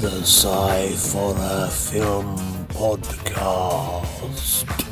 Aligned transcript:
The 0.00 0.22
Sci 0.24 0.96
Film 1.70 2.36
Podcast. 2.68 4.91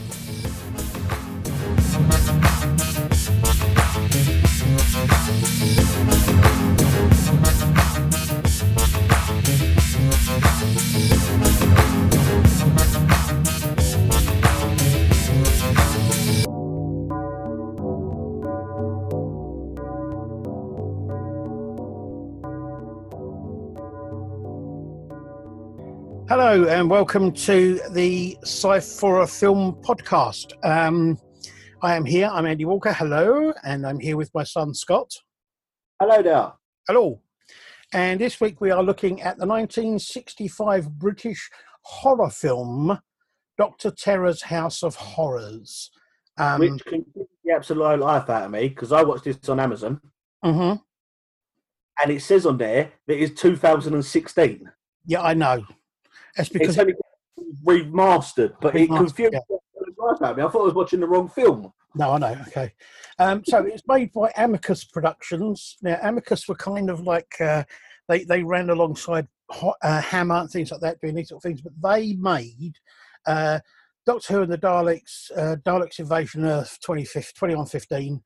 Hello 26.31 26.65
and 26.69 26.89
welcome 26.89 27.33
to 27.33 27.81
the 27.91 28.39
Sci-Fi 28.43 29.27
Film 29.27 29.83
Podcast. 29.83 30.53
Um, 30.65 31.19
I 31.83 31.97
am 31.97 32.05
here. 32.05 32.31
I'm 32.33 32.47
Andy 32.47 32.65
Walker. 32.65 32.93
Hello, 32.93 33.53
and 33.65 33.85
I'm 33.85 33.99
here 33.99 34.17
with 34.17 34.33
my 34.33 34.45
son 34.45 34.73
Scott. 34.73 35.13
Hello 36.01 36.23
there. 36.23 36.53
Hello. 36.87 37.21
And 37.93 38.21
this 38.21 38.41
week 38.41 38.61
we 38.61 38.71
are 38.71 38.81
looking 38.81 39.21
at 39.23 39.39
the 39.39 39.45
1965 39.45 41.01
British 41.01 41.51
horror 41.83 42.31
film 42.31 42.97
Doctor 43.59 43.91
Terror's 43.91 44.43
House 44.43 44.85
of 44.85 44.95
Horrors. 44.95 45.91
Um, 46.39 46.61
Which 46.61 46.85
can 46.85 47.05
the 47.45 47.53
absolute 47.53 47.99
life 47.99 48.31
out 48.31 48.45
of 48.45 48.53
me 48.53 48.69
because 48.69 48.93
I 48.93 49.03
watched 49.03 49.25
this 49.25 49.49
on 49.49 49.59
Amazon 49.59 50.01
mhm. 50.45 50.81
and 52.01 52.13
it 52.13 52.23
says 52.23 52.47
on 52.47 52.57
there 52.57 52.93
that 53.09 53.21
it's 53.21 53.41
2016. 53.41 54.71
Yeah, 55.07 55.23
I 55.23 55.35
know. 55.35 55.65
That's 56.37 56.49
because 56.49 56.79
It's 56.79 57.01
remastered, 57.65 58.55
but 58.61 58.75
it 58.77 58.89
confused 58.89 59.33
yeah. 59.33 59.41
the 59.49 59.59
life 59.99 60.23
out 60.23 60.33
of 60.33 60.37
me. 60.37 60.43
I 60.43 60.49
thought 60.49 60.63
I 60.63 60.65
was 60.65 60.75
watching 60.75 61.01
the 61.01 61.09
wrong 61.09 61.29
film. 61.29 61.73
No, 61.95 62.13
I 62.13 62.19
know. 62.19 62.37
Okay. 62.49 62.73
Um, 63.19 63.43
so 63.45 63.65
it's 63.65 63.83
made 63.89 64.13
by 64.13 64.31
Amicus 64.37 64.85
Productions. 64.85 65.77
Now, 65.83 65.99
Amicus 66.03 66.47
were 66.49 66.55
kind 66.55 66.89
of 66.89 67.01
like 67.01 67.41
uh, 67.41 67.65
they 68.09 68.25
they 68.25 68.43
ran 68.43 68.71
alongside 68.71 69.27
uh, 69.83 70.01
Hammer 70.01 70.37
and 70.37 70.51
things 70.51 70.71
like 70.71 70.81
that, 70.81 71.01
doing 71.01 71.17
these 71.17 71.31
sort 71.31 71.39
of 71.39 71.43
things. 71.43 71.61
But 71.63 71.73
they 71.83 72.15
made 72.15 72.75
uh, 73.27 73.61
Doctor 74.07 74.35
Who 74.35 74.43
and 74.43 74.53
the 74.53 74.59
Daleks, 74.59 75.31
uh, 75.37 75.57
Daleks 75.67 75.99
Invasion 75.99 76.45
Earth 76.45 76.79
25th, 76.87 77.35
2115. 77.35 78.23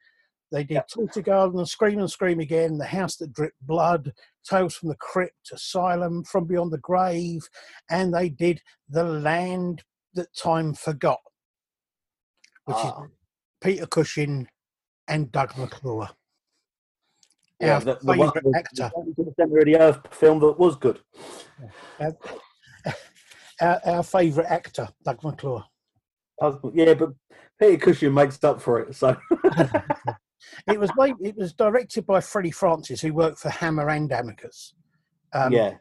They 0.54 0.62
did 0.62 0.74
Yep. 0.74 0.88
Torture 0.88 1.20
Garden 1.22 1.58
and 1.58 1.68
Scream 1.68 1.98
and 1.98 2.08
Scream 2.08 2.38
Again, 2.38 2.78
The 2.78 2.84
House 2.86 3.16
That 3.16 3.32
Dripped 3.32 3.60
Blood, 3.62 4.12
Tales 4.48 4.76
from 4.76 4.88
the 4.88 4.94
Crypt, 4.94 5.50
Asylum, 5.52 6.22
From 6.22 6.44
Beyond 6.44 6.72
the 6.72 6.78
Grave, 6.78 7.48
and 7.90 8.14
they 8.14 8.28
did 8.28 8.62
The 8.88 9.02
Land 9.02 9.82
That 10.14 10.28
Time 10.36 10.72
Forgot, 10.72 11.18
which 12.66 12.76
is 12.76 12.82
Ah, 12.84 13.06
Peter 13.60 13.84
Cushing 13.86 14.46
and 15.08 15.32
Doug 15.32 15.58
McClure. 15.58 16.08
yeah, 17.60 17.74
Our 17.74 17.80
the, 17.80 17.98
the 18.02 18.16
one 18.16 18.30
the- 18.32 18.52
actor. 18.56 18.92
the 18.94 19.42
of 19.42 19.64
the 19.64 19.76
Earth 19.76 20.00
film 20.14 20.38
that 20.38 20.56
was 20.56 20.76
good. 20.76 21.00
Our, 21.98 22.16
our, 23.60 23.80
our 23.86 24.02
favourite 24.04 24.48
actor, 24.48 24.88
Doug 25.04 25.24
McClure. 25.24 25.64
Was- 26.40 26.60
yeah, 26.74 26.94
but 26.94 27.10
Peter 27.58 27.76
Cushing 27.76 28.14
makes 28.14 28.42
up 28.44 28.60
for 28.62 28.78
it. 28.78 28.94
So 28.94 29.16
It 30.66 30.78
was 30.78 30.90
made, 30.96 31.14
it 31.20 31.36
was 31.36 31.52
directed 31.52 32.06
by 32.06 32.20
Freddie 32.20 32.50
Francis, 32.50 33.00
who 33.00 33.12
worked 33.14 33.38
for 33.38 33.50
Hammer 33.50 33.88
and 33.90 34.10
Amicus. 34.10 34.74
Um, 35.32 35.52
yeah, 35.52 35.74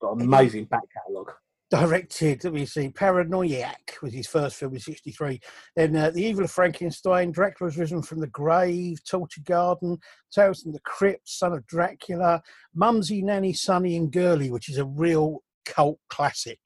got 0.00 0.16
an 0.16 0.22
amazing 0.22 0.64
back 0.64 0.82
catalogue. 0.92 1.32
Directed, 1.70 2.42
let 2.42 2.52
me 2.52 2.66
see, 2.66 2.88
Paranoiac 2.88 3.96
was 4.02 4.12
his 4.12 4.26
first 4.26 4.56
film 4.56 4.74
in 4.74 4.80
'63. 4.80 5.40
Then 5.76 5.94
uh, 5.94 6.10
The 6.10 6.22
Evil 6.22 6.44
of 6.44 6.50
Frankenstein, 6.50 7.30
Director 7.30 7.58
Dracula's 7.64 7.78
Risen 7.78 8.02
from 8.02 8.18
the 8.18 8.26
Grave, 8.26 8.98
Torture 9.04 9.42
Garden, 9.44 9.96
Tales 10.32 10.62
from 10.62 10.72
the 10.72 10.80
Crypt, 10.80 11.28
Son 11.28 11.52
of 11.52 11.64
Dracula, 11.68 12.42
Mumsy, 12.74 13.22
Nanny, 13.22 13.52
Sonny, 13.52 13.96
and 13.96 14.12
Girly, 14.12 14.50
which 14.50 14.68
is 14.68 14.78
a 14.78 14.84
real 14.84 15.44
cult 15.64 16.00
classic. 16.08 16.58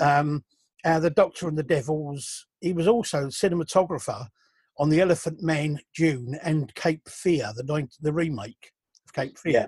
Um, 0.00 0.44
uh, 0.84 1.00
the 1.00 1.10
Doctor 1.10 1.48
and 1.48 1.58
the 1.58 1.64
Devils. 1.64 2.46
He 2.60 2.72
was 2.72 2.86
also 2.86 3.26
cinematographer 3.26 4.28
on 4.78 4.88
The 4.88 5.00
Elephant 5.00 5.42
Man, 5.42 5.78
Dune, 5.94 6.38
and 6.42 6.74
Cape 6.74 7.08
Fear, 7.08 7.52
the 7.56 7.62
nine- 7.62 7.88
the 8.00 8.12
remake 8.12 8.72
of 9.06 9.12
Cape 9.12 9.38
Fear. 9.38 9.52
Yeah. 9.52 9.66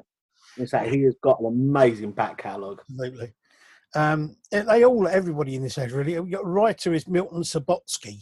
In 0.57 0.67
fact, 0.67 0.91
he 0.91 1.03
has 1.03 1.15
got 1.23 1.41
an 1.41 1.47
amazing 1.47 2.13
back 2.13 2.39
catalogue. 2.39 2.81
Absolutely. 2.91 3.33
Um, 3.95 4.37
they 4.51 4.85
all, 4.85 5.09
everybody 5.09 5.55
in 5.55 5.63
this 5.63 5.79
age 5.79 5.93
really. 5.93 6.19
We've 6.19 6.39
writer 6.43 6.93
is 6.93 7.09
Milton 7.09 7.43
Subotsky. 7.43 8.21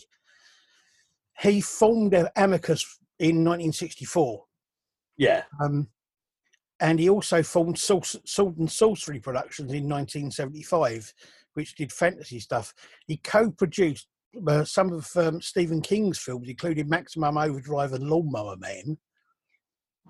He 1.41 1.61
formed 1.61 2.15
Amicus 2.37 2.99
in 3.19 3.45
1964. 3.45 4.45
Yeah, 5.17 5.45
Um, 5.63 5.89
and 6.81 7.01
he 7.01 7.09
also 7.09 7.43
formed 7.43 7.79
Sword 7.79 8.59
and 8.59 8.71
Sorcery 8.71 9.19
Productions 9.19 9.73
in 9.73 9.89
1975, 9.89 11.13
which 11.55 11.75
did 11.75 11.91
fantasy 11.91 12.39
stuff. 12.39 12.75
He 13.07 13.17
co-produced 13.17 14.09
uh, 14.47 14.65
some 14.65 14.93
of 14.93 15.09
um, 15.17 15.41
Stephen 15.41 15.81
King's 15.81 16.19
films, 16.19 16.49
including 16.49 16.89
Maximum 16.89 17.37
Overdrive 17.39 17.93
and 17.93 18.09
Lawnmower 18.09 18.57
Man. 18.57 18.99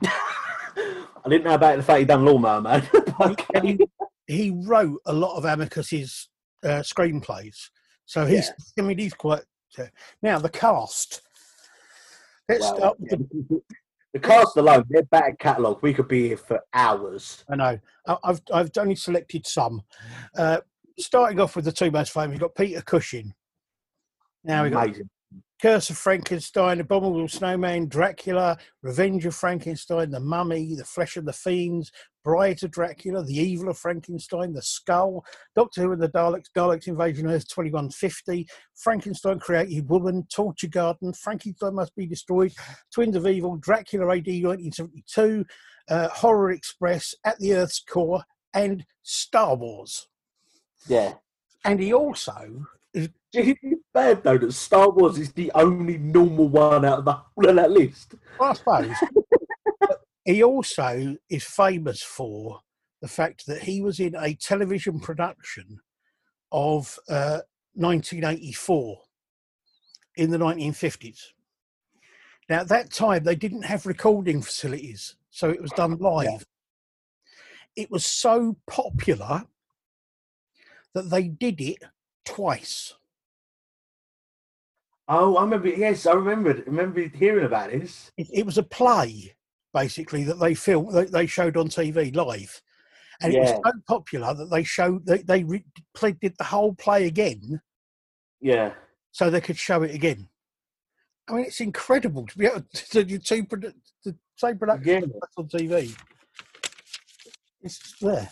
I 0.04 1.28
didn't 1.28 1.44
know 1.44 1.54
about 1.54 1.76
the 1.76 1.82
fact 1.82 2.00
he 2.00 2.04
done 2.04 2.24
Lawnmower 2.24 2.60
Man. 2.60 2.88
And 3.54 3.66
he, 3.66 3.78
he 4.26 4.50
wrote 4.50 5.00
a 5.06 5.12
lot 5.12 5.36
of 5.36 5.46
Amicus's 5.46 6.28
uh, 6.62 6.82
screenplays. 6.82 7.56
So 8.04 8.26
he's, 8.26 8.50
I 8.78 8.82
mean, 8.82 8.98
he's 8.98 9.14
quite. 9.14 9.42
Uh, 9.78 9.84
now 10.22 10.38
the 10.38 10.50
cast. 10.50 11.22
Let's 12.48 12.60
Well, 12.62 12.76
start 12.76 13.00
with 13.00 13.10
the 13.10 13.46
yeah. 13.50 13.58
the 14.12 14.18
cast 14.20 14.56
alone, 14.56 14.84
their 14.88 15.02
back 15.04 15.38
catalogue, 15.38 15.78
we 15.82 15.94
could 15.94 16.08
be 16.08 16.28
here 16.28 16.36
for 16.36 16.60
hours. 16.72 17.44
I 17.50 17.56
know. 17.56 17.78
I've 18.22 18.40
I've 18.52 18.70
only 18.78 18.94
selected 18.94 19.46
some. 19.46 19.82
Uh, 20.36 20.58
starting 20.98 21.40
off 21.40 21.56
with 21.56 21.64
the 21.64 21.72
two 21.72 21.90
most 21.90 22.12
famous, 22.12 22.34
you've 22.34 22.40
got 22.40 22.54
Peter 22.54 22.82
Cushing. 22.82 23.34
Now 24.46 24.62
we've 24.62 24.72
got 24.72 24.86
Amazing. 24.86 25.10
Curse 25.60 25.88
of 25.88 25.96
Frankenstein, 25.96 26.80
Abominable 26.80 27.28
Snowman, 27.28 27.88
Dracula, 27.88 28.58
Revenge 28.82 29.24
of 29.24 29.34
Frankenstein, 29.34 30.10
The 30.10 30.20
Mummy, 30.20 30.74
The 30.74 30.84
Flesh 30.84 31.16
of 31.16 31.24
the 31.24 31.32
Fiends, 31.32 31.90
Bride 32.22 32.62
of 32.62 32.70
Dracula, 32.70 33.24
The 33.24 33.38
Evil 33.38 33.70
of 33.70 33.78
Frankenstein, 33.78 34.52
The 34.52 34.60
Skull, 34.60 35.24
Doctor 35.56 35.82
Who 35.82 35.92
and 35.92 36.02
the 36.02 36.10
Daleks, 36.10 36.48
Daleks 36.54 36.88
Invasion 36.88 37.26
Earth 37.26 37.48
2150, 37.48 38.46
Frankenstein 38.74 39.38
Created 39.38 39.88
Woman, 39.88 40.26
Torture 40.30 40.68
Garden, 40.68 41.14
Frankenstein 41.14 41.74
Must 41.74 41.96
Be 41.96 42.06
Destroyed, 42.06 42.52
Twins 42.92 43.16
of 43.16 43.26
Evil, 43.26 43.56
Dracula 43.56 44.04
AD 44.04 44.26
1972, 44.26 45.44
uh, 45.88 46.08
Horror 46.08 46.50
Express, 46.50 47.14
At 47.24 47.38
the 47.38 47.54
Earth's 47.54 47.80
Core, 47.80 48.22
and 48.52 48.84
Star 49.02 49.56
Wars. 49.56 50.06
Yeah. 50.86 51.14
And 51.64 51.80
he 51.80 51.94
also 51.94 52.66
It's 53.36 53.82
bad 53.92 54.22
though 54.22 54.38
that 54.38 54.52
Star 54.52 54.90
Wars 54.90 55.18
is 55.18 55.32
the 55.32 55.50
only 55.54 55.98
normal 55.98 56.48
one 56.48 56.84
out 56.84 57.00
of 57.00 57.04
the 57.04 57.12
whole 57.12 57.48
of 57.48 57.56
that 57.56 57.70
list. 57.70 58.14
I 58.40 58.52
suppose. 58.52 58.94
He 60.26 60.42
also 60.42 61.16
is 61.30 61.44
famous 61.44 62.02
for 62.02 62.60
the 63.00 63.06
fact 63.08 63.46
that 63.46 63.62
he 63.62 63.80
was 63.80 64.00
in 64.00 64.16
a 64.16 64.34
television 64.34 64.98
production 64.98 65.78
of 66.50 66.98
uh, 67.08 67.40
1984 67.74 69.02
in 70.16 70.30
the 70.30 70.38
1950s. 70.38 71.20
Now, 72.48 72.60
at 72.60 72.68
that 72.68 72.92
time, 72.92 73.22
they 73.22 73.36
didn't 73.36 73.64
have 73.64 73.86
recording 73.86 74.42
facilities, 74.42 75.14
so 75.30 75.48
it 75.50 75.62
was 75.62 75.70
done 75.72 75.96
live. 75.98 76.44
It 77.76 77.90
was 77.90 78.04
so 78.04 78.56
popular 78.66 79.44
that 80.94 81.10
they 81.10 81.24
did 81.28 81.60
it 81.60 81.82
twice. 82.24 82.94
Oh, 85.08 85.36
I 85.36 85.42
remember. 85.44 85.68
Yes, 85.68 86.06
I 86.06 86.12
remember. 86.14 86.52
Remember 86.66 87.00
hearing 87.08 87.46
about 87.46 87.70
this. 87.70 88.10
it, 88.16 88.28
it 88.32 88.46
was 88.46 88.58
a 88.58 88.62
play 88.62 89.34
basically 89.74 90.24
that 90.24 90.40
they 90.40 90.54
filmed 90.54 90.90
they, 90.94 91.04
they 91.04 91.26
showed 91.26 91.54
on 91.54 91.68
tv 91.68 92.14
live 92.16 92.62
and 93.20 93.34
it 93.34 93.40
was 93.40 93.50
so 93.50 93.72
popular 93.86 94.32
that 94.32 94.50
they 94.50 94.62
showed 94.62 95.04
they, 95.04 95.18
they 95.18 95.44
re- 95.44 95.64
played 95.92 96.18
did 96.20 96.34
the 96.38 96.44
whole 96.44 96.74
play 96.76 97.06
again 97.06 97.60
Yeah, 98.40 98.72
so 99.10 99.28
they 99.28 99.42
could 99.42 99.58
show 99.58 99.82
it 99.82 99.94
again 99.94 100.28
i 101.28 101.32
mean 101.34 101.44
it's 101.44 101.60
incredible 101.60 102.26
to 102.26 102.38
be 102.38 102.46
able 102.46 102.62
to 102.72 103.04
do 103.04 103.18
two 103.18 103.44
produ- 103.44 103.74
the 104.02 104.16
same 104.36 104.56
production 104.56 104.86
Yeah. 105.10 105.18
on 105.36 105.46
tv 105.48 105.94
it's 107.60 107.96
there 108.00 108.30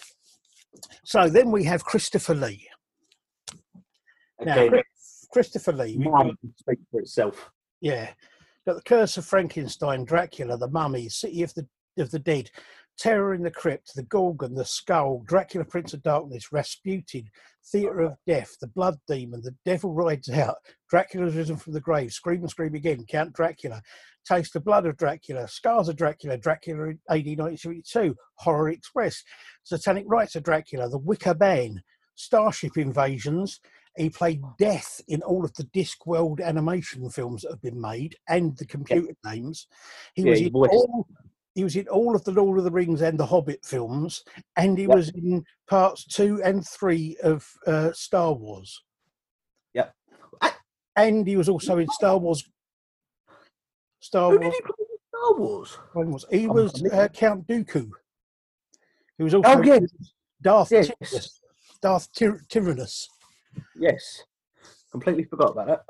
so 1.05 1.29
then 1.29 1.51
we 1.51 1.65
have 1.65 1.85
christopher 1.85 2.35
lee 2.35 2.67
Now, 4.41 4.67
Chris- 4.69 4.83
Christopher 5.35 5.73
Lee. 5.73 5.99
mine 5.99 6.39
speak 6.57 6.79
for 6.93 7.01
itself. 7.01 7.51
Yeah. 7.81 8.11
Got 8.65 8.77
the 8.77 8.83
Curse 8.83 9.17
of 9.17 9.27
Frankenstein, 9.27 10.05
Dracula, 10.05 10.57
the 10.57 10.69
Mummy, 10.69 11.09
City 11.09 11.43
of 11.43 11.53
the 11.55 11.67
of 11.99 12.13
the 12.13 12.21
Dead, 12.21 12.51
Terror 12.97 13.35
in 13.35 13.43
the 13.43 13.51
Crypt, 13.51 13.91
the 13.97 14.05
Gorgon, 14.05 14.55
the 14.55 14.65
Skull, 14.65 15.25
Dracula, 15.27 15.65
Prince 15.65 15.93
of 15.93 16.05
Darkness, 16.05 16.53
Rasputin, 16.53 17.29
Theatre 17.67 18.03
of 18.03 18.17
Death, 18.29 18.57
the 18.61 18.69
Blood 18.69 18.99
Demon, 19.09 19.43
the 19.43 19.57
Devil 19.65 19.93
Rides 19.93 20.31
Out, 20.31 20.55
Dracula's 20.89 21.35
Risen 21.35 21.57
from 21.57 21.73
the 21.73 21.81
Grave, 21.81 22.13
Scream 22.13 22.43
and 22.43 22.51
Scream 22.51 22.75
Again, 22.75 23.05
Count 23.09 23.33
Dracula, 23.33 23.83
Taste 24.25 24.53
the 24.53 24.61
Blood 24.61 24.87
of 24.87 24.97
Dracula, 24.97 25.49
Scars 25.49 25.89
of 25.89 25.97
Dracula, 25.97 26.39
Dracula 26.39 26.91
in 26.91 27.01
AD 27.11 27.27
1972, 27.27 28.15
Horror 28.37 28.69
Express, 28.69 29.25
Satanic 29.65 30.05
Rites 30.07 30.37
of 30.37 30.45
Dracula, 30.45 30.89
The 30.89 30.99
Wicker 30.99 31.35
Man, 31.35 31.83
Starship 32.15 32.77
Invasions, 32.77 33.61
he 33.97 34.11
played 34.11 34.43
Death 34.59 35.01
in 35.09 35.23
all 35.23 35.45
of 35.45 35.55
the 35.55 35.65
Discworld 35.65 36.41
animation 36.43 37.09
films 37.11 37.43
that 37.43 37.51
have 37.53 37.63
been 37.63 37.81
made 37.81 38.17
and 38.29 38.57
the 38.57 38.67
computer 38.67 39.15
games. 39.25 39.67
He 40.15 40.23
Yeah, 40.23 40.31
was 40.31 40.41
in 40.41 40.53
voiced- 40.53 40.73
all. 40.73 41.07
He 41.55 41.63
was 41.63 41.77
in 41.77 41.87
all 41.87 42.17
of 42.17 42.25
the 42.25 42.33
Lord 42.33 42.59
of 42.59 42.65
the 42.65 42.71
Rings 42.73 43.01
and 43.01 43.17
the 43.17 43.27
Hobbit 43.27 43.65
films, 43.65 44.25
and 44.57 44.77
he 44.77 44.87
Yep. 44.87 44.95
was 44.97 45.09
in 45.11 45.45
parts 45.69 46.05
two 46.05 46.43
and 46.43 46.67
three 46.67 47.17
of 47.23 47.49
uh, 47.67 47.93
Star 47.93 48.33
Wars. 48.33 48.83
Yep. 49.73 49.95
And 50.97 51.27
he 51.27 51.37
was 51.37 51.49
also 51.49 51.79
in 51.79 51.89
Star 51.91 52.19
Wars. 52.19 52.43
Star 54.01 54.33
Who 54.33 54.39
Wars. 54.41 54.53
did 54.53 54.55
he 54.55 54.61
play 54.63 54.87
in 54.91 54.99
Star 55.09 55.35
Wars? 55.39 55.79
Was 55.95 56.27
he? 56.31 56.47
Was 56.49 56.85
uh, 56.93 57.09
Count 57.15 57.47
Dooku. 57.47 57.89
He 59.17 59.23
was 59.23 59.35
also 59.35 59.49
Oh, 59.49 59.63
yes. 59.63 59.83
Darth 60.43 60.73
Yes. 60.73 60.89
Tyrannus. 60.89 61.41
Darth 61.81 62.13
Tyr- 62.13 62.41
Tyrannus. 62.49 63.09
Yes. 63.77 64.23
Completely 64.91 65.25
forgot 65.25 65.51
about 65.53 65.67
that. 65.67 65.85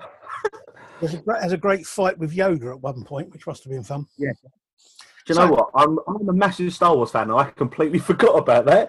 There's 1.01 1.15
a, 1.15 1.19
great- 1.19 1.43
has 1.43 1.53
a 1.53 1.59
great 1.59 1.87
fight 1.87 2.19
with 2.19 2.35
Yoda 2.35 2.73
at 2.73 2.81
one 2.81 3.05
point, 3.05 3.33
which 3.33 3.47
must 3.47 3.65
have 3.65 3.73
been 3.73 3.83
fun. 3.83 4.07
Do 5.27 5.33
you 5.33 5.41
know 5.41 5.51
what? 5.53 5.71
I'm, 5.75 5.99
I'm 6.07 6.29
a 6.29 6.33
massive 6.33 6.73
Star 6.75 6.95
Wars 6.95 7.11
fan, 7.11 7.31
and 7.31 7.39
I 7.39 7.51
completely 7.51 7.99
forgot 8.11 8.39
about 8.39 8.67
that. 8.67 8.89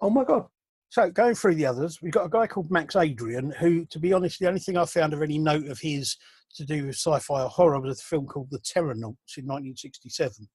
Oh 0.00 0.10
my 0.10 0.24
god! 0.24 0.46
So 0.90 1.10
going 1.10 1.34
through 1.34 1.54
the 1.54 1.66
others, 1.66 2.00
we've 2.02 2.12
got 2.12 2.26
a 2.26 2.30
guy 2.30 2.46
called 2.46 2.70
Max 2.70 2.96
Adrian, 2.96 3.50
who, 3.52 3.84
to 3.86 3.98
be 3.98 4.12
honest, 4.12 4.38
the 4.38 4.48
only 4.48 4.60
thing 4.60 4.76
I 4.76 4.84
found 4.84 5.12
of 5.12 5.22
any 5.22 5.38
note 5.38 5.66
of 5.66 5.78
his 5.78 6.16
to 6.56 6.64
do 6.64 6.86
with 6.86 6.96
sci-fi 6.96 7.42
or 7.42 7.48
horror 7.48 7.80
was 7.80 8.00
a 8.00 8.02
film 8.02 8.26
called 8.26 8.48
The 8.50 8.58
Terrornauts 8.58 9.36
in 9.38 9.46
1967. 9.46 10.48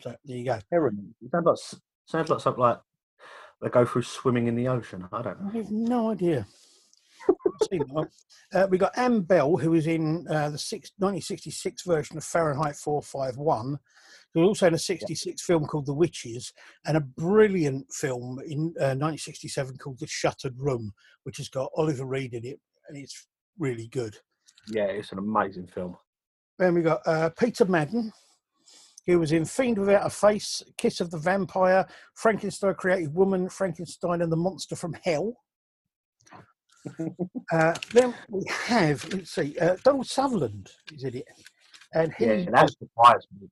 So 0.00 0.14
there 0.24 0.36
you 0.36 0.44
go. 0.44 0.58
It 1.22 1.30
sounds 1.30 1.46
like 1.46 1.56
sounds 2.06 2.28
like 2.28 2.40
something 2.40 2.60
like 2.60 2.78
they 3.64 3.70
go 3.70 3.86
through 3.86 4.02
swimming 4.02 4.46
in 4.46 4.54
the 4.54 4.68
ocean. 4.68 5.08
I 5.10 5.22
don't 5.22 5.40
know. 5.40 5.50
I 5.52 5.56
have 5.56 5.70
no 5.70 6.10
idea. 6.10 6.46
Uh, 8.52 8.66
we 8.68 8.76
got 8.76 8.96
Ann 8.98 9.22
Bell, 9.22 9.56
who 9.56 9.70
was 9.70 9.86
in 9.86 10.26
uh, 10.28 10.50
the 10.50 10.58
six, 10.58 10.92
1966 10.98 11.82
version 11.86 12.18
of 12.18 12.24
Fahrenheit 12.24 12.76
451. 12.76 13.78
Who 14.34 14.40
was 14.40 14.48
also 14.48 14.66
in 14.66 14.74
a 14.74 14.78
66 14.78 15.42
film 15.42 15.64
called 15.64 15.86
The 15.86 15.94
Witches, 15.94 16.52
and 16.86 16.98
a 16.98 17.00
brilliant 17.00 17.90
film 17.90 18.38
in 18.46 18.74
uh, 18.78 18.92
1967 18.94 19.78
called 19.78 19.98
The 19.98 20.06
Shuttered 20.06 20.54
Room, 20.58 20.92
which 21.22 21.38
has 21.38 21.48
got 21.48 21.70
Oliver 21.76 22.04
Reed 22.04 22.34
in 22.34 22.44
it, 22.44 22.60
and 22.88 22.98
it's 22.98 23.26
really 23.58 23.88
good. 23.88 24.18
Yeah, 24.68 24.84
it's 24.84 25.12
an 25.12 25.18
amazing 25.18 25.68
film. 25.68 25.96
Then 26.58 26.74
we 26.74 26.82
got 26.82 27.00
uh, 27.06 27.30
Peter 27.30 27.64
Madden, 27.64 28.12
who 29.06 29.18
was 29.18 29.32
in 29.32 29.44
Fiend 29.44 29.78
Without 29.78 30.06
a 30.06 30.10
Face, 30.10 30.62
Kiss 30.76 31.00
of 31.00 31.10
the 31.10 31.18
Vampire, 31.18 31.86
Frankenstein 32.14 32.74
Created 32.74 33.14
Woman, 33.14 33.48
Frankenstein 33.48 34.22
and 34.22 34.32
the 34.32 34.36
Monster 34.36 34.76
from 34.76 34.96
Hell. 35.04 35.36
uh, 37.52 37.74
then 37.92 38.14
we 38.28 38.44
have, 38.48 39.06
let's 39.12 39.30
see, 39.30 39.56
uh, 39.58 39.76
Donald 39.84 40.06
Sutherland 40.06 40.70
is 40.92 41.04
in 41.04 41.16
it. 41.16 41.28
And 41.94 42.12
he, 42.14 42.26
Yeah, 42.26 42.50
that 42.50 42.70
surprised 42.70 43.28
me. 43.40 43.48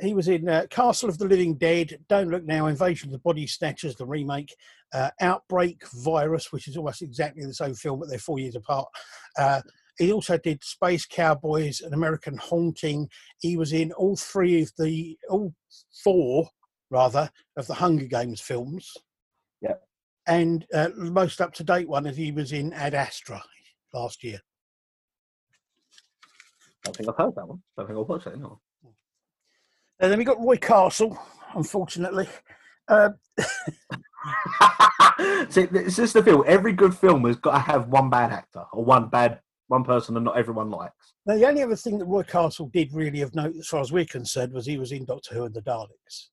he 0.00 0.14
was 0.14 0.28
in 0.28 0.48
uh, 0.48 0.66
Castle 0.70 1.08
of 1.08 1.18
the 1.18 1.26
Living 1.26 1.54
Dead, 1.54 1.98
Don't 2.08 2.28
Look 2.28 2.44
Now, 2.44 2.66
Invasion 2.66 3.08
of 3.08 3.12
the 3.12 3.18
Body 3.18 3.46
Snatchers, 3.46 3.96
the 3.96 4.06
remake, 4.06 4.54
uh, 4.94 5.10
Outbreak, 5.20 5.86
Virus, 5.88 6.52
which 6.52 6.68
is 6.68 6.76
almost 6.76 7.02
exactly 7.02 7.44
the 7.44 7.54
same 7.54 7.74
film, 7.74 8.00
but 8.00 8.08
they're 8.08 8.18
four 8.18 8.38
years 8.38 8.54
apart. 8.54 8.88
Uh, 10.00 10.04
he 10.04 10.12
also 10.12 10.38
did 10.38 10.62
Space 10.62 11.06
Cowboys, 11.06 11.80
and 11.80 11.94
American 11.94 12.36
Haunting. 12.36 13.08
He 13.40 13.56
was 13.56 13.72
in 13.72 13.92
all 13.92 14.16
three 14.16 14.62
of 14.62 14.72
the, 14.78 15.16
all 15.28 15.54
four, 16.02 16.48
rather, 16.90 17.30
of 17.56 17.66
the 17.66 17.74
Hunger 17.74 18.06
Games 18.06 18.40
films. 18.40 18.92
Yep. 19.60 19.82
And 20.26 20.66
uh, 20.72 20.90
most 20.96 21.40
up 21.40 21.52
to 21.54 21.64
date 21.64 21.88
one 21.88 22.06
is 22.06 22.16
he 22.16 22.32
was 22.32 22.52
in 22.52 22.72
Ad 22.72 22.94
Astra 22.94 23.42
last 23.92 24.22
year. 24.22 24.40
I 26.84 26.88
don't 26.88 26.96
think 26.96 27.08
I've 27.08 27.16
heard 27.16 27.34
that 27.36 27.46
one. 27.46 27.62
I 27.76 27.82
don't 27.82 27.88
think 27.88 27.98
I've 28.00 28.08
watched 28.08 28.26
it. 28.26 28.34
And 28.34 30.10
then 30.10 30.18
we 30.18 30.24
got 30.24 30.40
Roy 30.40 30.56
Castle, 30.56 31.16
unfortunately. 31.54 32.28
Uh, 32.88 33.10
See, 35.48 35.68
it's 35.72 35.96
just 35.96 36.14
the 36.14 36.22
film. 36.22 36.44
Every 36.46 36.72
good 36.72 36.96
film 36.96 37.24
has 37.24 37.36
got 37.36 37.52
to 37.52 37.58
have 37.58 37.88
one 37.88 38.10
bad 38.10 38.32
actor 38.32 38.64
or 38.72 38.84
one 38.84 39.08
bad 39.08 39.40
one 39.72 39.84
person 39.84 40.14
that 40.14 40.20
not 40.20 40.36
everyone 40.36 40.70
likes. 40.70 41.14
Now, 41.24 41.34
the 41.34 41.48
only 41.48 41.62
other 41.62 41.76
thing 41.76 41.98
that 41.98 42.04
Roy 42.04 42.24
Castle 42.24 42.68
did 42.74 42.92
really 42.92 43.22
of 43.22 43.34
note, 43.34 43.56
as 43.58 43.66
far 43.66 43.80
as 43.80 43.90
we're 43.90 44.04
concerned, 44.04 44.52
was 44.52 44.66
he 44.66 44.76
was 44.76 44.92
in 44.92 45.06
Doctor 45.06 45.34
Who 45.34 45.44
and 45.44 45.54
the 45.54 45.62
Daleks. 45.62 46.28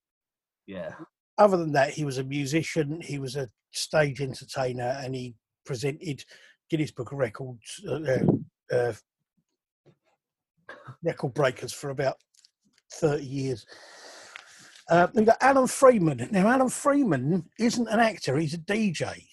Yeah. 0.68 0.91
Other 1.38 1.56
than 1.56 1.71
that, 1.71 1.91
he 1.91 2.03
was 2.03 2.18
a 2.18 2.24
musician, 2.25 3.00
he 3.00 3.18
was 3.18 3.38
a 3.38 3.50
stage 3.71 4.19
entertainer, 4.19 5.00
and 5.01 5.15
he 5.15 5.36
presented 5.65 6.25
Guinness 6.69 6.91
Book 6.91 7.13
of 7.13 7.18
Records 7.18 7.81
uh, 7.88 8.18
uh, 8.74 8.75
uh, 8.75 8.94
record 11.01 11.33
breakers 11.33 11.71
for 11.71 11.91
about 11.91 12.18
30 12.95 13.24
years. 13.24 13.65
Uh, 14.89 15.07
we've 15.13 15.25
got 15.25 15.38
Alan 15.39 15.68
Freeman. 15.68 16.27
Now, 16.30 16.45
Alan 16.50 16.68
Freeman 16.68 17.45
isn't 17.57 17.88
an 17.88 18.01
actor, 18.01 18.38
he's 18.38 18.56
a 18.56 18.57
DJ. 18.57 19.24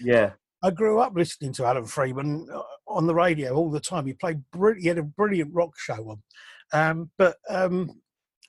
Yeah. 0.00 0.32
I 0.62 0.70
grew 0.70 1.00
up 1.00 1.14
listening 1.14 1.52
to 1.54 1.66
Alan 1.66 1.86
Freeman 1.86 2.48
uh, 2.52 2.62
on 2.86 3.06
the 3.06 3.14
radio 3.14 3.54
all 3.54 3.70
the 3.70 3.80
time. 3.80 4.06
He 4.06 4.14
played, 4.14 4.42
he 4.78 4.88
had 4.88 4.98
a 4.98 5.02
brilliant 5.02 5.54
rock 5.54 5.78
show 5.78 6.10
on, 6.10 6.22
um, 6.72 7.10
but 7.16 7.36
um, 7.48 8.00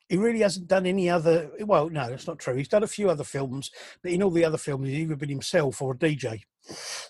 he 0.08 0.18
really 0.18 0.40
hasn't 0.40 0.68
done 0.68 0.86
any 0.86 1.10
other. 1.10 1.52
Well, 1.60 1.90
no, 1.90 2.10
that's 2.10 2.28
not 2.28 2.40
true. 2.40 2.56
He's 2.56 2.68
done 2.68 2.84
a 2.84 2.88
few 2.88 3.10
other 3.10 3.24
films, 3.24 3.70
but 4.02 4.12
in 4.12 4.24
all 4.24 4.32
the 4.32 4.46
other 4.46 4.58
films, 4.58 4.88
he's 4.88 5.00
either 5.00 5.16
been 5.16 5.30
himself 5.30 5.82
or 5.82 5.94
a 5.94 5.98
DJ. 5.98 6.42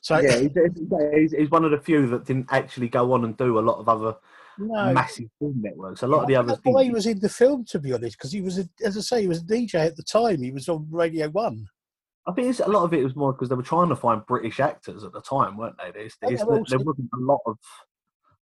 So 0.01 0.19
Yeah, 0.19 0.39
he's, 1.15 1.31
he's, 1.31 1.49
one 1.49 1.65
of 1.65 1.71
the 1.71 1.79
few 1.79 2.07
that 2.07 2.25
didn't 2.25 2.47
actually 2.51 2.89
go 2.89 3.13
on 3.13 3.23
and 3.23 3.35
do 3.37 3.57
a 3.57 3.61
lot 3.61 3.79
of 3.79 3.89
other 3.89 4.17
no, 4.57 4.93
massive 4.93 5.29
film 5.39 5.61
networks. 5.61 6.03
A 6.03 6.07
lot 6.07 6.21
of 6.21 6.27
the 6.27 6.33
Yeah, 6.33 6.39
others 6.39 6.59
That's 6.63 6.75
why 6.75 6.83
he 6.83 6.91
was 6.91 7.05
in 7.05 7.19
the 7.19 7.29
film, 7.29 7.65
to 7.69 7.79
be 7.79 7.93
honest, 7.93 8.17
because 8.17 8.31
he 8.31 8.41
was, 8.41 8.59
a, 8.59 8.69
as 8.83 8.97
I 8.97 9.01
say, 9.01 9.21
he 9.21 9.27
was 9.27 9.39
a 9.39 9.45
DJ 9.45 9.75
at 9.75 9.95
the 9.95 10.03
time. 10.03 10.41
He 10.41 10.51
was 10.51 10.67
on 10.67 10.87
Radio 10.91 11.29
One. 11.29 11.67
I 12.29 12.33
think 12.33 12.59
a 12.59 12.69
lot 12.69 12.83
of 12.83 12.93
it 12.93 13.03
was 13.03 13.15
more 13.15 13.33
because 13.33 13.49
they 13.49 13.55
were 13.55 13.63
trying 13.63 13.89
to 13.89 13.95
find 13.95 14.25
British 14.27 14.59
actors 14.59 15.03
at 15.03 15.13
the 15.13 15.21
time, 15.21 15.57
weren't 15.57 15.77
they? 15.77 15.91
There's, 15.91 16.15
there's, 16.21 16.41
also- 16.41 16.63
there 16.77 16.79
wasn't 16.85 17.09
a 17.13 17.19
lot 17.19 17.41
of 17.45 17.57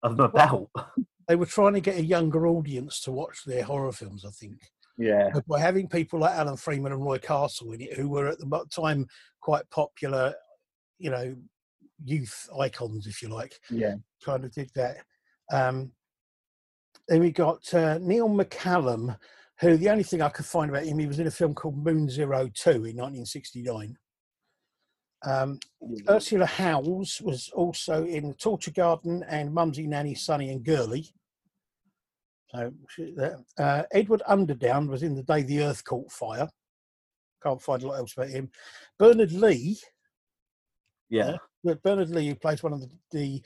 of 0.04 0.18
them 0.18 0.26
about. 0.26 0.70
They 1.28 1.36
were 1.36 1.46
trying 1.46 1.76
to 1.76 1.80
get 1.80 2.00
a 2.00 2.04
younger 2.04 2.48
audience 2.48 3.02
to 3.02 3.12
watch 3.12 3.44
their 3.46 3.62
horror 3.62 3.92
films, 3.92 4.26
I 4.26 4.32
think. 4.32 4.58
Yeah. 4.98 5.30
But 5.32 5.46
by 5.46 5.60
having 5.60 5.88
people 5.88 6.18
like 6.22 6.34
Alan 6.34 6.58
Freeman 6.58 6.92
and 6.92 7.04
Roy 7.06 7.20
Castle 7.20 7.72
in 7.74 7.82
it, 7.82 7.94
who 7.94 8.10
were 8.10 8.26
at 8.30 8.40
the 8.40 8.66
time 8.76 9.06
quite 9.40 9.70
popular, 9.70 10.34
you 10.98 11.12
know, 11.12 11.36
youth 12.04 12.50
icons, 12.60 13.06
if 13.06 13.22
you 13.22 13.28
like, 13.30 13.54
Yeah. 13.70 13.94
kind 14.26 14.44
of 14.44 14.52
did 14.52 14.72
that. 14.74 14.98
Um, 15.54 15.92
then 17.08 17.20
we 17.20 17.32
got 17.32 17.72
uh, 17.76 18.00
Neil 18.00 18.28
McCallum, 18.28 19.16
who 19.62 19.78
the 19.78 19.90
only 19.90 20.04
thing 20.04 20.22
I 20.22 20.30
could 20.30 20.46
find 20.46 20.70
about 20.70 20.86
him, 20.86 21.00
he 21.00 21.08
was 21.08 21.20
in 21.20 21.28
a 21.28 21.32
film 21.32 21.54
called 21.54 21.78
Moon 21.78 22.10
Zero 22.10 22.50
Two 22.54 22.70
in 22.86 22.98
1969. 22.98 23.98
Um, 25.26 25.60
Ursula 26.08 26.46
Howells 26.46 27.22
was 27.22 27.50
also 27.54 28.06
in 28.06 28.34
Torture 28.36 28.72
Garden 28.72 29.24
and 29.28 29.54
Mumsy, 29.54 29.86
Nanny, 29.86 30.16
Sonny 30.16 30.50
and 30.50 30.64
Girly. 30.64 31.10
So, 32.52 32.72
uh, 33.58 33.84
Edward 33.92 34.22
Underdown 34.28 34.88
was 34.88 35.04
in 35.04 35.14
The 35.16 35.24
Day 35.24 35.44
the 35.44 35.62
Earth 35.62 35.84
Caught 35.84 36.12
Fire. 36.12 36.50
Can't 37.44 37.62
find 37.62 37.84
a 37.84 37.88
lot 37.88 37.98
else 38.00 38.14
about 38.14 38.30
him. 38.30 38.50
Bernard 38.98 39.32
Lee, 39.34 39.78
Yeah. 41.10 41.36
but 41.64 41.84
Bernard 41.84 42.10
Lee, 42.10 42.30
who 42.30 42.36
plays 42.36 42.64
one 42.64 42.74
of 42.74 42.82
the, 42.82 42.90
the 43.12 43.42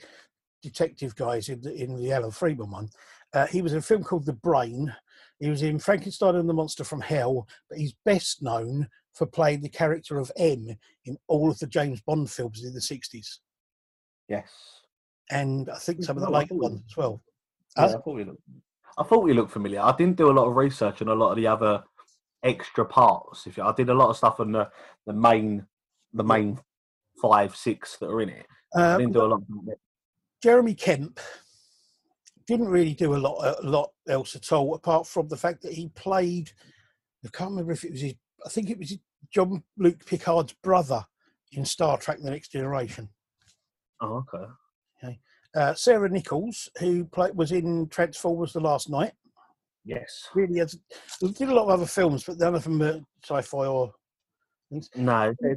detective 0.62 1.14
guys 1.16 1.48
in 1.48 1.60
the, 1.60 1.74
in 1.74 1.96
the 1.96 2.12
Alan 2.12 2.30
Freeman 2.30 2.70
one, 2.70 2.88
uh, 3.34 3.46
he 3.46 3.60
was 3.60 3.72
in 3.72 3.78
a 3.78 3.82
film 3.82 4.02
called 4.04 4.24
The 4.26 4.32
Brain. 4.32 4.94
He 5.44 5.50
was 5.50 5.62
in 5.62 5.78
Frankenstein 5.78 6.36
and 6.36 6.48
the 6.48 6.54
Monster 6.54 6.84
from 6.84 7.02
Hell, 7.02 7.46
but 7.68 7.76
he's 7.76 7.94
best 8.06 8.40
known 8.42 8.88
for 9.12 9.26
playing 9.26 9.60
the 9.60 9.68
character 9.68 10.18
of 10.18 10.32
M 10.38 10.68
in 11.04 11.18
all 11.28 11.50
of 11.50 11.58
the 11.58 11.66
James 11.66 12.00
Bond 12.00 12.30
films 12.30 12.64
in 12.64 12.72
the 12.72 12.80
60s. 12.80 13.40
Yes. 14.26 14.48
And 15.30 15.68
I 15.68 15.76
think 15.76 16.02
some 16.02 16.16
of 16.16 16.22
the 16.22 16.30
later 16.30 16.54
ones 16.54 16.80
as 16.90 16.96
well. 16.96 17.20
Yeah, 17.76 17.84
Uh, 17.84 17.88
I 17.88 17.92
thought 17.92 18.14
we 18.14 18.24
looked. 18.24 18.40
I 18.96 19.02
thought 19.02 19.28
looked 19.34 19.50
familiar. 19.52 19.82
I 19.82 19.94
didn't 19.94 20.16
do 20.16 20.30
a 20.30 20.32
lot 20.32 20.48
of 20.48 20.56
research 20.56 21.02
on 21.02 21.08
a 21.08 21.14
lot 21.14 21.32
of 21.32 21.36
the 21.36 21.46
other 21.46 21.84
extra 22.42 22.86
parts. 22.86 23.46
If 23.46 23.58
you, 23.58 23.64
I 23.64 23.72
did 23.74 23.90
a 23.90 23.94
lot 23.94 24.08
of 24.08 24.16
stuff 24.16 24.40
on 24.40 24.50
the 24.52 24.70
the 25.06 25.12
main 25.12 25.66
the 26.14 26.24
main 26.24 26.58
five, 27.20 27.54
six 27.54 27.98
that 27.98 28.08
are 28.08 28.22
in 28.22 28.30
it. 28.30 28.46
I 28.74 28.80
Uh, 28.80 28.96
didn't 28.98 29.12
do 29.12 29.24
a 29.24 29.26
lot. 29.26 29.42
Of 29.42 29.68
it. 29.68 29.78
Jeremy 30.42 30.74
Kemp 30.74 31.20
didn't 32.46 32.68
really 32.68 32.94
do 32.94 33.14
a 33.14 33.16
lot, 33.16 33.56
a 33.62 33.66
lot 33.66 33.90
else 34.08 34.36
at 34.36 34.52
all, 34.52 34.74
apart 34.74 35.06
from 35.06 35.28
the 35.28 35.36
fact 35.36 35.62
that 35.62 35.72
he 35.72 35.88
played. 35.88 36.50
I 37.24 37.28
can't 37.28 37.50
remember 37.50 37.72
if 37.72 37.84
it 37.84 37.92
was 37.92 38.00
his. 38.00 38.14
I 38.44 38.48
think 38.48 38.70
it 38.70 38.78
was 38.78 38.96
John 39.30 39.62
Luke 39.78 40.04
Picard's 40.04 40.52
brother 40.52 41.04
in 41.52 41.64
Star 41.64 41.96
Trek: 41.98 42.18
The 42.20 42.30
Next 42.30 42.52
Generation. 42.52 43.08
Oh, 44.00 44.24
okay. 44.34 45.18
Uh, 45.54 45.72
Sarah 45.74 46.08
Nichols, 46.08 46.68
who 46.80 47.04
played, 47.04 47.36
was 47.36 47.52
in 47.52 47.88
Transformers: 47.88 48.52
The 48.52 48.60
Last 48.60 48.90
Knight, 48.90 49.12
Yes. 49.84 50.28
really 50.34 50.58
has 50.58 50.76
did 51.20 51.48
a 51.48 51.54
lot 51.54 51.64
of 51.64 51.70
other 51.70 51.86
films, 51.86 52.24
but 52.24 52.38
none 52.38 52.54
of 52.56 52.64
them 52.64 52.78
were 52.80 53.00
sci-fi 53.22 53.66
or 53.66 53.92
things. 54.70 54.90
No, 54.96 55.32
they- 55.40 55.56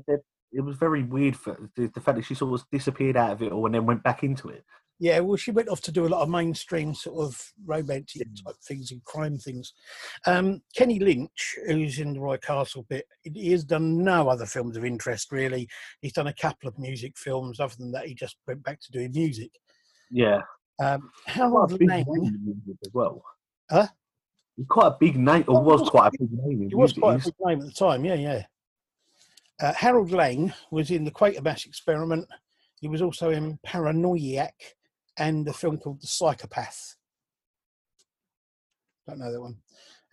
it 0.54 0.62
was 0.62 0.78
very 0.78 1.04
weird 1.04 1.36
for 1.36 1.70
the, 1.76 1.88
the 1.88 2.00
fact 2.00 2.16
that 2.18 2.24
she 2.26 2.34
sort 2.34 2.60
of 2.60 2.66
disappeared 2.72 3.18
out 3.18 3.32
of 3.32 3.42
it 3.42 3.52
all 3.52 3.66
and 3.66 3.76
then 3.76 3.86
went 3.86 4.02
back 4.04 4.24
into 4.24 4.48
it. 4.50 4.64
Yeah, 5.00 5.20
well, 5.20 5.38
she 5.38 5.52
went 5.52 5.70
off 5.70 5.82
to 5.82 5.92
do 5.92 6.08
a 6.08 6.10
lot 6.10 6.24
of 6.24 6.30
mainstream 6.30 6.94
sort 6.96 7.24
of 7.24 7.54
romantic 7.66 8.28
Mm. 8.28 8.46
type 8.46 8.56
things 8.64 8.92
and 8.92 9.04
crime 9.04 9.38
things. 9.38 9.74
Um, 10.26 10.62
Kenny 10.76 10.98
Lynch, 10.98 11.56
who's 11.68 12.00
in 12.00 12.14
the 12.14 12.20
Roy 12.20 12.38
Castle 12.38 12.84
bit, 12.90 13.06
he 13.22 13.52
has 13.52 13.64
done 13.64 14.04
no 14.04 14.28
other 14.28 14.48
films 14.48 14.76
of 14.76 14.84
interest 14.84 15.32
really. 15.32 15.68
He's 16.02 16.14
done 16.14 16.28
a 16.28 16.34
couple 16.34 16.68
of 16.68 16.80
music 16.80 17.16
films. 17.18 17.60
Other 17.60 17.76
than 17.78 17.92
that, 17.92 18.08
he 18.08 18.16
just 18.16 18.38
went 18.48 18.64
back 18.64 18.80
to 18.82 18.92
doing 18.92 19.12
music. 19.14 19.52
Yeah. 20.10 20.42
Um, 20.80 21.12
Harold 21.26 21.80
Lang, 21.82 22.06
name 22.08 22.62
as 22.84 22.94
well. 22.94 23.24
Huh? 23.70 23.88
He's 24.56 24.66
quite 24.68 24.88
a 24.88 24.98
big 25.00 25.18
name, 25.18 25.46
or 25.48 25.62
was 25.62 25.82
was 25.82 25.90
quite 25.90 26.08
a 26.08 26.12
big 26.20 26.32
name 26.32 26.62
in 26.64 26.70
he 26.70 26.76
was 26.76 26.94
quite 26.94 27.22
a 27.22 27.26
big 27.26 27.36
name 27.46 27.60
at 27.60 27.66
the 27.68 27.72
time. 27.72 28.04
Yeah, 28.04 28.16
yeah. 28.16 28.46
Uh, 29.60 29.74
Harold 29.74 30.12
Lang 30.12 30.54
was 30.72 30.90
in 30.92 31.04
the 31.04 31.12
Quatermass 31.12 31.66
Experiment. 31.66 32.28
He 32.80 32.88
was 32.88 33.02
also 33.02 33.32
in 33.32 33.60
Paranoiac 33.64 34.54
and 35.18 35.48
a 35.48 35.54
film 35.54 35.78
called 35.78 36.02
The 36.02 36.08
Psychopath. 36.08 36.96
Don't 39.08 39.20
know 39.20 39.32
that 39.32 39.42
one. 39.42 39.58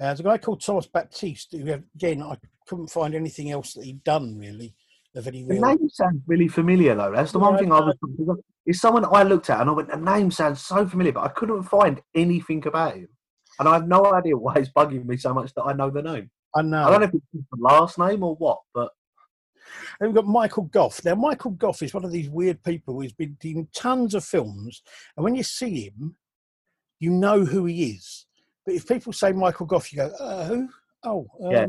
Uh, 0.01 0.07
there's 0.07 0.21
a 0.21 0.25
guy 0.25 0.39
called 0.39 0.63
Thomas 0.63 0.87
Baptiste 0.87 1.53
who, 1.53 1.73
again, 1.95 2.23
I 2.23 2.37
couldn't 2.67 2.91
find 2.91 3.15
anything 3.15 3.51
else 3.51 3.75
that 3.75 3.85
he'd 3.85 4.05
done 4.05 4.39
really 4.39 4.75
of 5.15 5.27
any 5.27 5.45
The 5.45 5.55
name 5.61 5.89
sounds 5.91 6.23
really 6.27 6.49
familiar, 6.49 6.95
though. 6.95 7.13
That's 7.13 7.33
the 7.33 7.39
Yeah, 7.39 7.45
one 7.51 7.59
thing 7.59 7.73
I 7.73 7.81
was. 7.81 8.39
It's 8.67 8.81
someone 8.81 9.05
I 9.05 9.23
looked 9.23 9.51
at 9.51 9.61
and 9.61 9.71
I 9.71 9.73
went, 9.75 9.91
the 9.91 9.97
name 9.97 10.31
sounds 10.31 10.61
so 10.65 10.87
familiar, 10.87 11.13
but 11.13 11.25
I 11.25 11.29
couldn't 11.29 11.65
find 11.65 12.01
anything 12.15 12.67
about 12.67 12.97
him. 12.97 13.09
And 13.59 13.69
I 13.69 13.75
have 13.75 13.87
no 13.87 14.05
idea 14.15 14.37
why 14.37 14.55
it's 14.55 14.71
bugging 14.71 15.05
me 15.05 15.17
so 15.17 15.35
much 15.35 15.53
that 15.55 15.65
I 15.65 15.73
know 15.75 15.91
the 15.91 16.03
name. 16.03 16.31
I 16.57 16.63
know. 16.63 16.85
I 16.85 16.91
don't 16.91 17.01
know 17.01 17.07
if 17.07 17.15
it's 17.15 17.25
the 17.33 17.59
last 17.59 17.99
name 17.99 18.23
or 18.23 18.35
what, 18.37 18.61
but 18.73 18.91
And 20.01 20.09
we've 20.09 20.15
got 20.15 20.27
Michael 20.27 20.65
Gough. 20.65 21.05
Now, 21.05 21.15
Michael 21.15 21.53
Gough 21.53 21.83
is 21.83 21.95
one 21.95 22.05
of 22.05 22.13
these 22.13 22.29
weird 22.29 22.63
people 22.63 23.01
who's 23.01 23.13
been 23.13 23.37
in 23.43 23.69
tons 23.75 24.15
of 24.15 24.25
films, 24.25 24.83
and 25.17 25.25
when 25.25 25.35
you 25.35 25.43
see 25.43 25.85
him, 25.87 26.17
you 27.01 27.11
know 27.11 27.45
who 27.45 27.67
he 27.67 27.93
is. 27.93 28.27
But 28.65 28.75
if 28.75 28.89
people 28.89 29.13
say 29.13 29.33
Michael 29.33 29.67
Gough, 29.67 29.93
you 29.93 29.99
go, 29.99 30.07
uh, 30.19 30.45
who? 30.47 30.69
Oh, 31.03 31.27
um, 31.45 31.53
Yeah. 31.53 31.67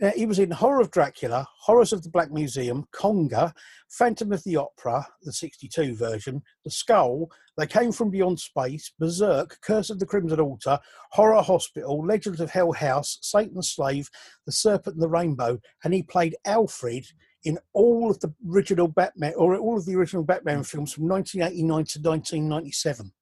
Yeah, 0.00 0.12
he 0.16 0.24
was 0.24 0.38
in 0.38 0.50
Horror 0.50 0.80
of 0.80 0.90
Dracula, 0.90 1.46
Horrors 1.60 1.92
of 1.92 2.02
the 2.02 2.08
Black 2.08 2.32
Museum, 2.32 2.86
Konga, 2.94 3.52
Phantom 3.90 4.32
of 4.32 4.42
the 4.44 4.56
Opera, 4.56 5.06
the 5.22 5.32
62 5.32 5.94
version, 5.94 6.42
The 6.64 6.70
Skull, 6.70 7.28
They 7.58 7.66
Came 7.66 7.92
from 7.92 8.10
Beyond 8.10 8.40
Space, 8.40 8.92
Berserk, 8.98 9.58
Curse 9.60 9.90
of 9.90 9.98
the 9.98 10.06
Crimson 10.06 10.40
Altar, 10.40 10.78
Horror 11.12 11.42
Hospital, 11.42 12.02
Legends 12.02 12.40
of 12.40 12.50
Hell 12.50 12.72
House, 12.72 13.18
Satan's 13.20 13.72
Slave, 13.72 14.08
The 14.46 14.52
Serpent 14.52 14.94
and 14.94 15.02
the 15.02 15.08
Rainbow, 15.08 15.58
and 15.84 15.92
he 15.92 16.02
played 16.02 16.34
Alfred 16.46 17.04
in 17.44 17.58
all 17.74 18.10
of 18.10 18.20
the 18.20 18.32
original 18.50 18.88
Batman, 18.88 19.34
or 19.36 19.54
all 19.56 19.76
of 19.76 19.84
the 19.84 19.96
original 19.96 20.24
Batman 20.24 20.62
films 20.62 20.94
from 20.94 21.08
1989 21.08 21.68
to 21.68 22.08
1997. 22.08 23.12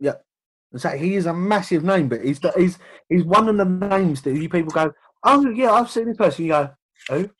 Yeah. 0.00 0.14
so 0.76 0.90
he 0.90 1.14
is 1.14 1.26
a 1.26 1.34
massive 1.34 1.84
name. 1.84 2.08
But 2.08 2.24
he's 2.24 2.40
he's 2.56 2.78
he's 3.08 3.24
one 3.24 3.48
of 3.48 3.56
the 3.56 3.64
names 3.64 4.22
that 4.22 4.36
you 4.36 4.48
people 4.48 4.70
go, 4.70 4.92
oh 5.24 5.48
yeah, 5.50 5.72
I've 5.72 5.90
seen 5.90 6.06
this 6.06 6.16
person. 6.16 6.44
You 6.44 6.50
go, 6.50 6.70
who? 7.08 7.30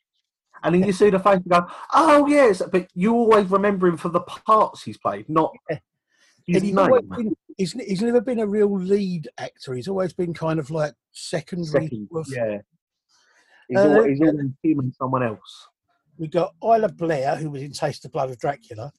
And 0.63 0.75
then 0.75 0.83
you 0.83 0.91
see 0.91 1.09
the 1.09 1.19
face 1.19 1.35
and 1.35 1.49
go, 1.49 1.67
oh 1.93 2.27
yes. 2.27 2.61
But 2.71 2.87
you 2.93 3.13
always 3.13 3.49
remember 3.49 3.87
him 3.87 3.97
for 3.97 4.09
the 4.09 4.19
parts 4.21 4.83
he's 4.83 4.97
played, 4.97 5.29
not 5.29 5.53
his 6.45 6.63
name. 6.73 7.35
he's, 7.57 7.73
he's 7.73 8.01
never 8.01 8.21
been 8.21 8.39
a 8.39 8.47
real 8.47 8.77
lead 8.79 9.29
actor. 9.37 9.73
He's 9.73 9.87
always 9.87 10.13
been 10.13 10.33
kind 10.33 10.59
of 10.59 10.69
like 10.71 10.93
secondary. 11.11 11.85
Second, 11.85 12.09
yeah. 12.35 12.57
He's, 13.67 13.77
Uh, 13.77 13.89
always, 13.89 14.17
he's 14.17 14.27
always 14.75 14.95
someone 14.97 15.23
else. 15.23 15.67
We've 16.17 16.31
got 16.31 16.55
Isla 16.61 16.89
Blair, 16.89 17.35
who 17.37 17.51
was 17.51 17.61
in 17.61 17.71
Taste 17.71 18.03
the 18.03 18.09
Blood 18.09 18.29
of 18.29 18.39
Dracula. 18.39 18.91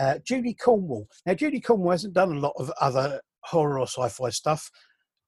Uh, 0.00 0.18
Judy 0.24 0.54
Cornwell. 0.54 1.06
Now, 1.24 1.34
Judy 1.34 1.60
Cornwell 1.60 1.92
hasn't 1.92 2.14
done 2.14 2.32
a 2.32 2.40
lot 2.40 2.54
of 2.56 2.72
other 2.80 3.20
horror 3.42 3.78
or 3.78 3.86
sci-fi 3.86 4.30
stuff, 4.30 4.70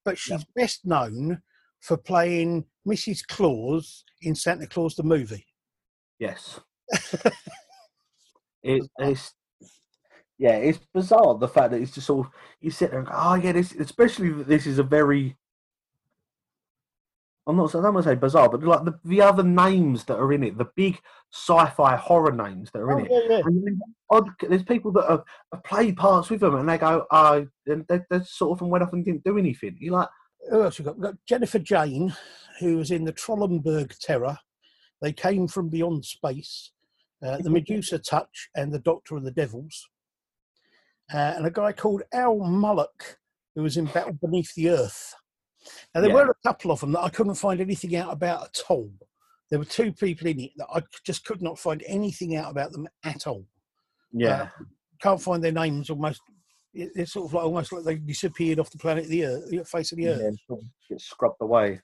but 0.04 0.18
she's 0.18 0.44
best 0.56 0.84
known 0.84 1.42
for 1.80 1.96
playing 1.96 2.64
Mrs. 2.86 3.26
Claus 3.26 4.04
in 4.22 4.34
Santa 4.34 4.66
Claus 4.66 4.94
the 4.94 5.02
movie. 5.02 5.46
Yes. 6.18 6.60
it, 8.62 8.88
it's 8.98 9.34
yeah, 10.38 10.56
it's 10.56 10.78
bizarre 10.92 11.36
the 11.38 11.48
fact 11.48 11.70
that 11.70 11.80
it's 11.80 11.94
just 11.94 12.10
all 12.10 12.26
you 12.60 12.70
sit 12.70 12.90
there 12.90 13.00
and 13.00 13.08
go, 13.08 13.14
oh 13.16 13.34
yeah, 13.34 13.52
this 13.52 13.72
especially 13.72 14.30
that 14.32 14.46
this 14.48 14.66
is 14.66 14.78
a 14.78 14.82
very 14.82 15.36
I'm 17.48 17.56
not 17.56 17.74
I 17.74 17.80
don't 17.80 17.94
want 17.94 18.04
to 18.04 18.10
say 18.10 18.16
bizarre, 18.16 18.48
but 18.48 18.62
like 18.64 18.84
the, 18.84 18.98
the 19.04 19.22
other 19.22 19.44
names 19.44 20.04
that 20.04 20.18
are 20.18 20.32
in 20.32 20.42
it, 20.42 20.58
the 20.58 20.68
big 20.74 20.98
sci-fi 21.32 21.94
horror 21.94 22.32
names 22.32 22.70
that 22.72 22.80
are 22.80 22.98
in 22.98 22.98
Oh, 22.98 23.04
it. 23.04 23.10
yeah, 23.28 23.36
yeah. 23.36 23.42
And 23.44 23.64
then 23.64 23.80
odd, 24.10 24.28
there's 24.40 24.64
people 24.64 24.90
that 24.92 25.08
have, 25.08 25.22
have 25.52 25.62
played 25.62 25.96
parts 25.96 26.28
with 26.28 26.40
them, 26.40 26.56
and 26.56 26.68
they 26.68 26.76
go, 26.76 27.06
"Oh, 27.12 27.46
and 27.66 27.86
they, 27.88 28.00
they 28.10 28.20
sort 28.24 28.60
of 28.60 28.66
went 28.66 28.82
off 28.82 28.92
and 28.92 29.04
didn't 29.04 29.22
do 29.22 29.38
anything." 29.38 29.76
You're 29.78 29.94
like, 29.94 30.08
Who 30.50 30.62
else 30.62 30.78
we 30.78 30.84
got? 30.86 30.96
We've 30.96 31.04
got 31.04 31.14
Jennifer 31.24 31.60
Jayne, 31.60 32.12
who 32.60 32.76
was 32.76 32.90
in 32.90 33.04
the 33.04 33.12
Trollenberg 33.12 33.98
Terror. 34.00 34.38
They 35.02 35.12
came 35.12 35.46
from 35.48 35.68
beyond 35.68 36.04
space. 36.04 36.72
Uh, 37.22 37.38
the 37.38 37.50
Medusa 37.50 37.98
Touch 37.98 38.48
and 38.54 38.72
the 38.72 38.78
Doctor 38.78 39.16
and 39.16 39.26
the 39.26 39.30
Devils. 39.30 39.88
Uh, 41.12 41.34
and 41.36 41.46
a 41.46 41.50
guy 41.50 41.72
called 41.72 42.02
Al 42.12 42.36
Mulock, 42.40 43.16
who 43.54 43.62
was 43.62 43.76
in 43.76 43.86
Battle 43.86 44.12
Beneath 44.20 44.54
the 44.54 44.70
Earth. 44.70 45.14
Now, 45.94 46.00
there 46.00 46.10
Yeah. 46.10 46.16
were 46.16 46.30
a 46.30 46.34
couple 46.48 46.70
of 46.70 46.80
them 46.80 46.92
that 46.92 47.00
I 47.02 47.08
couldn't 47.08 47.34
find 47.36 47.60
anything 47.60 47.96
out 47.96 48.12
about 48.12 48.44
at 48.48 48.62
all. 48.68 48.92
There 49.50 49.58
were 49.58 49.64
two 49.64 49.92
people 49.92 50.26
in 50.26 50.40
it 50.40 50.52
that 50.56 50.68
I 50.72 50.82
just 51.04 51.24
could 51.24 51.40
not 51.40 51.58
find 51.58 51.82
anything 51.86 52.36
out 52.36 52.50
about 52.50 52.72
them 52.72 52.88
at 53.04 53.26
all. 53.26 53.46
"Yeah, 54.12 54.50
Can't 55.00 55.20
find 55.20 55.42
their 55.44 55.52
names 55.52 55.90
almost. 55.90 56.20
it- 56.72 56.92
It's 56.94 57.12
sort 57.12 57.26
of 57.26 57.34
like 57.34 57.44
almost 57.44 57.72
like 57.72 57.84
they 57.84 57.96
disappeared 57.96 58.58
off 58.58 58.70
the 58.70 58.78
planet 58.78 59.06
the 59.06 59.24
Earth, 59.26 59.48
the 59.50 59.64
face 59.64 59.92
of 59.92 59.98
the 59.98 60.08
Earth. 60.08 60.36
sort 60.46 60.60
of 60.62 60.66
get 60.88 61.00
scrubbed 61.00 61.40
away." 61.40 61.80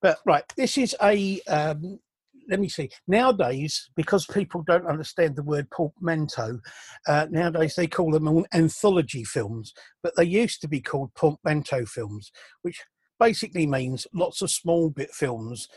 But 0.00 0.18
right, 0.24 0.44
this 0.56 0.78
is 0.78 0.94
a. 1.02 1.40
Um, 1.42 2.00
let 2.48 2.60
me 2.60 2.68
see. 2.68 2.90
Nowadays, 3.08 3.90
because 3.96 4.24
people 4.24 4.62
don't 4.62 4.86
understand 4.86 5.34
the 5.34 5.42
word 5.42 5.68
portmanteau, 5.70 6.60
uh, 7.08 7.26
nowadays 7.28 7.74
they 7.74 7.88
call 7.88 8.12
them 8.12 8.44
anthology 8.54 9.24
films, 9.24 9.72
but 10.02 10.14
they 10.16 10.24
used 10.24 10.60
to 10.60 10.68
be 10.68 10.80
called 10.80 11.12
portmanteau 11.14 11.84
films, 11.86 12.30
which 12.62 12.84
basically 13.18 13.66
means 13.66 14.06
lots 14.14 14.42
of 14.42 14.50
small 14.50 14.90
bit 14.90 15.10
films 15.10 15.68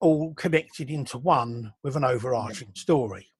all 0.00 0.34
connected 0.34 0.90
into 0.90 1.18
one 1.18 1.72
with 1.82 1.94
an 1.96 2.04
overarching 2.04 2.72
story. 2.74 3.31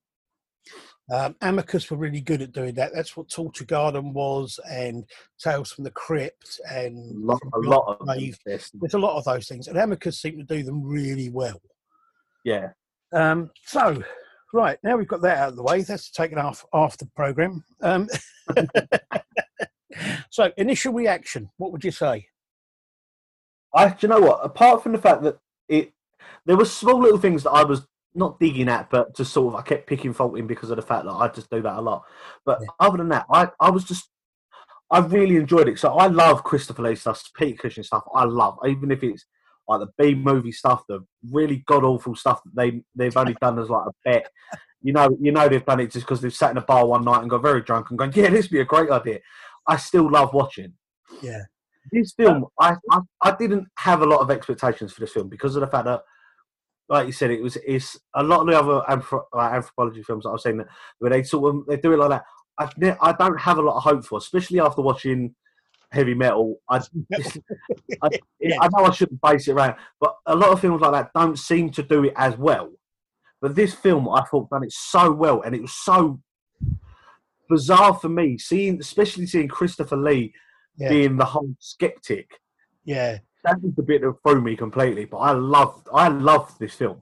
Um, 1.13 1.35
Amicus 1.41 1.91
were 1.91 1.97
really 1.97 2.21
good 2.21 2.41
at 2.41 2.53
doing 2.53 2.73
that. 2.73 2.91
That's 2.91 3.15
what 3.15 3.29
Torture 3.29 3.65
Garden 3.65 4.13
was, 4.13 4.59
and 4.67 5.05
Tales 5.39 5.71
from 5.71 5.83
the 5.83 5.91
Crypt, 5.91 6.59
A 6.71 6.87
and 6.87 7.23
lot, 7.23 7.39
a 7.53 7.59
lot 7.59 7.97
of 7.99 8.07
this. 8.47 8.71
there's 8.73 8.95
a 8.95 8.99
lot 8.99 9.17
of 9.19 9.23
those 9.25 9.47
things, 9.47 9.67
and 9.67 9.77
Amicus 9.77 10.19
seem 10.19 10.39
to 10.39 10.43
do 10.43 10.63
them 10.63 10.81
really 10.81 11.29
well. 11.29 11.61
Yeah. 12.43 12.69
Um, 13.11 13.51
so, 13.63 14.01
right 14.53 14.79
now 14.83 14.97
we've 14.97 15.07
got 15.07 15.21
that 15.21 15.37
out 15.37 15.49
of 15.49 15.55
the 15.55 15.61
way. 15.61 15.83
That's 15.83 16.09
taken 16.09 16.39
off 16.39 16.65
half 16.73 16.97
the 16.97 17.05
program. 17.15 17.63
Um, 17.83 18.09
so, 20.31 20.51
initial 20.57 20.93
reaction. 20.93 21.51
What 21.57 21.71
would 21.71 21.83
you 21.83 21.91
say? 21.91 22.25
I, 23.71 23.89
do 23.89 23.97
you 24.01 24.07
know 24.07 24.19
what? 24.19 24.39
Apart 24.43 24.81
from 24.81 24.93
the 24.93 24.97
fact 24.97 25.21
that 25.21 25.37
it, 25.69 25.93
there 26.47 26.57
were 26.57 26.65
small 26.65 26.99
little 26.99 27.19
things 27.19 27.43
that 27.43 27.51
I 27.51 27.63
was 27.63 27.85
not 28.15 28.39
digging 28.39 28.69
at, 28.69 28.89
but 28.89 29.15
just 29.15 29.33
sort 29.33 29.53
of 29.53 29.59
I 29.59 29.63
kept 29.63 29.87
picking 29.87 30.13
fault 30.13 30.37
in 30.37 30.47
because 30.47 30.69
of 30.69 30.75
the 30.77 30.81
fact 30.81 31.05
that 31.05 31.11
I 31.11 31.27
just 31.29 31.49
do 31.49 31.61
that 31.61 31.77
a 31.77 31.81
lot. 31.81 32.03
But 32.45 32.59
Yeah. 32.61 32.67
other 32.79 32.97
than 32.97 33.09
that, 33.09 33.25
I, 33.29 33.49
I 33.59 33.69
was 33.69 33.83
just, 33.83 34.09
I 34.91 34.99
really 34.99 35.37
enjoyed 35.37 35.67
it. 35.67 35.79
So 35.79 35.93
I 35.93 36.07
love 36.07 36.43
Christopher 36.43 36.83
Lee 36.83 36.95
stuff, 36.95 37.23
Peter 37.35 37.57
Cushing 37.63 37.83
stuff. 37.83 38.03
I 38.13 38.25
love, 38.25 38.57
even 38.67 38.91
if 38.91 39.03
it's 39.03 39.25
like 39.67 39.79
the 39.79 39.89
B 39.97 40.13
movie 40.13 40.51
stuff, 40.51 40.83
the 40.87 41.05
really 41.31 41.63
god 41.65 41.83
awful 41.83 42.15
stuff 42.15 42.41
that 42.43 42.55
they 42.55 42.83
they've 42.95 43.15
only 43.17 43.35
done 43.41 43.57
as 43.59 43.69
like 43.69 43.87
a 43.87 43.91
bet. 44.03 44.29
You 44.81 44.91
know, 44.93 45.17
you 45.19 45.31
know 45.31 45.47
they've 45.47 45.65
done 45.65 45.79
it 45.79 45.91
just 45.91 46.05
because 46.05 46.19
they've 46.21 46.33
sat 46.33 46.51
in 46.51 46.57
a 46.57 46.61
bar 46.61 46.85
one 46.85 47.05
night 47.05 47.21
and 47.21 47.29
got 47.29 47.41
very 47.41 47.61
drunk 47.61 47.89
and 47.89 47.97
gone, 47.97 48.11
yeah, 48.13 48.29
this 48.29 48.45
would 48.45 48.51
be 48.51 48.59
a 48.59 48.65
great 48.65 48.91
idea. 48.91 49.19
I 49.65 49.77
still 49.77 50.11
love 50.11 50.33
watching 50.33 50.73
Yeah. 51.21 51.43
this 51.91 52.11
film, 52.13 52.45
I, 52.59 52.75
I 52.91 52.99
I 53.21 53.35
didn't 53.37 53.67
have 53.77 54.01
a 54.01 54.05
lot 54.05 54.19
of 54.19 54.29
expectations 54.29 54.91
for 54.91 54.99
this 54.99 55.13
film 55.13 55.29
because 55.29 55.55
of 55.55 55.61
the 55.61 55.67
fact 55.67 55.85
that 55.85 56.01
like 56.89 57.07
you 57.07 57.13
said, 57.13 57.31
it 57.31 57.41
was 57.41 57.57
it's 57.65 57.99
a 58.15 58.23
lot 58.23 58.41
of 58.41 58.47
the 58.47 58.59
other 58.59 58.81
anthro- 58.89 59.23
like 59.33 59.53
anthropology 59.53 60.03
films 60.03 60.23
that 60.23 60.31
I've 60.31 60.41
seen 60.41 60.57
that 60.57 60.67
where 60.99 61.11
they 61.11 61.23
sort 61.23 61.55
of 61.55 61.65
they 61.67 61.77
do 61.77 61.93
it 61.93 61.97
like 61.97 62.09
that. 62.09 62.23
I 62.59 62.95
I 63.01 63.13
don't 63.13 63.39
have 63.39 63.57
a 63.57 63.61
lot 63.61 63.77
of 63.77 63.83
hope 63.83 64.05
for, 64.05 64.17
especially 64.17 64.59
after 64.59 64.81
watching 64.81 65.33
heavy 65.91 66.13
metal. 66.13 66.57
I 66.69 66.77
I, 68.01 68.09
Yeah. 68.39 68.57
I 68.61 68.67
know 68.71 68.85
I 68.85 68.91
shouldn't 68.91 69.21
base 69.21 69.47
it 69.47 69.53
around, 69.53 69.75
but 69.99 70.15
a 70.25 70.35
lot 70.35 70.49
of 70.49 70.59
films 70.59 70.81
like 70.81 70.91
that 70.91 71.11
don't 71.19 71.37
seem 71.39 71.69
to 71.71 71.83
do 71.83 72.03
it 72.05 72.13
as 72.15 72.37
well. 72.37 72.71
But 73.41 73.55
this 73.55 73.73
film, 73.73 74.07
I 74.09 74.23
thought, 74.23 74.49
done 74.49 74.63
it 74.63 74.71
so 74.71 75.11
well, 75.11 75.41
and 75.41 75.53
it 75.53 75.61
was 75.61 75.73
so 75.73 76.21
bizarre 77.49 77.93
for 77.93 78.09
me 78.09 78.37
seeing, 78.37 78.79
especially 78.79 79.25
seeing 79.27 79.47
Christopher 79.47 79.97
Lee 79.97 80.33
Yeah. 80.77 80.89
being 80.89 81.17
the 81.17 81.25
whole 81.25 81.53
skeptic. 81.59 82.39
Yeah. 82.85 83.19
That 83.43 83.61
was 83.61 83.73
the 83.75 83.83
bit 83.83 84.01
that 84.01 84.15
threw 84.25 84.41
me 84.41 84.55
completely. 84.55 85.05
But 85.05 85.17
I 85.17 85.31
loved, 85.31 85.87
I 85.93 86.07
loved 86.07 86.59
this 86.59 86.75
film. 86.75 87.01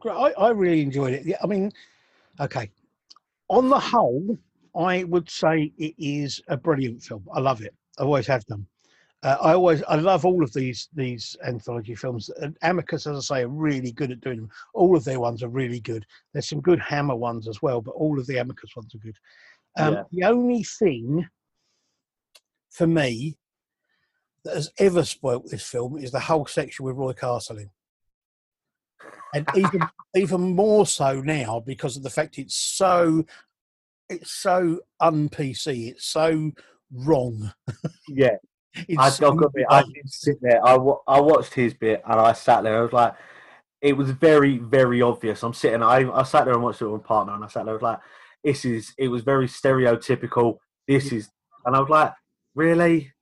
Great. 0.00 0.14
I, 0.14 0.32
I 0.32 0.50
really 0.50 0.82
enjoyed 0.82 1.14
it. 1.14 1.24
Yeah, 1.24 1.38
I 1.42 1.46
mean, 1.46 1.72
okay. 2.40 2.70
On 3.48 3.68
the 3.68 3.80
whole, 3.80 4.36
I 4.76 5.04
would 5.04 5.30
say 5.30 5.72
it 5.78 5.94
is 5.98 6.42
a 6.48 6.56
brilliant 6.56 7.02
film. 7.02 7.26
I 7.32 7.40
love 7.40 7.62
it. 7.62 7.74
I 7.98 8.02
always 8.02 8.26
have 8.26 8.44
done. 8.46 8.66
Uh, 9.22 9.38
I 9.40 9.54
always, 9.54 9.82
I 9.88 9.96
love 9.96 10.26
all 10.26 10.44
of 10.44 10.52
these 10.52 10.88
these 10.94 11.36
anthology 11.44 11.94
films. 11.94 12.28
And 12.42 12.56
Amicus, 12.62 13.06
as 13.06 13.16
I 13.30 13.36
say, 13.38 13.42
are 13.44 13.48
really 13.48 13.90
good 13.90 14.12
at 14.12 14.20
doing 14.20 14.40
them. 14.40 14.50
All 14.74 14.94
of 14.94 15.04
their 15.04 15.18
ones 15.18 15.42
are 15.42 15.48
really 15.48 15.80
good. 15.80 16.04
There's 16.32 16.48
some 16.48 16.60
good 16.60 16.80
Hammer 16.80 17.16
ones 17.16 17.48
as 17.48 17.62
well, 17.62 17.80
but 17.80 17.92
all 17.92 18.18
of 18.18 18.26
the 18.26 18.36
Amicus 18.36 18.76
ones 18.76 18.94
are 18.94 18.98
good. 18.98 19.16
Um, 19.78 19.94
Yeah. 19.94 20.02
The 20.12 20.24
only 20.24 20.62
thing 20.62 21.26
for 22.70 22.86
me 22.86 23.38
that 24.46 24.54
has 24.54 24.70
ever 24.78 25.04
spoilt 25.04 25.50
this 25.50 25.66
film 25.66 25.98
is 25.98 26.10
the 26.10 26.20
whole 26.20 26.46
section 26.46 26.84
with 26.84 26.96
Roy 26.96 27.12
Castle 27.12 27.58
in. 27.58 27.70
And 29.34 29.48
even 29.56 29.82
even 30.14 30.40
more 30.54 30.86
so 30.86 31.20
now 31.20 31.60
because 31.60 31.96
of 31.96 32.02
the 32.02 32.10
fact 32.10 32.38
it's 32.38 32.56
so 32.56 33.24
it's 34.08 34.32
so 34.32 34.80
un 35.00 35.28
PC, 35.28 35.90
it's 35.90 36.06
so 36.06 36.52
wrong. 36.92 37.52
Yeah, 38.08 38.36
I, 38.98 39.10
so 39.10 39.30
I've 39.30 39.38
got 39.38 39.52
to 39.54 39.64
I 39.68 39.82
did 39.82 40.08
sit 40.08 40.36
there. 40.40 40.64
I, 40.64 40.74
I 41.06 41.20
watched 41.20 41.54
his 41.54 41.74
bit 41.74 42.02
and 42.06 42.20
I 42.20 42.32
sat 42.32 42.62
there. 42.62 42.78
I 42.78 42.82
was 42.82 42.92
like, 42.92 43.14
it 43.80 43.96
was 43.96 44.10
very, 44.10 44.58
very 44.58 45.02
obvious. 45.02 45.42
I'm 45.42 45.54
sitting. 45.54 45.82
I, 45.82 46.10
I 46.10 46.22
sat 46.22 46.44
there 46.44 46.54
and 46.54 46.62
watched 46.62 46.82
it 46.82 46.86
with 46.86 47.02
my 47.02 47.06
partner, 47.06 47.34
and 47.34 47.44
I 47.44 47.48
sat 47.48 47.64
there. 47.64 47.74
I 47.74 47.76
was 47.76 47.82
like, 47.82 47.98
this 48.42 48.64
is. 48.64 48.94
It 48.98 49.08
was 49.08 49.22
very 49.22 49.48
stereotypical. 49.48 50.58
This 50.88 51.12
is, 51.12 51.28
and 51.64 51.76
I 51.76 51.80
was 51.80 51.90
like, 51.90 52.12
really. 52.54 53.12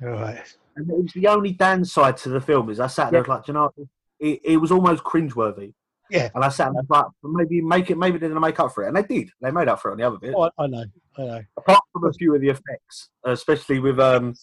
Right. 0.00 0.56
And 0.76 0.90
it 0.90 0.96
was 0.96 1.12
the 1.12 1.26
only 1.26 1.52
downside 1.52 2.16
to 2.18 2.28
the 2.30 2.40
film 2.40 2.70
is 2.70 2.80
I 2.80 2.86
sat 2.86 3.10
there. 3.10 3.20
I 3.20 3.22
was 3.22 3.28
like, 3.28 3.44
"Do 3.44 3.52
you 3.52 3.54
know, 3.54 3.72
it, 4.20 4.40
it 4.44 4.56
was 4.58 4.70
almost 4.70 5.02
cringeworthy. 5.02 5.72
Yeah. 6.10 6.28
And 6.34 6.44
I 6.44 6.48
sat 6.48 6.72
there, 6.72 6.82
like, 6.88 7.06
maybe 7.22 7.60
make 7.60 7.90
it. 7.90 7.98
Maybe 7.98 8.18
they're 8.18 8.28
gonna 8.28 8.40
make 8.40 8.58
up 8.60 8.72
for 8.72 8.84
it, 8.84 8.88
and 8.88 8.96
they 8.96 9.02
did. 9.02 9.30
They 9.40 9.50
made 9.50 9.68
up 9.68 9.80
for 9.80 9.88
it 9.88 9.92
on 9.92 9.98
the 9.98 10.06
other 10.06 10.18
bit. 10.18 10.34
Oh, 10.36 10.50
I, 10.58 10.66
know. 10.66 10.84
I 11.16 11.22
know. 11.22 11.42
apart 11.56 11.80
from 11.92 12.06
a 12.06 12.12
few 12.12 12.34
of 12.34 12.40
the 12.40 12.48
effects, 12.48 13.10
especially 13.24 13.78
with 13.78 14.00
um, 14.00 14.34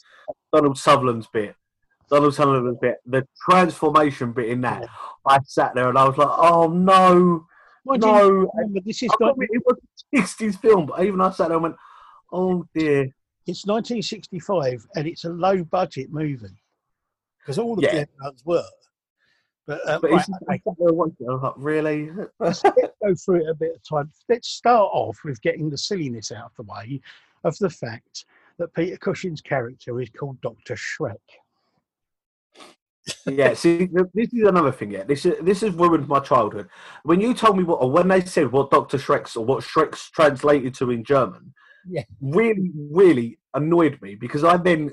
Donald 0.54 0.78
Sutherland's 0.78 1.28
bit, 1.28 1.56
Donald 2.10 2.34
Sutherland's 2.34 2.80
bit, 2.80 2.98
the 3.06 3.28
transformation 3.50 4.32
bit 4.32 4.50
in 4.50 4.62
that, 4.62 4.88
I 5.26 5.40
sat 5.46 5.76
there 5.76 5.90
and 5.90 5.98
I 5.98 6.08
was 6.08 6.18
like, 6.18 6.30
oh 6.32 6.68
no, 6.68 7.46
you, 7.86 7.98
no. 7.98 8.30
remember, 8.30 8.80
this 8.86 9.04
is 9.04 9.10
I 9.12 9.26
not, 9.26 9.36
it 9.38 9.62
was 9.66 9.78
a 10.14 10.18
60s 10.18 10.60
film, 10.62 10.86
but 10.86 11.04
even 11.04 11.20
I 11.20 11.32
sat 11.32 11.50
there 11.50 11.58
and 11.58 11.64
went, 11.64 11.76
oh 12.32 12.66
dear. 12.74 13.14
It's 13.48 13.66
1965 13.66 14.86
and 14.96 15.08
it's 15.08 15.24
a 15.24 15.30
low 15.30 15.64
budget 15.64 16.12
movie 16.12 16.62
because 17.40 17.58
all 17.58 17.78
of 17.78 17.84
Yeah. 17.84 17.92
the 17.94 18.02
other 18.02 18.10
ones 18.22 18.46
were. 18.46 18.66
But, 19.66 19.88
uh, 19.88 20.00
But 20.00 20.12
right, 20.12 20.20
it's 20.20 20.28
just, 20.28 20.44
I 20.50 20.54
okay, 20.54 20.62
sat 20.68 20.74
there 20.78 20.88
and 20.90 20.98
watched 20.98 21.16
it, 21.20 21.28
I 21.30 21.34
was 21.34 21.44
like, 21.44 21.54
really? 21.58 22.10
let's, 22.40 22.64
let's 22.64 22.94
go 23.04 23.16
through 23.16 23.46
it 23.46 23.50
a 23.50 23.54
bit 23.54 23.76
of 23.76 23.84
time. 23.84 24.12
Let's 24.30 24.48
start 24.50 24.90
off 24.94 25.20
with 25.24 25.42
getting 25.42 25.70
the 25.70 25.78
silliness 25.78 26.32
out 26.32 26.46
of 26.46 26.52
the 26.58 26.64
way 26.72 27.02
of 27.44 27.58
the 27.60 27.70
fact 27.70 28.26
that 28.60 28.74
Peter 28.74 28.98
Cushing's 28.98 29.42
character 29.42 30.00
is 30.02 30.10
called 30.10 30.40
Dr. 30.42 30.76
Schreck. 30.76 31.16
yeah, 33.26 33.54
see, 33.54 33.90
this 34.14 34.34
is 34.34 34.48
another 34.48 34.72
thing. 34.72 34.92
Yeah, 34.92 35.04
this 35.04 35.26
is, 35.26 35.36
this 35.42 35.62
has 35.62 35.74
ruined 35.74 36.08
my 36.08 36.20
childhood. 36.20 36.68
When 37.04 37.22
you 37.22 37.34
told 37.34 37.58
me 37.58 37.64
what, 37.64 37.82
or 37.82 37.90
when 37.90 38.08
they 38.10 38.22
said 38.22 38.52
what 38.52 38.72
Doctor 38.72 38.98
Schreck's 38.98 39.38
or 39.38 39.46
what 39.46 39.64
Schreck's 39.64 40.10
translated 40.10 40.74
to 40.76 40.92
in 40.92 41.04
German, 41.06 41.54
Yeah. 41.90 42.04
really, 42.22 42.72
really 42.92 43.40
annoyed 43.54 44.00
me 44.02 44.16
because 44.16 44.44
I 44.44 44.58
then 44.58 44.92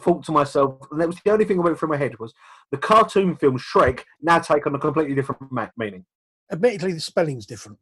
thought 0.00 0.24
to 0.24 0.32
myself, 0.32 0.78
and 0.90 1.00
that 1.00 1.08
was 1.08 1.18
the 1.24 1.32
only 1.32 1.44
thing 1.44 1.56
that 1.56 1.62
went 1.62 1.78
through 1.78 1.88
my 1.88 1.96
head 1.96 2.18
was 2.18 2.34
the 2.70 2.78
cartoon 2.78 3.36
film 3.36 3.58
Shrek 3.58 4.00
now 4.20 4.38
take 4.38 4.66
on 4.66 4.74
a 4.74 4.78
completely 4.78 5.14
different 5.14 5.42
meaning. 5.76 6.04
Admittedly, 6.50 6.92
the 6.92 7.00
spelling's 7.00 7.46
different. 7.46 7.78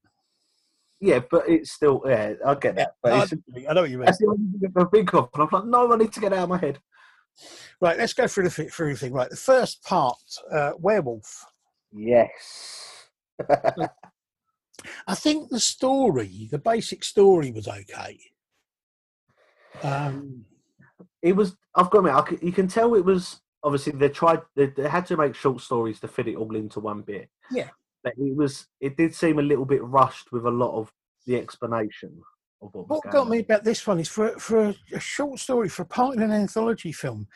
Yeah, 1.00 1.20
but 1.30 1.48
it's 1.48 1.72
still 1.72 2.02
yeah, 2.06 2.34
I 2.44 2.54
get 2.54 2.76
that. 2.76 2.94
But 3.02 3.12
I, 3.12 3.22
it's, 3.22 3.32
I 3.68 3.72
know 3.74 3.82
what 3.82 3.90
you 3.90 3.98
mean. 3.98 4.06
that's 4.06 4.18
the 4.18 4.28
only 4.28 4.58
thing 4.58 4.72
I 4.76 4.84
think 4.84 5.14
of, 5.14 5.28
and 5.34 5.42
I'm 5.42 5.48
like, 5.52 5.66
no, 5.66 5.92
I 5.92 5.96
need 5.96 6.12
to 6.12 6.20
get 6.20 6.32
out 6.32 6.44
of 6.44 6.48
my 6.48 6.58
head. 6.58 6.78
Right, 7.80 7.98
let's 7.98 8.14
go 8.14 8.26
through 8.26 8.48
the 8.48 8.50
through 8.50 8.94
the 8.94 8.98
thing. 8.98 9.12
Right, 9.12 9.28
the 9.28 9.36
first 9.36 9.82
part, 9.84 10.16
uh, 10.50 10.72
werewolf. 10.78 11.44
Yes. 11.92 13.08
I 15.06 15.14
think 15.14 15.50
the 15.50 15.60
story, 15.60 16.48
the 16.50 16.58
basic 16.58 17.04
story, 17.04 17.50
was 17.50 17.68
okay. 17.68 18.18
Um, 19.82 20.44
it 21.22 21.32
was. 21.34 21.56
I've 21.74 21.90
got 21.90 22.02
to 22.02 22.08
admit, 22.08 22.14
I 22.14 22.30
c- 22.30 22.46
you 22.46 22.52
can 22.52 22.68
tell 22.68 22.94
it 22.94 23.04
was 23.04 23.40
obviously 23.62 23.92
they 23.92 24.08
tried. 24.08 24.40
They, 24.54 24.66
they 24.66 24.88
had 24.88 25.06
to 25.06 25.16
make 25.16 25.34
short 25.34 25.60
stories 25.60 26.00
to 26.00 26.08
fit 26.08 26.28
it 26.28 26.36
all 26.36 26.54
into 26.56 26.80
one 26.80 27.02
bit. 27.02 27.28
Yeah. 27.50 27.68
but 28.04 28.14
it 28.16 28.36
was. 28.36 28.66
It 28.80 28.96
did 28.96 29.14
seem 29.14 29.38
a 29.38 29.42
little 29.42 29.64
bit 29.64 29.82
rushed 29.84 30.32
with 30.32 30.46
a 30.46 30.50
lot 30.50 30.78
of 30.78 30.92
the 31.26 31.36
explanation 31.36 32.20
of 32.62 32.72
what 32.74 32.88
was 32.88 32.88
what 32.88 33.02
going 33.04 33.12
got 33.12 33.22
on. 33.22 33.30
me 33.30 33.38
about 33.40 33.64
this 33.64 33.86
one 33.86 33.98
is 34.00 34.08
for 34.08 34.30
for 34.38 34.74
a, 34.92 35.00
short 35.00 35.38
story 35.40 35.68
for 35.68 35.82
a 35.82 35.86
part 35.86 36.16
in 36.16 36.22
an 36.22 36.32
anthology 36.32 36.92
film, 36.92 37.26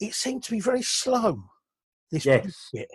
it 0.00 0.14
seemed 0.14 0.42
to 0.44 0.50
be 0.50 0.60
very 0.60 0.82
slow. 0.82 1.42
This 2.10 2.24
Yes. 2.24 2.70
bit. 2.72 2.88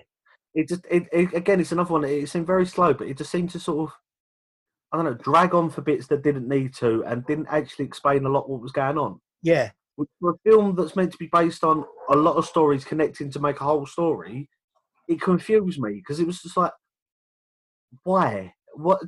It 0.53 0.67
just. 0.67 0.85
It, 0.89 1.03
it, 1.13 1.33
again, 1.33 1.59
it's 1.61 1.71
another 1.71 1.93
one. 1.93 2.03
It 2.03 2.27
seemed 2.29 2.47
very 2.47 2.65
slow, 2.65 2.93
but 2.93 3.07
it 3.07 3.17
just 3.17 3.31
seemed 3.31 3.51
to 3.51 3.59
sort 3.59 3.89
of. 3.89 3.95
I 4.91 4.97
don't 4.97 5.05
know, 5.05 5.13
drag 5.13 5.53
on 5.53 5.69
for 5.69 5.81
bits 5.81 6.07
that 6.07 6.23
didn't 6.23 6.47
need 6.47 6.73
to, 6.75 7.03
and 7.05 7.25
didn't 7.25 7.47
actually 7.49 7.85
explain 7.85 8.25
a 8.25 8.29
lot 8.29 8.49
what 8.49 8.61
was 8.61 8.71
going 8.71 8.97
on. 8.97 9.21
Yeah, 9.41 9.71
For 10.19 10.31
a 10.31 10.49
film 10.49 10.75
that's 10.75 10.95
meant 10.95 11.11
to 11.13 11.17
be 11.17 11.29
based 11.31 11.63
on 11.63 11.85
a 12.09 12.15
lot 12.15 12.35
of 12.35 12.45
stories 12.45 12.83
connecting 12.83 13.31
to 13.31 13.39
make 13.39 13.61
a 13.61 13.63
whole 13.63 13.85
story, 13.85 14.49
it 15.07 15.21
confused 15.21 15.79
me 15.79 15.93
because 15.93 16.19
it 16.19 16.27
was 16.27 16.41
just 16.41 16.57
like, 16.57 16.73
why? 18.03 18.53
What? 18.73 18.99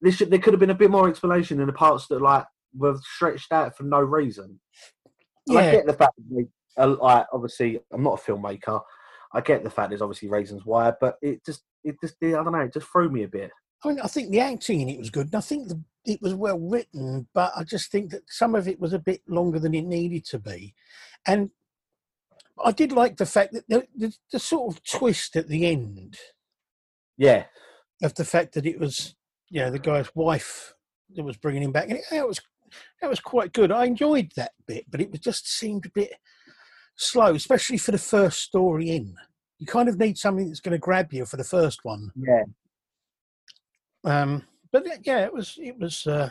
There 0.00 0.12
should 0.12 0.30
there 0.30 0.38
could 0.38 0.52
have 0.52 0.60
been 0.60 0.70
a 0.70 0.74
bit 0.74 0.90
more 0.90 1.08
explanation 1.08 1.60
in 1.60 1.66
the 1.66 1.72
parts 1.72 2.06
that 2.08 2.20
like 2.20 2.44
were 2.74 2.96
stretched 2.98 3.52
out 3.52 3.76
for 3.76 3.84
no 3.84 4.00
reason. 4.00 4.58
And 5.48 5.58
I 5.58 5.70
get 5.72 5.86
the 5.86 5.92
fact 5.92 6.12
that 6.16 6.36
they, 6.76 6.82
uh, 6.82 6.96
like, 7.00 7.26
obviously 7.32 7.80
I'm 7.92 8.02
not 8.02 8.20
a 8.20 8.32
filmmaker. 8.32 8.80
I 9.32 9.40
get 9.40 9.64
the 9.64 9.70
fact 9.70 9.90
there's 9.90 10.02
obviously 10.02 10.28
reasons 10.28 10.62
why, 10.64 10.92
but 11.00 11.16
it 11.22 11.44
just 11.44 11.62
it 11.84 11.96
just 12.00 12.16
I 12.22 12.30
don't 12.30 12.52
know. 12.52 12.60
It 12.60 12.72
just 12.72 12.86
threw 12.86 13.10
me 13.10 13.24
a 13.24 13.28
bit. 13.28 13.50
I 13.84 13.88
mean, 13.88 14.00
I 14.00 14.06
think 14.06 14.30
the 14.30 14.40
acting 14.40 14.80
in 14.80 14.88
it 14.88 14.98
was 14.98 15.10
good, 15.10 15.26
and 15.26 15.36
I 15.36 15.40
think 15.40 15.68
the, 15.68 15.82
it 16.04 16.20
was 16.22 16.34
well 16.34 16.58
written, 16.58 17.26
but 17.34 17.52
I 17.56 17.64
just 17.64 17.90
think 17.90 18.10
that 18.10 18.22
some 18.28 18.54
of 18.54 18.68
it 18.68 18.80
was 18.80 18.92
a 18.92 18.98
bit 18.98 19.22
longer 19.28 19.58
than 19.58 19.74
it 19.74 19.82
needed 19.82 20.24
to 20.26 20.38
be. 20.38 20.74
And 21.26 21.50
I 22.64 22.72
did 22.72 22.92
like 22.92 23.16
the 23.16 23.26
fact 23.26 23.52
that 23.52 23.68
the, 23.68 23.86
the, 23.96 24.14
the 24.30 24.38
sort 24.38 24.74
of 24.74 24.84
twist 24.84 25.36
at 25.36 25.48
the 25.48 25.66
end 25.66 26.18
Yeah, 27.16 27.44
of 28.02 28.14
the 28.14 28.24
fact 28.24 28.54
that 28.54 28.66
it 28.66 28.78
was, 28.78 29.14
you 29.48 29.60
know, 29.60 29.70
the 29.70 29.78
guy's 29.78 30.14
wife 30.14 30.74
that 31.14 31.24
was 31.24 31.36
bringing 31.36 31.62
him 31.62 31.72
back, 31.72 31.88
and 31.88 31.98
it, 31.98 32.04
that 32.10 32.26
was 32.26 32.40
that 33.00 33.10
was 33.10 33.20
quite 33.20 33.52
good. 33.52 33.70
I 33.70 33.84
enjoyed 33.84 34.32
that 34.36 34.52
bit, 34.66 34.86
but 34.90 35.00
it 35.00 35.10
was 35.10 35.20
just 35.20 35.46
seemed 35.48 35.86
a 35.86 35.90
bit 35.90 36.14
slow, 36.96 37.34
especially 37.34 37.78
for 37.78 37.90
the 37.90 37.98
first 37.98 38.40
story 38.40 38.90
in. 38.90 39.14
You 39.58 39.66
kind 39.66 39.88
of 39.88 39.98
need 39.98 40.18
something 40.18 40.48
that's 40.48 40.60
going 40.60 40.72
to 40.72 40.78
grab 40.78 41.12
you 41.12 41.24
for 41.26 41.36
the 41.36 41.44
first 41.44 41.80
one. 41.84 42.12
yeah. 42.16 42.44
Um, 44.04 44.42
but 44.72 44.84
yeah, 45.04 45.24
it 45.24 45.32
was 45.32 45.58
it 45.60 45.78
was 45.78 46.06
uh, 46.06 46.30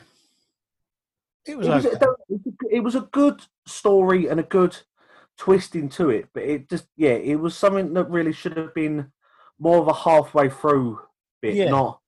it 1.46 1.58
was 1.58 1.68
it 1.68 1.72
was, 1.74 1.86
okay. 1.86 2.06
a- 2.06 2.76
it 2.76 2.80
was 2.82 2.96
a 2.96 3.02
good 3.12 3.42
story 3.66 4.28
and 4.28 4.40
a 4.40 4.44
good 4.44 4.78
twist 5.38 5.76
into 5.76 6.10
it, 6.10 6.28
but 6.34 6.44
it 6.44 6.70
just 6.70 6.86
yeah, 6.98 7.12
it 7.12 7.36
was 7.36 7.56
something 7.56 7.94
that 7.94 8.10
really 8.10 8.34
should 8.34 8.58
have 8.58 8.74
been 8.74 9.12
more 9.60 9.78
of 9.80 9.88
a 9.88 9.94
halfway 9.94 10.50
through 10.50 11.00
bit, 11.42 11.56
Yeah. 11.56 11.70
not 11.70 12.00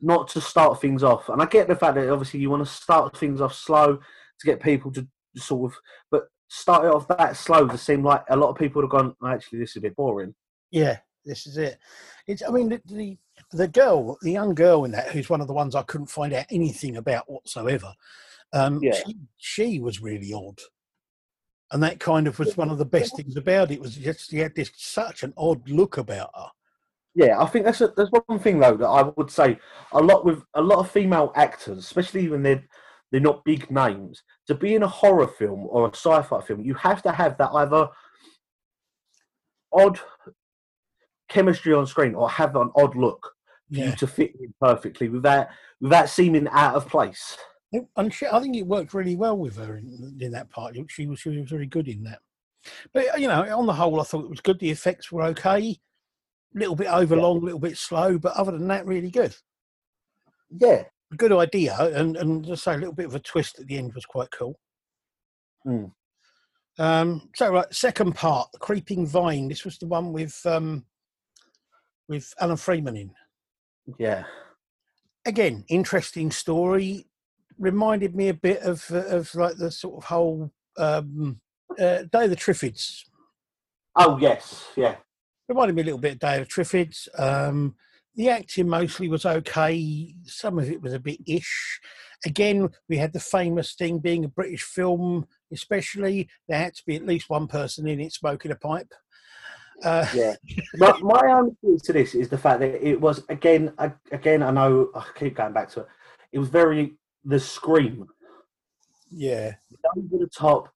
not 0.00 0.28
to 0.28 0.40
start 0.40 0.80
things 0.80 1.02
off. 1.02 1.28
And 1.28 1.42
I 1.42 1.46
get 1.46 1.68
the 1.68 1.76
fact 1.76 1.94
that 1.96 2.08
obviously 2.08 2.40
you 2.40 2.48
want 2.50 2.64
to 2.64 2.72
start 2.72 3.16
things 3.18 3.40
off 3.40 3.52
slow 3.54 3.96
to 3.96 4.46
get 4.46 4.62
people 4.62 4.90
to 4.92 5.06
sort 5.36 5.72
of, 5.72 5.78
but 6.10 6.28
start 6.48 6.86
it 6.86 6.90
off 6.92 7.06
that 7.08 7.36
slow 7.36 7.68
to 7.68 7.76
seem 7.76 8.02
like 8.02 8.24
a 8.30 8.36
lot 8.36 8.48
of 8.48 8.56
people 8.56 8.80
would 8.80 8.86
have 8.86 8.90
gone. 8.90 9.14
"Oh, 9.22 9.26
Actually, 9.26 9.58
this 9.58 9.70
is 9.70 9.76
a 9.76 9.80
bit 9.82 9.94
boring. 9.96 10.34
Yeah, 10.70 10.98
this 11.24 11.46
is 11.46 11.58
it. 11.58 11.78
It's. 12.26 12.42
I 12.42 12.50
mean, 12.50 12.70
the, 12.70 12.80
the 12.86 13.18
the 13.52 13.68
girl, 13.68 14.18
the 14.22 14.30
young 14.30 14.54
girl 14.54 14.84
in 14.84 14.92
that, 14.92 15.10
who's 15.10 15.28
one 15.30 15.40
of 15.40 15.46
the 15.48 15.52
ones 15.52 15.74
I 15.74 15.82
couldn't 15.82 16.06
find 16.06 16.32
out 16.32 16.46
anything 16.50 16.96
about 16.96 17.30
whatsoever. 17.30 17.94
Um, 18.52 18.82
Yeah. 18.82 18.92
she, 18.92 19.16
she 19.36 19.80
was 19.80 20.00
really 20.00 20.32
odd, 20.32 20.60
and 21.72 21.82
that 21.82 22.00
kind 22.00 22.26
of 22.26 22.38
was 22.38 22.56
one 22.56 22.70
of 22.70 22.78
the 22.78 22.84
best 22.84 23.16
things 23.16 23.36
about 23.36 23.70
it. 23.70 23.80
Was 23.80 23.96
just 23.96 24.30
she 24.30 24.38
had 24.38 24.54
this 24.54 24.70
such 24.76 25.22
an 25.22 25.32
odd 25.36 25.68
look 25.68 25.98
about 25.98 26.30
her. 26.34 26.48
Yeah, 27.14 27.40
I 27.40 27.46
think 27.46 27.64
that's 27.64 27.80
a, 27.80 27.88
there's 27.96 28.10
one 28.26 28.38
thing 28.38 28.60
though 28.60 28.76
that 28.76 28.86
I 28.86 29.02
would 29.16 29.30
say 29.30 29.58
a 29.92 30.00
lot 30.00 30.24
with 30.24 30.42
a 30.54 30.62
lot 30.62 30.78
of 30.78 30.90
female 30.90 31.32
actors, 31.34 31.78
especially 31.78 32.28
when 32.28 32.42
they're 32.42 32.64
they're 33.10 33.20
not 33.20 33.44
big 33.44 33.70
names. 33.70 34.22
To 34.46 34.54
be 34.54 34.74
in 34.76 34.84
a 34.84 34.88
horror 34.88 35.26
film 35.26 35.66
or 35.68 35.86
a 35.86 35.90
sci-fi 35.90 36.40
film, 36.40 36.60
you 36.60 36.74
have 36.74 37.02
to 37.02 37.12
have 37.12 37.36
that 37.38 37.50
either 37.52 37.88
odd 39.72 39.98
chemistry 41.28 41.74
on 41.74 41.86
screen 41.86 42.14
or 42.14 42.28
have 42.28 42.56
an 42.56 42.70
odd 42.76 42.96
look 42.96 43.34
Yeah. 43.70 43.86
you 43.86 43.96
to 43.96 44.06
fit 44.06 44.34
in 44.40 44.52
perfectly 44.60 45.08
without 45.08 45.48
without 45.80 46.08
seeming 46.08 46.48
out 46.48 46.74
of 46.74 46.88
place. 46.88 47.38
And 47.96 48.12
she, 48.12 48.26
I 48.26 48.40
think 48.40 48.56
it 48.56 48.66
worked 48.66 48.94
really 48.94 49.14
well 49.14 49.36
with 49.36 49.56
her 49.56 49.76
in, 49.76 50.18
in 50.20 50.32
that 50.32 50.50
part. 50.50 50.76
She 50.88 51.06
was 51.06 51.20
she 51.20 51.30
was 51.30 51.50
very 51.50 51.66
good 51.66 51.88
in 51.88 52.02
that. 52.04 52.18
But 52.92 53.20
you 53.20 53.28
know, 53.28 53.42
on 53.56 53.66
the 53.66 53.72
whole, 53.72 54.00
I 54.00 54.04
thought 54.04 54.24
it 54.24 54.30
was 54.30 54.40
good. 54.40 54.58
The 54.58 54.70
effects 54.70 55.10
were 55.12 55.22
okay. 55.24 55.78
A 56.56 56.58
little 56.58 56.74
bit 56.74 56.88
overlong, 56.88 57.38
a 57.38 57.44
little 57.44 57.60
bit 57.60 57.78
slow, 57.78 58.18
but 58.18 58.36
other 58.36 58.52
than 58.52 58.66
that, 58.68 58.86
really 58.86 59.10
good. 59.10 59.36
Yeah, 60.50 60.82
good 61.16 61.32
idea, 61.32 61.76
and 61.78 62.16
and 62.16 62.44
just 62.44 62.64
say 62.64 62.74
a 62.74 62.78
little 62.78 62.92
bit 62.92 63.06
of 63.06 63.14
a 63.14 63.20
twist 63.20 63.60
at 63.60 63.66
the 63.66 63.78
end 63.78 63.94
was 63.94 64.04
quite 64.04 64.30
cool. 64.32 64.58
Mm. 65.66 65.92
Um, 66.78 67.28
so 67.36 67.52
right, 67.52 67.72
second 67.72 68.14
part, 68.14 68.50
the 68.52 68.58
creeping 68.58 69.06
vine. 69.06 69.48
This 69.48 69.64
was 69.64 69.78
the 69.78 69.86
one 69.86 70.12
with 70.12 70.40
um, 70.44 70.84
with 72.08 72.34
Alan 72.40 72.56
Freeman 72.56 72.96
in. 72.96 73.12
Yeah, 73.98 74.24
again, 75.26 75.64
interesting 75.68 76.30
story. 76.30 77.06
Reminded 77.58 78.14
me 78.14 78.28
a 78.28 78.34
bit 78.34 78.60
of 78.62 78.86
uh, 78.90 79.06
of 79.06 79.34
like 79.34 79.56
the 79.56 79.70
sort 79.70 80.02
of 80.02 80.04
whole 80.08 80.50
um, 80.78 81.40
uh, 81.78 82.04
Day 82.10 82.24
of 82.24 82.30
the 82.30 82.36
Triffids. 82.36 83.04
Oh 83.96 84.18
yes, 84.18 84.68
yeah, 84.76 84.96
Reminded 85.48 85.74
me 85.74 85.82
a 85.82 85.84
little 85.84 86.00
bit 86.00 86.12
of 86.12 86.18
Day 86.20 86.40
of 86.40 86.48
the 86.48 86.54
Triffids. 86.54 87.08
Um, 87.18 87.74
the 88.14 88.28
acting 88.28 88.68
mostly 88.68 89.08
was 89.08 89.26
okay. 89.26 90.14
Some 90.24 90.58
of 90.58 90.70
it 90.70 90.80
was 90.80 90.92
a 90.92 91.00
bit 91.00 91.18
ish. 91.26 91.80
Again, 92.24 92.68
we 92.88 92.98
had 92.98 93.12
the 93.12 93.20
famous 93.20 93.74
thing 93.74 93.98
being 93.98 94.24
a 94.24 94.28
British 94.28 94.62
film, 94.62 95.26
especially 95.52 96.28
there 96.48 96.58
had 96.58 96.74
to 96.74 96.82
be 96.86 96.96
at 96.96 97.06
least 97.06 97.30
one 97.30 97.46
person 97.46 97.88
in 97.88 98.00
it 98.00 98.12
smoking 98.12 98.50
a 98.50 98.56
pipe. 98.56 98.92
Uh, 99.82 100.06
yeah. 100.14 100.34
my, 100.76 100.98
my 101.00 101.26
answer 101.26 101.84
to 101.84 101.92
this 101.92 102.14
is 102.14 102.28
the 102.28 102.38
fact 102.38 102.60
that 102.60 102.86
it 102.86 103.00
was 103.00 103.24
again, 103.28 103.72
a- 103.78 103.92
again. 104.12 104.42
I 104.42 104.50
know 104.50 104.90
I 104.94 105.04
keep 105.18 105.36
going 105.36 105.52
back 105.52 105.70
to 105.70 105.80
it. 105.80 105.86
It 106.32 106.38
was 106.38 106.48
very 106.48 106.94
the 107.24 107.40
scream 107.40 108.06
yeah, 109.10 109.54
over 109.96 110.18
the 110.18 110.28
top, 110.36 110.68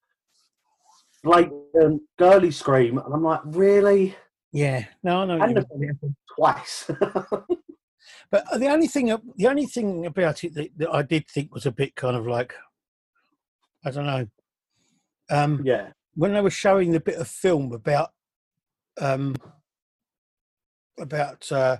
blatant 1.22 2.02
girly 2.18 2.50
scream, 2.50 2.98
and 2.98 3.14
I'm 3.14 3.22
like, 3.22 3.40
really? 3.44 4.16
yeah. 4.52 4.84
No, 5.02 5.22
I 5.22 5.24
you 5.24 5.42
And 5.42 5.56
the 5.56 6.14
twice. 6.36 6.90
But 8.30 8.44
the 8.58 8.68
only 8.68 8.88
thing, 8.88 9.16
the 9.36 9.46
only 9.46 9.66
thing 9.66 10.06
about 10.06 10.42
it 10.44 10.54
that, 10.54 10.70
that 10.78 10.90
I 10.92 11.02
did 11.02 11.28
think 11.28 11.54
was 11.54 11.66
a 11.66 11.72
bit 11.72 11.94
kind 11.94 12.16
of 12.16 12.26
like, 12.26 12.52
I 13.84 13.90
don't 13.90 14.06
know, 14.06 14.26
um, 15.30 15.62
yeah, 15.64 15.90
when 16.14 16.32
they 16.32 16.40
were 16.40 16.50
showing 16.50 16.90
the 16.90 17.00
bit 17.00 17.18
of 17.18 17.28
film 17.28 17.72
about, 17.72 18.10
um, 19.00 19.34
about 20.98 21.50
uh, 21.52 21.76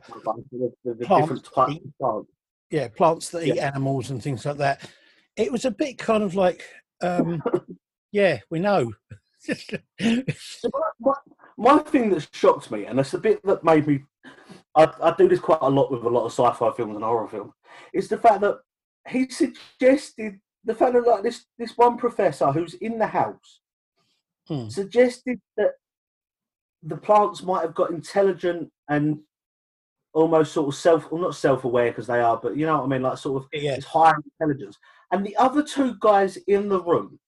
the, 0.53 0.72
the, 0.85 0.94
the 0.94 1.07
Plants. 1.07 1.22
different 1.29 1.44
types 1.44 1.85
plants. 2.00 2.29
yeah 2.70 2.88
plants 2.88 3.29
that 3.31 3.46
eat 3.46 3.59
animals 3.59 4.11
and 4.11 4.22
things 4.22 4.44
like 4.44 4.57
that, 4.59 4.88
it 5.37 5.50
was 5.53 5.64
a 5.64 5.70
bit 5.70 5.98
kind 5.98 6.22
of 6.22 6.35
like, 6.35 6.62
um, 7.03 7.42
yeah, 8.12 8.40
we 8.50 8.59
know. 8.61 8.92
My, 10.00 10.22
my, 11.00 11.14
my 11.59 11.79
thing 11.81 12.09
that 12.11 12.27
shocked 12.33 12.70
me, 12.70 12.87
and 12.87 12.98
it's 12.98 13.11
the 13.11 13.18
bit 13.18 13.42
that 13.44 13.62
made 13.62 13.87
me, 13.87 14.03
I, 14.74 14.90
I 15.03 15.14
do 15.16 15.29
this 15.29 15.38
quite 15.38 15.59
a 15.61 15.68
lot 15.68 15.92
with 15.92 16.03
a 16.03 16.09
lot 16.09 16.24
of 16.24 16.33
sci-fi 16.33 16.72
films 16.72 16.94
and 16.94 17.05
horror 17.05 17.29
films, 17.29 17.53
is 17.92 18.09
the 18.09 18.16
fact 18.16 18.40
that 18.40 18.59
he 19.07 19.29
suggested 19.29 20.40
the 20.64 20.74
fact 20.74 20.94
that 20.94 21.07
like 21.07 21.22
this 21.22 21.44
this 21.59 21.77
one 21.77 21.98
professor 21.98 22.50
who's 22.53 22.72
in 22.74 22.98
the 22.98 23.07
house 23.07 23.61
Hmm. 24.48 24.68
suggested 24.68 25.40
that 25.57 25.72
the 26.87 26.97
plants 26.97 27.42
might 27.42 27.62
have 27.62 27.75
got 27.75 27.90
intelligent 27.90 28.70
and 28.88 29.18
almost 30.12 30.53
sort 30.53 30.68
of 30.68 30.75
self, 30.75 31.11
well 31.11 31.23
not 31.23 31.35
self-aware 31.35 31.90
because 31.90 32.07
they 32.07 32.20
are, 32.20 32.38
but 32.40 32.57
you 32.57 32.66
know 32.66 32.79
what 32.79 32.85
I 32.85 32.88
mean, 32.88 33.03
like 33.03 33.18
sort 33.18 33.42
of 33.42 33.49
yeah, 33.53 33.75
it's 33.75 33.87
higher 33.87 34.14
intelligence. 34.40 34.79
And 35.11 35.25
the 35.25 35.37
other 35.37 35.62
two 35.62 35.97
guys 36.01 36.37
in 36.47 36.68
the 36.68 36.81
room, 36.81 37.18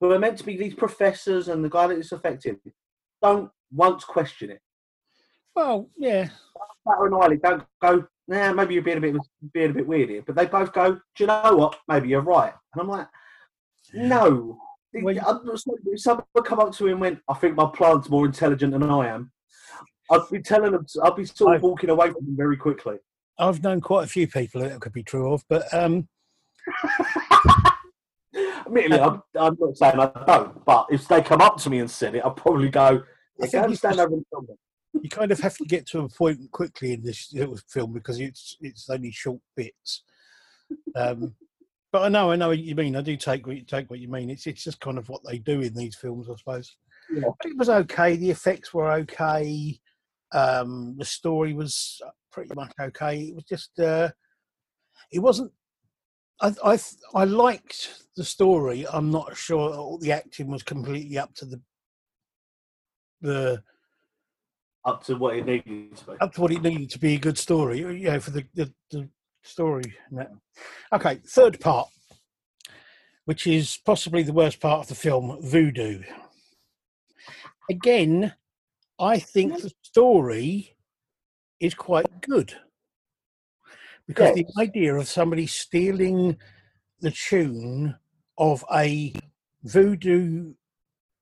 who 0.00 0.12
are 0.12 0.18
meant 0.18 0.38
to 0.38 0.44
be 0.44 0.56
these 0.56 0.74
professors 0.74 1.48
and 1.48 1.64
the 1.64 1.68
guy 1.68 1.86
that 1.86 1.98
is 1.98 2.12
affected, 2.12 2.58
don't 3.22 3.50
once 3.72 4.04
question 4.04 4.50
it. 4.50 4.60
well, 5.54 5.88
yeah, 5.96 6.28
Patter 6.86 7.06
and 7.06 7.14
Riley 7.14 7.38
don't 7.38 7.64
go, 7.80 8.06
nah, 8.28 8.52
maybe 8.52 8.74
you're 8.74 8.82
being 8.82 8.98
a 8.98 9.00
bit 9.00 9.16
being 9.52 9.70
a 9.70 9.74
bit 9.74 9.86
weird 9.86 10.10
here. 10.10 10.22
But 10.26 10.36
they 10.36 10.46
both 10.46 10.72
go, 10.72 10.92
do 10.92 11.00
you 11.18 11.26
know 11.26 11.56
what? 11.56 11.78
Maybe 11.88 12.08
you're 12.08 12.20
right. 12.20 12.52
And 12.74 12.82
I'm 12.82 12.88
like, 12.88 13.08
no. 13.92 14.58
Well, 15.02 15.16
I'm 15.26 15.44
not 15.44 15.58
saying- 15.58 15.78
if 15.86 16.00
someone 16.00 16.26
would 16.34 16.44
come 16.44 16.60
up 16.60 16.72
to 16.76 16.84
me 16.84 16.92
and 16.92 17.00
went, 17.00 17.18
I 17.28 17.34
think 17.34 17.56
my 17.56 17.66
plant's 17.74 18.08
more 18.08 18.26
intelligent 18.26 18.72
than 18.72 18.82
I 18.82 19.08
am, 19.08 19.32
I'd 20.10 20.20
be 20.30 20.40
telling 20.40 20.72
them, 20.72 20.86
I'd 21.02 21.16
be 21.16 21.24
sort 21.24 21.56
of 21.56 21.62
I- 21.62 21.66
walking 21.66 21.90
away 21.90 22.10
from 22.10 22.24
them 22.26 22.36
very 22.36 22.56
quickly. 22.56 22.96
I've 23.38 23.62
known 23.62 23.80
quite 23.80 24.04
a 24.04 24.08
few 24.08 24.28
people 24.28 24.60
that 24.60 24.70
it 24.72 24.80
could 24.80 24.92
be 24.92 25.02
true 25.02 25.32
of, 25.32 25.42
but 25.48 25.64
um, 25.74 26.08
Admittedly, 28.66 28.98
I'm, 29.00 29.22
I'm 29.38 29.56
not 29.60 29.76
saying 29.76 29.98
I 30.00 30.10
don't, 30.26 30.64
but 30.64 30.86
if 30.90 31.06
they 31.06 31.22
come 31.22 31.40
up 31.40 31.58
to 31.58 31.70
me 31.70 31.78
and 31.80 31.90
said 31.90 32.14
it, 32.14 32.24
I'd 32.24 32.36
probably 32.36 32.68
go, 32.68 33.02
I 33.42 33.46
think 33.46 33.66
go 33.66 33.74
stand 33.74 34.00
over 34.00 34.14
and 34.14 34.24
tell 34.32 34.42
them. 34.42 34.56
you 35.02 35.08
kind 35.08 35.30
of 35.30 35.38
have 35.40 35.56
to 35.58 35.64
get 35.64 35.86
to 35.88 36.00
a 36.00 36.08
point 36.08 36.50
quickly 36.50 36.92
in 36.94 37.02
this 37.02 37.32
little 37.32 37.58
film 37.68 37.92
because 37.92 38.18
it's 38.20 38.56
it's 38.60 38.88
only 38.90 39.10
short 39.12 39.40
bits. 39.56 40.02
Um, 40.96 41.34
but 41.94 42.02
I 42.02 42.08
know, 42.08 42.32
I 42.32 42.34
know 42.34 42.48
what 42.48 42.58
you 42.58 42.74
mean. 42.74 42.96
I 42.96 43.02
do 43.02 43.16
take 43.16 43.46
what 43.46 43.54
you 43.54 43.62
take 43.62 43.88
what 43.88 44.00
you 44.00 44.08
mean. 44.08 44.28
It's 44.28 44.48
it's 44.48 44.64
just 44.64 44.80
kind 44.80 44.98
of 44.98 45.08
what 45.08 45.20
they 45.24 45.38
do 45.38 45.60
in 45.60 45.72
these 45.74 45.94
films, 45.94 46.28
I 46.28 46.34
suppose. 46.34 46.76
Yeah. 47.08 47.28
It 47.44 47.56
was 47.56 47.68
okay. 47.68 48.16
The 48.16 48.30
effects 48.30 48.74
were 48.74 48.90
okay. 48.94 49.78
Um, 50.32 50.96
the 50.98 51.04
story 51.04 51.52
was 51.52 52.02
pretty 52.32 52.52
much 52.56 52.72
okay. 52.80 53.20
It 53.20 53.36
was 53.36 53.44
just 53.44 53.78
uh, 53.78 54.10
it 55.12 55.20
wasn't. 55.20 55.52
I, 56.40 56.52
I 56.64 56.78
I 57.14 57.24
liked 57.26 57.94
the 58.16 58.24
story. 58.24 58.84
I'm 58.92 59.12
not 59.12 59.36
sure 59.36 59.72
all 59.72 59.98
the 59.98 60.10
acting 60.10 60.48
was 60.48 60.64
completely 60.64 61.16
up 61.16 61.32
to 61.36 61.44
the 61.44 61.62
the 63.20 63.62
Up 64.84 65.04
to 65.04 65.14
what 65.14 65.36
it 65.36 65.46
needed 65.46 65.96
to 65.98 66.06
be. 66.06 66.12
up 66.20 66.34
to 66.34 66.40
what 66.40 66.50
it 66.50 66.60
needed 66.62 66.90
to 66.90 66.98
be 66.98 67.14
a 67.14 67.20
good 67.20 67.38
story, 67.38 67.78
you 67.78 68.10
know, 68.10 68.18
for 68.18 68.32
the, 68.32 68.44
the, 68.54 68.72
the 68.90 69.08
story. 69.44 69.94
that. 70.12 70.30
Okay, 70.92 71.20
third 71.26 71.60
part, 71.60 71.88
which 73.24 73.46
is 73.46 73.78
possibly 73.84 74.22
the 74.22 74.32
worst 74.32 74.60
part 74.60 74.80
of 74.82 74.88
the 74.88 74.94
film, 74.94 75.38
Voodoo. 75.42 76.02
Again, 77.70 78.34
I 78.98 79.18
think 79.18 79.60
the 79.60 79.72
story 79.82 80.76
is 81.60 81.74
quite 81.74 82.20
good 82.20 82.54
because 84.06 84.36
Yes. 84.36 84.46
the 84.54 84.62
idea 84.62 84.94
of 84.94 85.08
somebody 85.08 85.46
stealing 85.46 86.38
the 87.00 87.10
tune 87.10 87.96
of 88.36 88.64
a 88.72 89.14
voodoo 89.62 90.54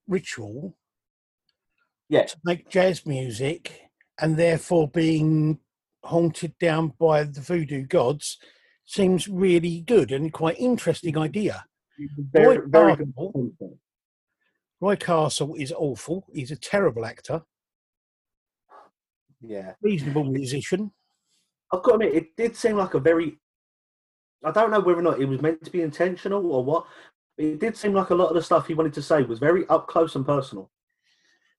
ritual 0.08 0.76
Yeah. 2.08 2.24
to 2.24 2.36
make 2.44 2.68
jazz 2.68 3.06
music 3.06 3.90
and 4.18 4.36
therefore 4.36 4.88
being 4.88 5.60
haunted 6.04 6.56
down 6.58 6.92
by 6.98 7.24
the 7.24 7.40
voodoo 7.40 7.84
gods 7.86 8.38
seems 8.84 9.28
really 9.28 9.80
good 9.82 10.10
and 10.12 10.32
quite 10.32 10.58
interesting 10.58 11.16
idea. 11.16 11.64
Very, 12.32 12.58
Roy 12.58 12.66
very 12.66 12.96
good. 12.96 13.14
Castle. 13.14 13.78
Roy 14.80 14.96
Castle 14.96 15.54
is 15.54 15.72
awful. 15.72 16.26
He's 16.32 16.50
a 16.50 16.56
terrible 16.56 17.04
actor, 17.06 17.42
Yeah. 19.40 19.74
reasonable 19.80 20.24
musician. 20.24 20.92
I've 21.72 21.82
got 21.82 21.98
to 22.00 22.06
admit, 22.06 22.14
it 22.14 22.36
did 22.36 22.56
seem 22.56 22.76
like 22.76 22.94
a 22.94 23.00
very. 23.00 23.38
I 24.44 24.50
don't 24.50 24.70
know 24.72 24.80
whether 24.80 24.98
or 24.98 25.02
not 25.02 25.20
it 25.20 25.26
was 25.26 25.40
meant 25.40 25.64
to 25.64 25.70
be 25.70 25.82
intentional 25.82 26.50
or 26.52 26.64
what. 26.64 26.86
But 27.36 27.46
it 27.46 27.60
did 27.60 27.76
seem 27.76 27.94
like 27.94 28.10
a 28.10 28.14
lot 28.14 28.28
of 28.28 28.34
the 28.34 28.42
stuff 28.42 28.66
he 28.66 28.74
wanted 28.74 28.92
to 28.94 29.02
say 29.02 29.22
was 29.22 29.38
very 29.38 29.66
up 29.68 29.86
close 29.86 30.16
and 30.16 30.26
personal. 30.26 30.70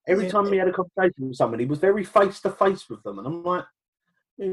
Every 0.07 0.25
Yeah. 0.25 0.31
time 0.31 0.51
he 0.51 0.57
had 0.57 0.67
a 0.67 0.73
conversation 0.73 1.29
with 1.29 1.37
somebody, 1.37 1.63
he 1.63 1.69
was 1.69 1.79
very 1.79 2.03
face 2.03 2.41
to 2.41 2.51
face 2.51 2.89
with 2.89 3.01
them, 3.03 3.17
and 3.19 3.25
I'm 3.27 3.41
like, 3.41 3.63
"Hmm, 3.63 3.69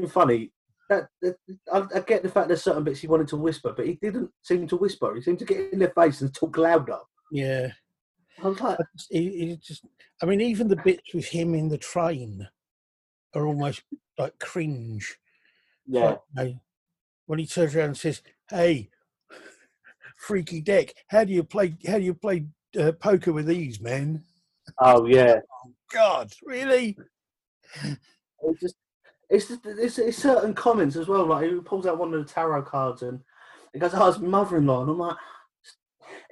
funny. 0.09 0.51
That, 0.89 1.07
that 1.21 1.37
I, 1.71 1.85
I 1.95 1.99
get 2.01 2.21
the 2.21 2.29
fact 2.29 2.47
there's 2.49 2.63
certain 2.63 2.83
bits 2.83 2.99
he 2.99 3.07
wanted 3.07 3.29
to 3.29 3.37
whisper, 3.37 3.73
but 3.75 3.85
he 3.85 3.93
didn't 3.93 4.29
seem 4.41 4.67
to 4.67 4.75
whisper. 4.75 5.15
He 5.15 5.21
seemed 5.21 5.39
to 5.39 5.45
get 5.45 5.71
in 5.71 5.79
their 5.79 5.93
face 5.95 6.21
and 6.21 6.33
talk 6.33 6.57
louder. 6.57 6.97
Yeah, 7.31 7.69
I 8.43 8.47
was 8.49 8.59
like, 8.59 8.79
I 8.79 8.83
just- 8.95 9.11
he, 9.11 9.29
he 9.29 9.57
just. 9.57 9.85
I 10.21 10.25
mean, 10.25 10.41
even 10.41 10.67
the 10.67 10.75
bits 10.75 11.13
with 11.13 11.27
him 11.27 11.55
in 11.55 11.69
the 11.69 11.77
train 11.77 12.47
are 13.33 13.45
almost 13.47 13.83
like 14.17 14.37
cringe. 14.39 15.17
yeah, 15.87 16.01
Like, 16.05 16.19
you 16.37 16.43
know, 16.43 16.59
when 17.25 17.39
he 17.39 17.47
turns 17.47 17.73
around 17.75 17.85
and 17.85 17.97
says, 17.97 18.21
"Hey, 18.49 18.89
freaky 20.17 20.61
deck, 20.61 20.93
how 21.07 21.23
do 21.23 21.31
you 21.31 21.43
play? 21.43 21.75
How 21.87 21.97
do 21.97 22.03
you 22.03 22.13
play 22.13 22.47
uh, 22.77 22.91
poker 22.93 23.31
with 23.31 23.45
these, 23.47 23.79
men?" 23.79 24.23
oh 24.79 25.05
yeah. 25.05 25.39
God, 25.93 26.31
really? 26.45 26.97
It 27.83 28.59
just 28.59 28.75
It's, 29.31 29.49
it's 29.65 29.97
it's 29.97 30.17
certain 30.17 30.53
comments 30.53 30.97
as 30.97 31.07
well. 31.07 31.25
Like 31.25 31.49
he 31.49 31.55
pulls 31.61 31.87
out 31.87 31.97
one 31.97 32.13
of 32.13 32.27
the 32.27 32.31
tarot 32.31 32.63
cards 32.63 33.01
and 33.01 33.21
he 33.73 33.79
goes, 33.79 33.93
"Oh, 33.93 34.09
it's 34.09 34.19
my 34.19 34.27
mother-in-law," 34.27 34.81
and 34.81 34.91
I'm 34.91 34.99
like, 34.99 35.15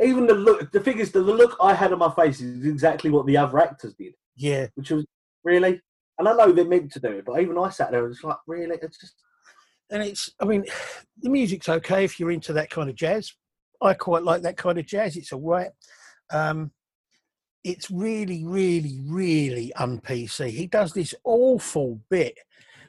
even 0.02 0.28
the 0.28 0.34
look. 0.34 0.70
The 0.74 0.82
thing 0.82 1.00
is, 1.00 1.12
the, 1.12 1.24
the 1.24 1.34
look 1.34 1.56
I 1.62 1.74
had 1.74 1.94
on 1.94 2.00
my 2.00 2.12
face 2.14 2.42
is 2.42 2.66
exactly 2.66 3.10
what 3.10 3.26
the 3.26 3.38
other 3.38 3.58
actors 3.60 3.94
did, 3.94 4.16
Yeah, 4.36 4.68
which 4.76 4.92
was 4.92 5.06
really. 5.46 5.82
And 6.18 6.28
I 6.28 6.34
know 6.34 6.52
they're 6.52 6.66
meant 6.66 6.92
to 6.92 7.00
do 7.00 7.08
it, 7.12 7.26
but 7.26 7.40
even 7.40 7.58
I 7.58 7.70
sat 7.70 7.92
there 7.92 8.02
and 8.02 8.10
was 8.10 8.22
like, 8.22 8.36
really, 8.46 8.78
it's 8.82 9.00
just 9.00 9.14
and 9.90 10.04
it's 10.04 10.30
I 10.42 10.46
mean, 10.46 10.66
the 11.22 11.30
music's 11.30 11.70
okay 11.70 12.04
if 12.04 12.20
you're 12.20 12.32
into 12.32 12.54
that 12.54 12.70
kind 12.70 12.90
of 12.90 12.96
jazz. 12.96 13.34
I 13.82 13.94
quite 13.94 14.24
like 14.24 14.42
that 14.42 14.58
kind 14.58 14.78
of 14.78 14.86
jazz. 14.86 15.16
It's 15.16 15.32
all 15.32 15.40
right. 15.40 15.72
Um, 16.32 16.72
it's 17.64 17.90
really, 17.90 18.44
really, 18.46 19.00
really 19.06 19.74
un-PC. 19.74 20.50
He 20.50 20.68
does 20.68 20.94
this 20.94 21.14
awful 21.24 22.02
bit 22.10 22.38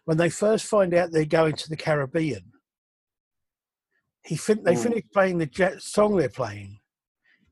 when 0.04 0.16
they 0.16 0.30
first 0.30 0.66
find 0.66 0.94
out 0.94 1.12
they're 1.12 1.24
going 1.24 1.54
to 1.54 1.68
the 1.68 1.76
Caribbean. 1.76 2.52
He 4.24 4.36
fin- 4.36 4.64
they 4.64 4.74
Mm. 4.74 4.82
finish 4.82 5.04
playing 5.12 5.38
the 5.38 5.46
jet 5.46 5.82
song 5.82 6.16
they're 6.16 6.28
playing, 6.28 6.80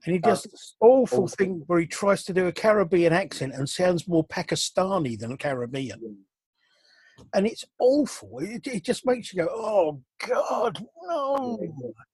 and 0.04 0.12
he 0.12 0.18
does 0.18 0.42
That's 0.42 0.52
this 0.52 0.76
awful 0.80 1.24
awful. 1.24 1.28
thing 1.28 1.62
where 1.66 1.80
he 1.80 1.87
tries 1.87 2.24
to 2.24 2.34
do 2.34 2.46
a 2.46 2.52
Caribbean 2.52 3.12
accent 3.12 3.54
and 3.54 3.68
sounds 3.68 4.06
more 4.06 4.26
Pakistani 4.26 5.18
than 5.18 5.37
Caribbean, 5.38 6.24
and 7.34 7.46
it's 7.46 7.64
awful. 7.78 8.40
It, 8.40 8.66
it 8.66 8.84
just 8.84 9.06
makes 9.06 9.32
you 9.32 9.44
go, 9.44 9.48
"Oh 9.50 10.02
God, 10.26 10.87
no, 11.02 11.58
It's 11.61 11.72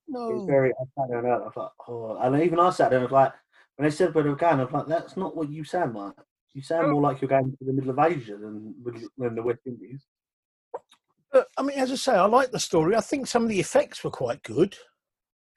no." 0.08 0.46
very. 0.46 0.70
I 0.70 0.84
sat 0.96 1.08
there 1.08 1.18
and 1.18 1.28
I 1.32 1.38
was 1.38 1.52
like, 1.56 1.70
oh, 1.88 2.16
and 2.18 2.42
even 2.42 2.60
I 2.60 2.70
sat 2.70 2.90
there 2.90 3.00
and 3.00 3.10
was 3.10 3.12
like, 3.12 3.32
when 3.76 3.88
they 3.88 3.94
said 3.94 4.14
where 4.14 4.22
they 4.22 4.30
were 4.30 4.36
going, 4.36 4.60
I 4.60 4.64
was 4.64 4.72
like, 4.72 4.86
that's 4.86 5.16
not 5.16 5.36
what 5.36 5.50
you 5.50 5.64
sound 5.64 5.94
like. 5.96 6.14
You 6.52 6.62
sound 6.62 6.92
more 6.92 7.02
like 7.02 7.20
you're 7.20 7.28
going 7.28 7.50
to 7.50 7.64
the 7.64 7.72
middle 7.72 7.90
of 7.90 7.98
Asia 7.98 8.36
than 8.36 8.74
than 9.18 9.34
the 9.34 9.42
West 9.42 9.62
Indies. 9.66 10.04
But 11.34 11.48
I 11.58 11.62
mean, 11.62 11.76
as 11.80 11.90
I 11.90 11.96
say, 11.96 12.12
I 12.14 12.26
like 12.26 12.52
the 12.52 12.60
story. 12.60 12.94
I 12.94 13.00
think 13.00 13.26
some 13.26 13.42
of 13.42 13.48
the 13.48 13.58
effects 13.58 14.04
were 14.04 14.10
quite 14.10 14.40
good. 14.44 14.76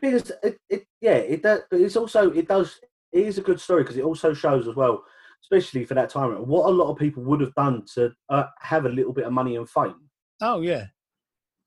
Because 0.01 0.31
it, 0.41 0.57
it 0.69 0.85
yeah, 1.01 1.17
it 1.17 1.43
does, 1.43 1.61
it's 1.71 1.95
also 1.95 2.31
it 2.31 2.47
does 2.47 2.79
it 3.11 3.27
is 3.27 3.37
a 3.37 3.43
good 3.43 3.61
story 3.61 3.83
because 3.83 3.95
it 3.95 4.03
also 4.03 4.33
shows 4.33 4.67
as 4.67 4.75
well, 4.75 5.03
especially 5.43 5.85
for 5.85 5.93
that 5.93 6.09
time, 6.09 6.31
what 6.47 6.67
a 6.67 6.73
lot 6.73 6.89
of 6.89 6.97
people 6.97 7.21
would 7.23 7.41
have 7.41 7.53
done 7.53 7.85
to 7.93 8.11
uh, 8.29 8.45
have 8.59 8.85
a 8.85 8.89
little 8.89 9.13
bit 9.13 9.25
of 9.25 9.33
money 9.33 9.55
and 9.55 9.69
fame. 9.69 10.09
Oh 10.41 10.61
yeah, 10.61 10.87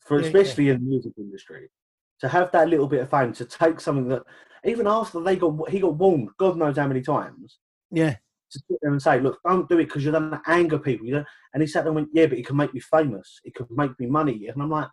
for 0.01 0.19
Yeah, 0.19 0.27
yeah. 0.27 0.27
especially 0.27 0.69
in 0.71 0.81
the 0.81 0.91
music 0.91 1.13
industry, 1.17 1.71
to 2.19 2.29
have 2.29 2.51
that 2.51 2.69
little 2.69 2.89
bit 2.89 3.03
of 3.03 3.11
fame, 3.11 3.33
to 3.35 3.45
take 3.45 3.79
something 3.79 4.09
that 4.09 4.25
even 4.65 4.89
after 4.89 5.21
they 5.21 5.37
got 5.37 5.71
he 5.71 5.79
got 5.79 5.95
warned, 5.95 6.31
God 6.37 6.57
knows 6.57 6.77
how 6.77 6.89
many 6.89 7.01
times, 7.01 7.61
yeah, 7.93 8.17
to 8.51 8.59
sit 8.69 8.79
there 8.83 8.91
and 8.93 9.01
say, 9.03 9.21
"Look, 9.21 9.39
don't 9.47 9.69
do 9.69 9.79
it 9.79 9.85
because 9.87 10.05
you're 10.05 10.13
going 10.13 10.31
to 10.31 10.41
anger 10.47 10.79
people." 10.79 11.07
You 11.07 11.15
know, 11.15 11.25
and 11.55 11.63
he 11.63 11.67
sat 11.67 11.85
there 11.85 11.89
and 11.91 11.97
went, 11.97 12.09
"Yeah, 12.13 12.27
but 12.27 12.39
it 12.39 12.47
can 12.47 12.57
make 12.57 12.75
me 12.75 12.81
famous. 12.81 13.41
It 13.45 13.55
could 13.55 13.71
make 13.71 13.99
me 14.01 14.07
money." 14.07 14.49
And 14.49 14.63
I'm 14.63 14.71
like, 14.71 14.89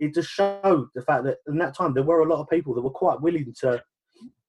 it 0.00 0.14
just 0.14 0.30
showed 0.30 0.88
the 0.94 1.02
fact 1.02 1.24
that 1.24 1.38
in 1.48 1.58
that 1.58 1.74
time 1.74 1.92
there 1.94 2.04
were 2.04 2.20
a 2.22 2.28
lot 2.28 2.40
of 2.40 2.48
people 2.48 2.74
that 2.74 2.82
were 2.82 2.90
quite 2.90 3.20
willing 3.20 3.52
to 3.60 3.82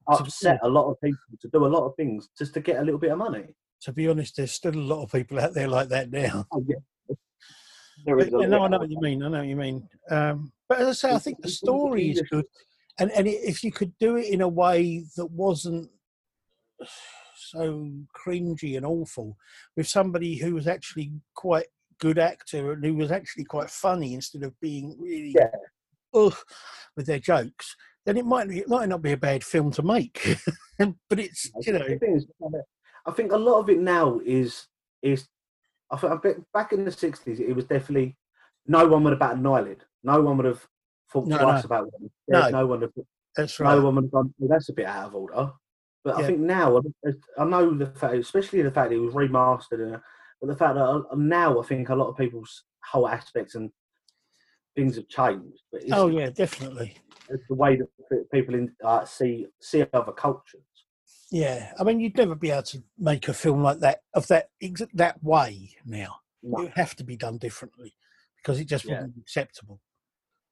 upset 0.07 0.59
a 0.63 0.69
lot 0.69 0.89
of 0.89 0.99
people 1.01 1.19
to 1.41 1.47
do 1.53 1.65
a 1.65 1.67
lot 1.67 1.85
of 1.85 1.95
things 1.95 2.29
just 2.37 2.53
to 2.55 2.59
get 2.61 2.79
a 2.79 2.83
little 2.83 2.99
bit 2.99 3.11
of 3.11 3.17
money. 3.17 3.45
to 3.81 3.93
be 3.93 4.07
honest, 4.07 4.35
there's 4.37 4.51
still 4.51 4.75
a 4.75 4.89
lot 4.93 5.03
of 5.03 5.11
people 5.11 5.39
out 5.39 5.53
there 5.53 5.67
like 5.67 5.89
that 5.89 6.11
now. 6.11 6.45
Oh, 6.51 6.63
yeah. 6.67 7.15
There 8.05 8.15
But, 8.17 8.27
is 8.27 8.31
no, 8.31 8.63
I 8.63 8.67
know 8.69 8.79
what 8.79 8.89
you 8.89 8.99
mean. 9.01 9.21
I 9.23 9.27
know 9.27 9.39
what 9.39 9.47
you 9.47 9.55
mean. 9.55 9.87
Um, 10.09 10.51
but 10.69 10.79
as 10.79 10.87
I 10.87 10.91
say, 10.93 11.15
I 11.15 11.19
think 11.19 11.37
the 11.37 11.47
it's- 11.47 11.53
it's 11.53 11.57
story 11.59 12.11
is 12.11 12.21
good, 12.31 12.45
and 12.97 13.11
and 13.11 13.27
if 13.27 13.63
you 13.63 13.71
could 13.71 13.93
do 13.99 14.15
it 14.15 14.27
in 14.27 14.41
a 14.41 14.47
way 14.47 15.03
that 15.17 15.25
wasn't 15.27 15.89
so 17.51 17.89
cringy 18.15 18.77
and 18.77 18.85
awful, 18.85 19.37
with 19.75 19.87
somebody 19.87 20.37
who 20.37 20.53
was 20.55 20.67
actually 20.67 21.11
quite 21.35 21.67
good 21.99 22.17
actor 22.19 22.71
and 22.73 22.85
who 22.85 22.95
was 22.95 23.11
actually 23.11 23.43
quite 23.43 23.69
funny 23.69 24.13
instead 24.13 24.43
of 24.43 24.57
being 24.61 24.95
really 24.99 25.33
Yeah. 25.35 25.51
ugh 26.13 26.35
with 26.95 27.05
their 27.05 27.19
jokes, 27.19 27.75
then 28.05 28.17
it 28.17 28.25
might 28.25 28.49
it 28.49 28.67
might 28.69 28.89
not 28.89 29.01
be 29.01 29.11
a 29.11 29.17
bad 29.17 29.43
film 29.43 29.71
to 29.71 29.83
make. 29.83 30.37
but 31.09 31.19
it's 31.19 31.49
you 31.65 31.73
know 31.73 31.85
is, 31.85 32.25
I 33.05 33.11
think 33.11 33.31
a 33.31 33.37
lot 33.37 33.59
of 33.59 33.69
it 33.69 33.79
now 33.79 34.19
is 34.25 34.67
is 35.01 35.27
I 35.91 35.97
think 35.97 36.13
I 36.13 36.15
bet 36.17 36.35
back 36.53 36.71
in 36.73 36.85
the 36.85 36.91
sixties 36.91 37.39
it 37.39 37.53
was 37.55 37.65
definitely 37.65 38.15
no 38.67 38.87
one 38.87 39.03
would 39.03 39.11
have 39.11 39.19
batted 39.19 39.39
an 39.39 39.47
eyelid. 39.47 39.83
No 40.03 40.21
one 40.21 40.37
would 40.37 40.45
have 40.45 40.65
thought 41.11 41.27
No, 41.27 41.37
twice 41.37 41.63
no. 41.63 41.67
about 41.67 41.87
it. 41.87 42.11
No. 42.27 42.41
No. 42.41 42.49
no 42.49 42.67
one 42.67 42.79
would 42.81 42.91
have, 42.95 43.05
that's 43.35 43.59
right. 43.59 43.75
no 43.75 43.81
one 43.81 43.95
would 43.95 44.03
have 44.05 44.11
gone, 44.11 44.33
well, 44.37 44.49
that's 44.49 44.69
a 44.69 44.73
bit 44.73 44.85
out 44.85 45.07
of 45.07 45.15
order. 45.15 45.51
But 46.03 46.17
Yeah. 46.17 46.23
I 46.23 46.27
think 46.27 46.39
now 46.39 46.81
I- 47.37 47.45
know 47.45 47.73
the 47.73 47.87
fact, 47.87 48.15
especially 48.15 48.61
the 48.61 48.71
fact 48.71 48.91
it 48.91 48.99
was 48.99 49.13
remastered, 49.13 49.81
and, 49.93 50.01
but 50.41 50.47
the 50.47 50.55
fact 50.55 50.75
that 50.75 50.83
uh, 50.83 51.03
now 51.15 51.59
I 51.59 51.65
think 51.65 51.89
a 51.89 51.95
lot 51.95 52.07
of 52.09 52.17
people's 52.17 52.63
whole 52.85 53.07
aspects 53.07 53.55
and 53.55 53.71
things 54.75 54.95
have 54.95 55.07
changed. 55.09 55.61
But 55.71 55.81
it's, 55.83 55.91
Oh 55.93 56.07
yeah, 56.07 56.29
definitely. 56.29 56.95
it's 57.29 57.43
the 57.49 57.55
way 57.55 57.75
that 57.77 58.31
people 58.31 58.55
in, 58.55 58.73
uh, 58.83 59.03
see 59.05 59.47
see 59.61 59.85
other 59.93 60.11
cultures. 60.13 60.63
Yeah, 61.31 61.73
I 61.79 61.83
mean, 61.83 61.99
you'd 61.99 62.17
never 62.17 62.33
be 62.33 62.49
able 62.49 62.63
to 62.63 62.83
make 62.97 63.27
a 63.27 63.33
film 63.33 63.61
like 63.61 63.79
that 63.79 64.01
of 64.13 64.25
that 64.27 64.49
ex- 64.61 64.81
that 64.93 65.21
way 65.23 65.75
now. 65.85 66.21
It 66.41 66.49
would 66.49 66.71
have 66.75 66.95
to 66.95 67.03
be 67.03 67.17
done 67.17 67.37
differently 67.37 67.93
because 68.37 68.59
it 68.59 68.65
just 68.65 68.85
Yeah. 68.85 68.93
wouldn't 68.95 69.15
be 69.15 69.21
acceptable. 69.21 69.81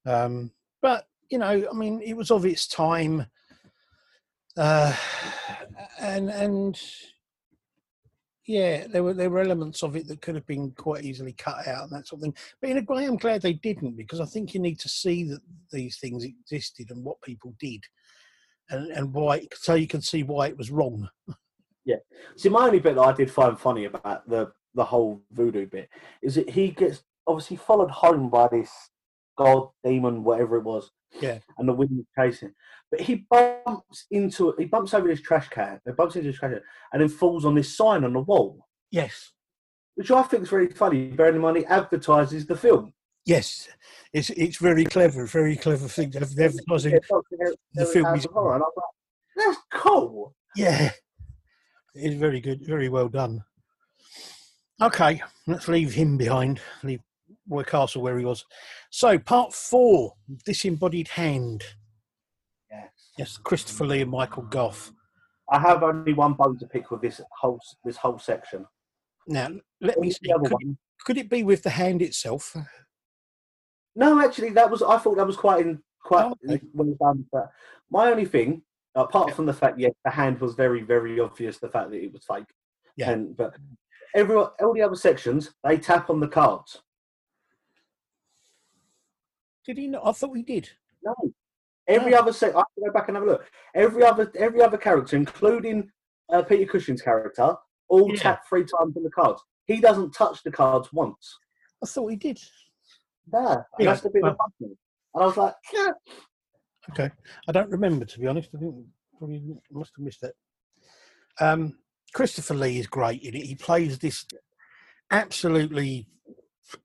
Um, 0.05 0.51
but 0.81 1.07
you 1.29 1.37
know, 1.37 1.67
I 1.69 1.73
mean, 1.73 2.01
it 2.01 2.13
was 2.15 2.31
of 2.31 2.45
its 2.45 2.67
time, 2.67 3.25
uh, 4.57 4.95
and 5.99 6.29
and 6.29 6.81
yeah, 8.45 8.87
there 8.87 9.03
were 9.03 9.13
there 9.13 9.29
were 9.29 9.41
elements 9.41 9.83
of 9.83 9.95
it 9.95 10.07
that 10.07 10.21
could 10.21 10.35
have 10.35 10.47
been 10.47 10.71
quite 10.71 11.03
easily 11.03 11.33
cut 11.33 11.67
out 11.67 11.83
and 11.83 11.91
that 11.91 12.07
sort 12.07 12.19
of 12.19 12.23
thing. 12.23 12.35
But 12.61 12.69
in 12.71 12.77
a 12.77 12.81
way, 12.81 13.05
I'm 13.05 13.17
glad 13.17 13.41
they 13.41 13.53
didn't 13.53 13.97
because 13.97 14.19
I 14.19 14.25
think 14.25 14.53
you 14.53 14.59
need 14.59 14.79
to 14.79 14.89
see 14.89 15.23
that 15.25 15.41
these 15.71 15.97
things 15.97 16.23
existed 16.23 16.91
and 16.91 17.03
what 17.03 17.21
people 17.21 17.53
did, 17.59 17.83
and 18.69 18.91
and 18.91 19.13
why, 19.13 19.47
so 19.53 19.75
you 19.75 19.87
can 19.87 20.01
see 20.01 20.23
why 20.23 20.47
it 20.47 20.57
was 20.57 20.71
wrong. 20.71 21.09
Yeah. 21.85 21.97
See, 22.35 22.49
my 22.49 22.65
only 22.65 22.79
bit 22.79 22.95
that 22.95 23.01
I 23.01 23.13
did 23.13 23.31
find 23.31 23.57
funny 23.57 23.85
about 23.85 24.27
the 24.27 24.51
the 24.75 24.83
whole 24.83 25.23
voodoo 25.31 25.65
bit 25.65 25.89
is 26.21 26.35
that 26.35 26.49
he 26.49 26.69
gets 26.69 27.03
obviously 27.25 27.57
followed 27.57 27.89
home 27.89 28.29
by 28.29 28.47
this 28.47 28.69
god, 29.37 29.69
demon, 29.83 30.23
whatever 30.23 30.57
it 30.57 30.63
was. 30.63 30.91
Yeah. 31.21 31.39
And 31.57 31.67
the 31.67 31.73
wind 31.73 32.05
chasing. 32.17 32.53
But 32.91 33.01
he 33.01 33.25
bumps 33.67 34.05
into 34.11 34.53
he 34.57 34.65
bumps 34.65 34.93
over 34.93 35.07
this 35.07 35.21
trash 35.21 35.49
can. 35.49 35.79
He 35.85 35.91
bumps 35.91 36.15
into 36.15 36.29
this 36.29 36.39
trash 36.39 36.51
can 36.53 36.61
and 36.93 37.01
then 37.01 37.09
falls 37.09 37.45
on 37.45 37.55
this 37.55 37.75
sign 37.75 38.03
on 38.03 38.13
the 38.13 38.21
wall, 38.21 38.65
Yes, 38.91 39.31
which 39.95 40.09
I 40.11 40.23
think 40.23 40.43
is 40.43 40.49
very 40.49 40.69
funny. 40.69 41.07
Bearing 41.07 41.35
in 41.35 41.41
mind, 41.41 41.57
he 41.57 41.65
advertises 41.65 42.45
the 42.45 42.55
film. 42.55 42.93
yes, 43.25 43.67
it's 44.13 44.29
it's 44.31 44.57
very 44.57 44.85
clever, 44.85 45.25
very 45.25 45.55
clever 45.55 45.87
thing. 45.87 46.11
They're 46.11 46.23
advertising. 46.23 46.93
Yeah. 46.93 47.49
The 47.73 47.85
film 47.85 48.15
is- 48.15 48.25
Horror. 48.31 48.55
And 48.55 48.63
I 48.63 48.67
was 48.67 48.73
like, 48.77 49.45
that's 49.45 49.59
cool. 49.83 50.33
Yeah, 50.55 50.91
it's 51.93 52.15
very 52.15 52.39
good, 52.41 52.65
very 52.65 52.89
well 52.89 53.09
done. 53.09 53.43
Okay, 54.81 55.21
let's 55.47 55.67
leave 55.67 55.93
him 55.93 56.17
behind. 56.17 56.59
Leave 56.83 57.01
Castle 57.65 58.01
where 58.01 58.17
he 58.19 58.25
was. 58.25 58.45
So, 58.91 59.17
part 59.17 59.53
four, 59.53 60.13
disembodied 60.45 61.07
hand. 61.09 61.63
Yes. 63.17 63.37
Christopher 63.37 63.85
Lee 63.85 64.01
and 64.01 64.11
Michael 64.11 64.43
Gough. 64.43 64.91
I 65.49 65.59
have 65.59 65.81
only 65.83 66.13
one 66.13 66.33
bone 66.33 66.57
to 66.59 66.67
pick 66.67 66.91
with 66.91 67.01
this 67.01 67.21
whole 67.39 67.59
this 67.85 67.97
whole 67.97 68.19
section. 68.19 68.65
Now, 69.27 69.49
let 69.81 69.99
me 69.99 70.11
see. 70.11 70.19
The 70.23 70.33
other 70.35 70.49
Could, 70.49 70.53
one, 70.53 70.77
could 71.05 71.17
it 71.17 71.29
be 71.29 71.43
with 71.43 71.63
the 71.63 71.69
hand 71.69 72.01
itself? 72.01 72.55
No, 73.95 74.19
actually, 74.23 74.49
that 74.51 74.69
was 74.69 74.81
I 74.81 74.97
thought 74.97 75.17
that 75.17 75.25
was 75.27 75.37
quite 75.37 75.65
in, 75.65 75.81
quite 76.03 76.25
Oh, 76.25 76.35
okay. 76.47 76.61
well 76.73 76.95
done. 77.01 77.25
But 77.31 77.49
my 77.89 78.11
only 78.11 78.25
thing, 78.25 78.61
apart 78.93 79.33
from 79.33 79.45
the 79.45 79.53
fact, 79.53 79.79
yeah, 79.79 79.89
the 80.05 80.11
hand 80.11 80.39
was 80.39 80.53
very, 80.53 80.81
very 80.81 81.19
obvious. 81.19 81.57
The 81.57 81.69
fact 81.69 81.91
that 81.91 82.03
it 82.03 82.11
was 82.13 82.23
fake. 82.25 82.45
Yeah. 82.95 83.11
And 83.11 83.35
but 83.35 83.55
every 84.13 84.35
all 84.35 84.73
the 84.73 84.81
other 84.81 84.95
sections, 84.95 85.53
they 85.63 85.77
tap 85.77 86.09
on 86.09 86.19
the 86.19 86.27
cards. 86.27 86.81
Did 89.65 89.77
he 89.77 89.87
not? 89.87 90.05
I 90.05 90.11
thought 90.11 90.35
he 90.35 90.43
did. 90.43 90.69
No. 91.03 91.15
Every 91.87 92.13
Oh. 92.15 92.19
other 92.19 92.33
sec, 92.33 92.53
I 92.53 92.59
have 92.59 92.65
to 92.75 92.81
go 92.85 92.91
back 92.91 93.07
and 93.07 93.15
have 93.17 93.23
a 93.23 93.29
look. 93.29 93.49
Every 93.75 94.03
other 94.03 94.31
every 94.37 94.61
other 94.61 94.77
character, 94.77 95.15
including 95.15 95.89
uh, 96.29 96.41
Peter 96.43 96.69
Cushing's 96.69 97.01
character, 97.01 97.55
all 97.87 98.09
Yeah. 98.13 98.19
tap 98.19 98.43
three 98.49 98.63
times 98.65 98.97
on 98.97 99.03
the 99.03 99.09
cards. 99.11 99.41
He 99.65 99.79
doesn't 99.79 100.11
touch 100.11 100.43
the 100.43 100.51
cards 100.51 100.91
once. 100.91 101.37
I 101.83 101.85
thought 101.87 102.07
he 102.09 102.15
did. 102.17 102.39
Yeah, 103.33 103.63
that's 103.79 104.01
the 104.01 104.09
bit 104.09 104.23
well- 104.23 104.31
that 104.31 104.37
bugged 104.37 104.59
me. 104.61 104.77
And 105.13 105.23
I 105.23 105.25
was 105.27 105.37
like, 105.37 105.55
yeah. 105.73 105.91
Okay, 106.91 107.11
I 107.47 107.51
don't 107.51 107.69
remember 107.69 108.05
to 108.05 108.19
be 108.19 108.27
honest. 108.27 108.49
I 108.55 108.59
think 108.59 108.75
probably 109.17 109.41
must 109.71 109.91
have 109.97 110.03
missed 110.05 110.21
that. 110.21 110.33
Um, 111.39 111.79
Christopher 112.13 112.53
Lee 112.53 112.79
is 112.79 112.87
great 112.87 113.21
in 113.23 113.35
it. 113.35 113.45
He 113.45 113.55
plays 113.55 113.99
this 113.99 114.25
absolutely 115.11 116.07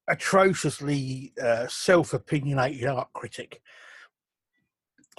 atrociously 0.08 1.32
uh, 1.42 1.66
self-opinionated 1.68 2.86
art 2.86 3.08
critic, 3.12 3.60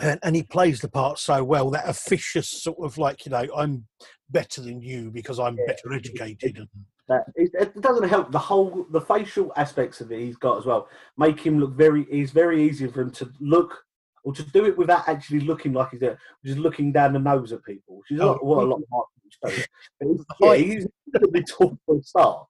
and, 0.01 0.19
and 0.23 0.36
he 0.36 0.43
plays 0.43 0.82
the 0.82 0.88
part 0.89 1.19
so 1.19 1.43
well. 1.43 1.69
That 1.69 1.88
officious 1.88 2.49
sort 2.49 2.79
of 2.82 2.97
like 2.97 3.25
you 3.25 3.32
know, 3.32 3.45
I'm 3.56 3.86
better 4.29 4.62
than 4.62 4.82
you 4.82 5.12
because 5.12 5.39
I'm 5.39 5.58
Yeah. 5.58 5.65
better 5.67 5.93
educated. 5.93 6.58
And, 6.58 6.67
That 7.10 7.25
it, 7.36 7.79
doesn't 7.82 8.08
help 8.08 8.32
the 8.32 8.39
whole 8.39 8.86
the 8.89 9.01
facial 9.01 9.51
aspects 9.56 10.01
of 10.01 10.12
it 10.12 10.19
he's 10.19 10.38
got 10.38 10.58
as 10.58 10.65
well. 10.65 10.88
Make 11.17 11.39
him 11.39 11.60
look 11.60 11.73
very. 11.73 12.03
It's 12.03 12.32
very 12.32 12.63
easy 12.63 12.88
for 12.88 13.01
him 13.01 13.12
to 13.12 13.32
look 13.39 13.84
or 14.23 14.34
to 14.34 14.43
do 14.51 14.65
it 14.65 14.77
without 14.77 15.08
actually 15.10 15.41
looking 15.41 15.73
like 15.73 15.91
he's 15.91 15.99
there, 15.99 16.17
just 16.45 16.58
looking 16.58 16.91
down 16.93 17.12
the 17.13 17.19
nose 17.19 17.51
at 17.51 17.63
people, 17.65 17.97
which 17.97 18.12
is 18.12 18.21
Oh, 18.21 18.34
not 18.34 18.45
what 18.45 18.63
a 18.63 18.67
lot 18.67 18.77
of 18.77 18.84
artists 18.93 19.39
do. 19.43 19.63
But 19.99 20.08
he's, 20.08 20.25
oh, 20.41 20.53
yeah, 20.53 20.56
he's 20.56 20.88
incredibly 21.08 21.43
tall 21.43 21.77
for 21.86 21.97
a 21.97 22.03
star. 22.03 22.47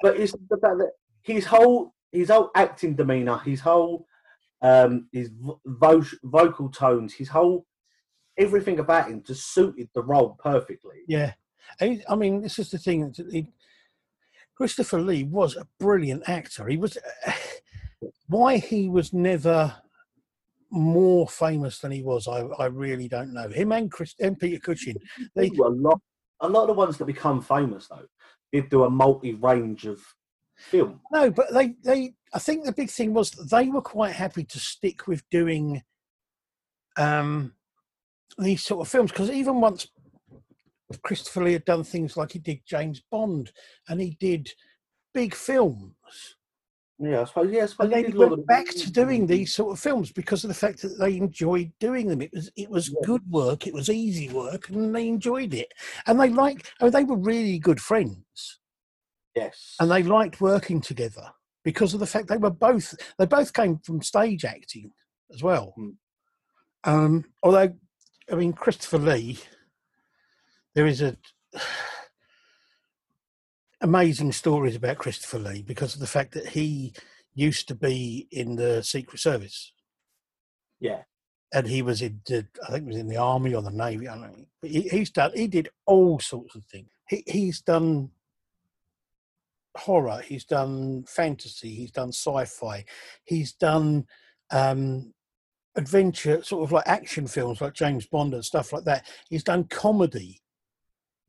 But 0.00 0.18
it's 0.20 0.32
the 0.32 0.56
fact 0.56 0.78
that 0.78 0.92
his 1.22 1.44
whole 1.44 1.92
his 2.12 2.30
whole 2.30 2.50
acting 2.54 2.94
demeanor, 2.94 3.38
his 3.38 3.60
whole 3.60 4.06
um, 4.62 5.08
his 5.12 5.30
vo- 5.30 5.60
vo- 5.64 6.02
vocal 6.24 6.68
tones, 6.68 7.12
his 7.14 7.28
whole 7.28 7.66
everything 8.38 8.78
about 8.78 9.08
him 9.08 9.22
just 9.26 9.54
suited 9.54 9.88
the 9.94 10.02
role 10.02 10.36
perfectly. 10.42 11.02
Yeah, 11.08 11.32
I, 11.80 12.02
I 12.08 12.16
mean, 12.16 12.42
this 12.42 12.58
is 12.58 12.70
the 12.70 12.78
thing. 12.78 13.14
He, 13.30 13.48
Christopher 14.54 15.00
Lee 15.00 15.24
was 15.24 15.56
a 15.56 15.66
brilliant 15.78 16.28
actor. 16.28 16.66
He 16.66 16.76
was. 16.76 16.98
Why 18.28 18.58
he 18.58 18.90
was 18.90 19.14
never 19.14 19.74
more 20.70 21.28
famous 21.28 21.78
than 21.78 21.92
he 21.92 22.02
was, 22.02 22.28
I, 22.28 22.40
I 22.58 22.66
really 22.66 23.08
don't 23.08 23.32
know. 23.32 23.48
Him 23.48 23.72
and 23.72 23.90
Chris 23.90 24.14
and 24.20 24.38
Peter 24.38 24.60
Cushing. 24.60 24.96
They, 25.34 25.48
a 25.48 25.68
lot. 25.68 26.00
A 26.40 26.48
lot 26.48 26.62
of 26.62 26.68
the 26.68 26.74
ones 26.74 26.98
that 26.98 27.06
become 27.06 27.40
famous 27.40 27.88
though 27.88 28.04
did 28.52 28.68
do 28.68 28.84
a 28.84 28.90
multi 28.90 29.34
range 29.34 29.86
of 29.86 30.02
film. 30.56 31.00
no, 31.12 31.30
but 31.30 31.46
they, 31.52 31.74
they. 31.82 32.14
I 32.36 32.38
think 32.38 32.66
the 32.66 32.72
big 32.72 32.90
thing 32.90 33.14
was 33.14 33.30
they 33.30 33.68
were 33.68 33.80
quite 33.80 34.12
happy 34.12 34.44
to 34.44 34.58
stick 34.58 35.06
with 35.06 35.22
doing 35.30 35.82
um, 36.98 37.54
these 38.36 38.62
sort 38.62 38.86
of 38.86 38.92
films 38.92 39.10
because 39.10 39.30
even 39.30 39.58
once 39.62 39.88
Christopher 41.02 41.44
Lee 41.44 41.54
had 41.54 41.64
done 41.64 41.82
things 41.82 42.14
like 42.14 42.32
he 42.32 42.38
did 42.38 42.60
James 42.66 43.00
Bond 43.10 43.52
and 43.88 44.02
he 44.02 44.18
did 44.20 44.50
big 45.14 45.34
films. 45.34 45.94
Yeah, 46.98 47.22
I 47.22 47.24
suppose. 47.24 47.50
Yeah, 47.50 47.62
I 47.62 47.66
suppose 47.66 47.84
and 47.86 47.92
they 47.94 48.02
did 48.02 48.14
a 48.16 48.18
lot 48.18 48.30
went 48.32 48.40
of- 48.42 48.46
back 48.46 48.66
to 48.66 48.92
doing 48.92 49.26
these 49.26 49.54
sort 49.54 49.72
of 49.72 49.80
films 49.80 50.12
because 50.12 50.44
of 50.44 50.48
the 50.48 50.54
fact 50.54 50.82
that 50.82 50.98
they 50.98 51.16
enjoyed 51.16 51.72
doing 51.80 52.06
them. 52.06 52.20
It 52.20 52.32
was 52.34 52.50
it 52.54 52.68
was 52.68 52.90
Yeah. 52.90 53.00
good 53.06 53.22
work, 53.30 53.66
it 53.66 53.72
was 53.72 53.88
easy 53.88 54.28
work, 54.28 54.68
and 54.68 54.94
they 54.94 55.08
enjoyed 55.08 55.54
it. 55.54 55.72
And 56.06 56.20
they 56.20 56.28
like, 56.28 56.70
oh, 56.82 56.90
they 56.90 57.04
were 57.04 57.16
really 57.16 57.58
good 57.58 57.80
friends, 57.80 58.60
Yes, 59.34 59.74
and 59.80 59.90
they 59.90 60.02
liked 60.02 60.42
working 60.42 60.82
together 60.82 61.32
because 61.66 61.92
of 61.94 61.98
the 61.98 62.06
fact 62.06 62.28
they 62.28 62.36
were 62.36 62.48
both 62.48 62.94
they 63.18 63.26
both 63.26 63.52
came 63.52 63.78
from 63.78 64.00
stage 64.00 64.44
acting 64.44 64.92
as 65.34 65.42
well. 65.42 65.72
Hmm. 65.74 65.88
Um, 66.84 67.24
although, 67.42 67.74
I 68.30 68.34
mean, 68.36 68.52
Christopher 68.52 68.98
Lee, 68.98 69.40
there 70.76 70.86
is 70.86 71.02
a 71.02 71.16
amazing 73.80 74.30
stories 74.30 74.76
about 74.76 74.98
Christopher 74.98 75.40
Lee 75.40 75.62
because 75.62 75.94
of 75.94 76.00
the 76.00 76.06
fact 76.06 76.34
that 76.34 76.50
he 76.50 76.92
used 77.34 77.66
to 77.66 77.74
be 77.74 78.28
in 78.30 78.54
the 78.54 78.84
Secret 78.84 79.18
Service 79.18 79.72
yeah, 80.78 81.02
and 81.52 81.66
he 81.66 81.82
was 81.82 82.00
in 82.00 82.20
the, 82.26 82.46
I 82.64 82.70
think 82.70 82.84
it 82.84 82.88
was 82.88 82.96
in 82.96 83.08
the 83.08 83.16
army 83.16 83.54
or 83.54 83.62
the 83.62 83.72
navy. 83.72 84.06
I 84.06 84.14
don't 84.14 84.22
know. 84.22 84.44
But 84.60 84.70
he, 84.70 84.82
he's 84.82 85.10
done. 85.10 85.32
He 85.34 85.48
did 85.48 85.68
all 85.84 86.20
sorts 86.20 86.54
of 86.54 86.64
things. 86.64 86.88
He, 87.08 87.24
he's 87.26 87.60
done 87.60 88.10
horror. 89.76 90.20
He's 90.24 90.44
done 90.44 91.04
fantasy. 91.08 91.74
He's 91.74 91.90
done 91.92 92.08
sci-fi. 92.12 92.84
He's 93.24 93.52
done 93.52 94.06
um, 94.50 95.12
adventure, 95.76 96.42
sort 96.42 96.64
of 96.64 96.72
like 96.72 96.86
action 96.86 97.26
films, 97.26 97.60
like 97.60 97.74
James 97.74 98.06
Bond 98.06 98.34
and 98.34 98.44
stuff 98.44 98.72
like 98.72 98.84
that. 98.84 99.06
He's 99.28 99.44
done 99.44 99.64
comedy. 99.64 100.40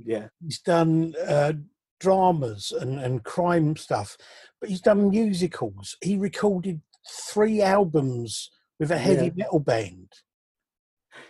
yeah, 0.03 0.27
He's 0.43 0.59
done 0.59 1.13
uh, 1.27 1.53
dramas 1.99 2.71
and, 2.71 2.99
and 2.99 3.23
crime 3.23 3.75
stuff, 3.75 4.17
but 4.61 4.69
he's 4.69 4.81
done 4.81 5.09
musicals. 5.09 5.97
He 6.01 6.17
recorded 6.17 6.81
three 7.31 7.61
albums 7.61 8.51
with 8.79 8.91
a 8.91 8.97
heavy 8.97 9.25
Yeah. 9.27 9.31
metal 9.35 9.59
band. 9.59 10.11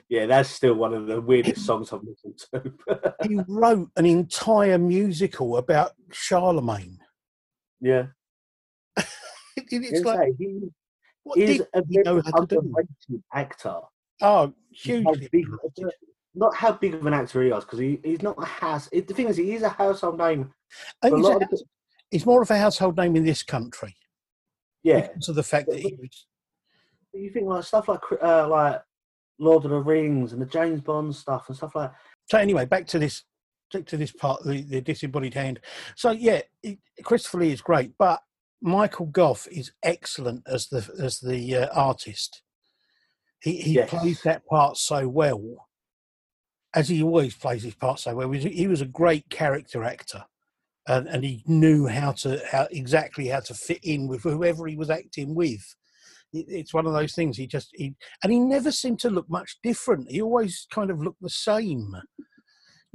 yeah. 0.09 0.25
That's 0.25 0.49
still 0.49 0.73
one 0.73 0.93
of 0.93 1.07
the 1.07 1.21
weirdest 1.21 1.65
songs 1.65 1.93
I've 1.93 2.01
listened 2.03 2.39
to. 2.53 3.13
he 3.27 3.39
wrote 3.47 3.89
an 3.95 4.05
entire 4.05 4.77
musical 4.77 5.55
about 5.57 5.91
Charlemagne. 6.11 6.99
Yeah, 7.81 8.07
it's 9.55 9.71
It's 9.71 10.05
like, 10.05 10.33
he 10.39 10.59
what 11.23 11.37
is 11.37 11.57
did 11.57 11.67
a 11.73 11.83
he 11.89 11.97
know 11.99 12.21
how 12.25 12.31
to 12.41 12.45
do? 12.47 12.59
underrated 12.59 13.23
actor. 13.33 13.79
Oh, 14.21 14.53
hugely. 14.71 15.29
not 16.33 16.55
how 16.55 16.71
big 16.73 16.93
of 16.93 17.05
an 17.05 17.13
actor 17.13 17.43
he 17.43 17.49
is, 17.49 17.63
because 17.63 17.79
he, 17.79 17.99
he's 18.03 18.21
not 18.21 18.41
a 18.41 18.45
house. 18.45 18.89
It, 18.91 19.07
the 19.07 19.13
thing 19.13 19.27
is, 19.27 19.37
he 19.37 19.53
is 19.53 19.63
a 19.63 19.69
household 19.69 20.17
name. 20.17 20.53
I 21.01 21.09
for 21.09 21.15
a 21.15 21.21
think 21.21 21.25
he's, 21.25 21.35
a, 21.35 21.53
of 21.55 21.61
he's 22.11 22.25
more 22.25 22.41
of 22.41 22.51
a 22.51 22.57
household 22.57 22.97
name 22.97 23.15
in 23.15 23.25
this 23.25 23.43
country 23.43 23.95
yeah, 24.83 25.07
because 25.07 25.29
of 25.29 25.35
the 25.35 25.43
fact 25.43 25.67
that 25.67 25.79
he 25.79 25.95
was. 25.99 26.25
you 27.13 27.29
think 27.31 27.47
like 27.47 27.63
stuff 27.63 27.87
like 27.87 27.99
uh, 28.21 28.47
like 28.47 28.81
Lord 29.39 29.65
of 29.65 29.71
the 29.71 29.79
Rings 29.79 30.33
and 30.33 30.41
the 30.41 30.45
James 30.45 30.81
Bond 30.81 31.15
stuff 31.15 31.45
and 31.47 31.57
stuff 31.57 31.75
like. 31.75 31.91
So 32.29 32.37
anyway, 32.37 32.65
back 32.65 32.87
to 32.87 32.99
this. 32.99 33.23
Back 33.73 33.85
to 33.87 33.97
this 33.97 34.11
part, 34.11 34.43
the, 34.43 34.61
the 34.61 34.81
disembodied 34.81 35.33
hand. 35.33 35.59
So 35.95 36.11
yeah, 36.11 36.41
it, 36.63 36.79
Christopher 37.03 37.39
Lee 37.39 37.51
is 37.51 37.61
great, 37.61 37.91
but 37.99 38.21
Michael 38.61 39.07
Gough 39.07 39.47
is 39.51 39.71
excellent 39.83 40.43
as 40.47 40.67
the 40.67 40.89
as 41.01 41.19
the 41.19 41.55
uh, 41.55 41.67
artist. 41.73 42.41
He 43.41 43.57
he 43.57 43.73
Yes. 43.73 43.89
plays 43.89 44.21
that 44.23 44.45
part 44.45 44.77
so 44.77 45.07
well, 45.09 45.67
as 46.73 46.87
he 46.87 47.03
always 47.03 47.35
plays 47.35 47.63
his 47.63 47.75
part 47.75 47.99
so 47.99 48.15
well. 48.15 48.31
He 48.31 48.37
was, 48.45 48.53
he 48.55 48.67
was 48.67 48.81
a 48.81 48.85
great 48.85 49.29
character 49.29 49.83
actor, 49.83 50.23
and 50.87 51.07
and 51.07 51.23
he 51.25 51.43
knew 51.45 51.87
how 51.87 52.13
to 52.13 52.41
how 52.49 52.67
exactly 52.71 53.27
how 53.27 53.41
to 53.41 53.53
fit 53.53 53.79
in 53.83 54.07
with 54.07 54.23
whoever 54.23 54.65
he 54.65 54.77
was 54.77 54.89
acting 54.89 55.35
with. 55.35 55.75
It, 56.33 56.45
it's 56.47 56.73
one 56.73 56.87
of 56.87 56.93
those 56.93 57.13
things. 57.13 57.37
He 57.37 57.47
just 57.47 57.69
he 57.73 57.95
and 58.23 58.31
he 58.31 58.39
never 58.39 58.71
seemed 58.71 58.99
to 59.01 59.09
look 59.09 59.29
much 59.29 59.57
different. 59.61 60.09
He 60.09 60.21
always 60.21 60.67
kind 60.71 60.89
of 60.89 61.01
looked 61.01 61.21
the 61.21 61.29
same. 61.29 61.95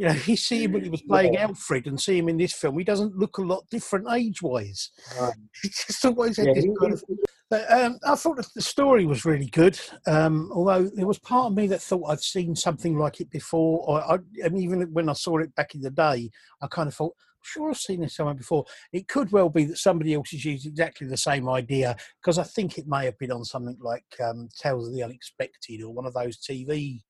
You 0.03 0.09
know, 0.09 0.15
you 0.27 0.37
see 0.37 0.65
him 0.65 0.73
when 0.73 0.83
he 0.83 0.91
was 0.91 1.03
playing 1.03 1.35
Yeah. 1.35 1.45
Alfred 1.45 1.87
and 1.87 2.01
see 2.01 2.19
him 2.19 2.29
in 2.29 2.37
this 2.37 2.53
film. 2.53 2.77
He 2.77 2.83
doesn't 2.83 3.17
look 3.17 3.39
a 3.39 3.43
lot 3.43 3.63
different 3.71 4.09
age-wise. 4.11 4.91
Um, 5.21 5.31
He 5.63 5.69
just 5.69 6.05
always 6.05 6.37
had 6.39 6.49
yeah, 6.49 6.55
this 6.55 6.67
kind 6.81 6.93
of 6.93 7.05
but, 7.49 7.71
um, 7.71 8.01
I 8.05 8.17
thought 8.17 8.45
the 8.53 8.63
story 8.63 9.07
was 9.07 9.25
really 9.25 9.47
good. 9.47 9.79
Um, 10.09 10.51
although 10.53 10.91
there 10.93 11.07
was 11.07 11.21
part 11.21 11.53
of 11.53 11.57
me 11.57 11.69
that 11.69 11.83
thought 11.83 12.11
I'd 12.11 12.21
seen 12.21 12.57
something 12.57 12.99
like 12.99 13.21
it 13.21 13.31
before, 13.31 13.85
or 13.87 14.01
I, 14.01 14.19
I 14.45 14.49
mean, 14.49 14.65
even 14.65 14.93
when 14.93 15.09
I 15.09 15.13
saw 15.13 15.39
it 15.39 15.55
back 15.55 15.77
in 15.77 15.83
the 15.83 15.91
day, 15.91 16.31
I 16.61 16.67
kind 16.67 16.89
of 16.89 16.95
thought, 16.95 17.15
sure, 17.43 17.71
I've 17.71 17.77
seen 17.77 18.01
this 18.01 18.17
somewhere 18.17 18.35
before. 18.35 18.65
It 18.93 19.07
could 19.07 19.31
well 19.31 19.51
be 19.51 19.67
that 19.67 19.79
somebody 19.79 20.15
else 20.15 20.33
has 20.33 20.45
used 20.45 20.67
exactly 20.67 21.07
the 21.07 21.17
same 21.17 21.49
idea 21.49 21.95
because 22.21 22.39
I 22.39 22.45
think 22.45 22.77
it 22.77 22.89
may 22.89 23.05
have 23.05 23.19
been 23.19 23.31
on 23.31 23.45
something 23.45 23.77
like 23.81 24.07
um, 24.21 24.49
Tales 24.59 24.89
of 24.89 24.95
the 24.95 25.05
Unexpected 25.05 25.83
or 25.83 25.93
one 25.93 26.07
of 26.07 26.15
those 26.15 26.39
TV 26.39 27.03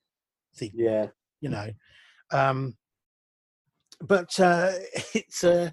things 0.57 0.75
yeah, 0.75 1.07
you 1.41 1.49
know. 1.49 1.71
Um, 2.33 2.75
but 4.03 4.39
uh, 4.41 4.73
it's 5.15 5.45
uh, 5.45 5.71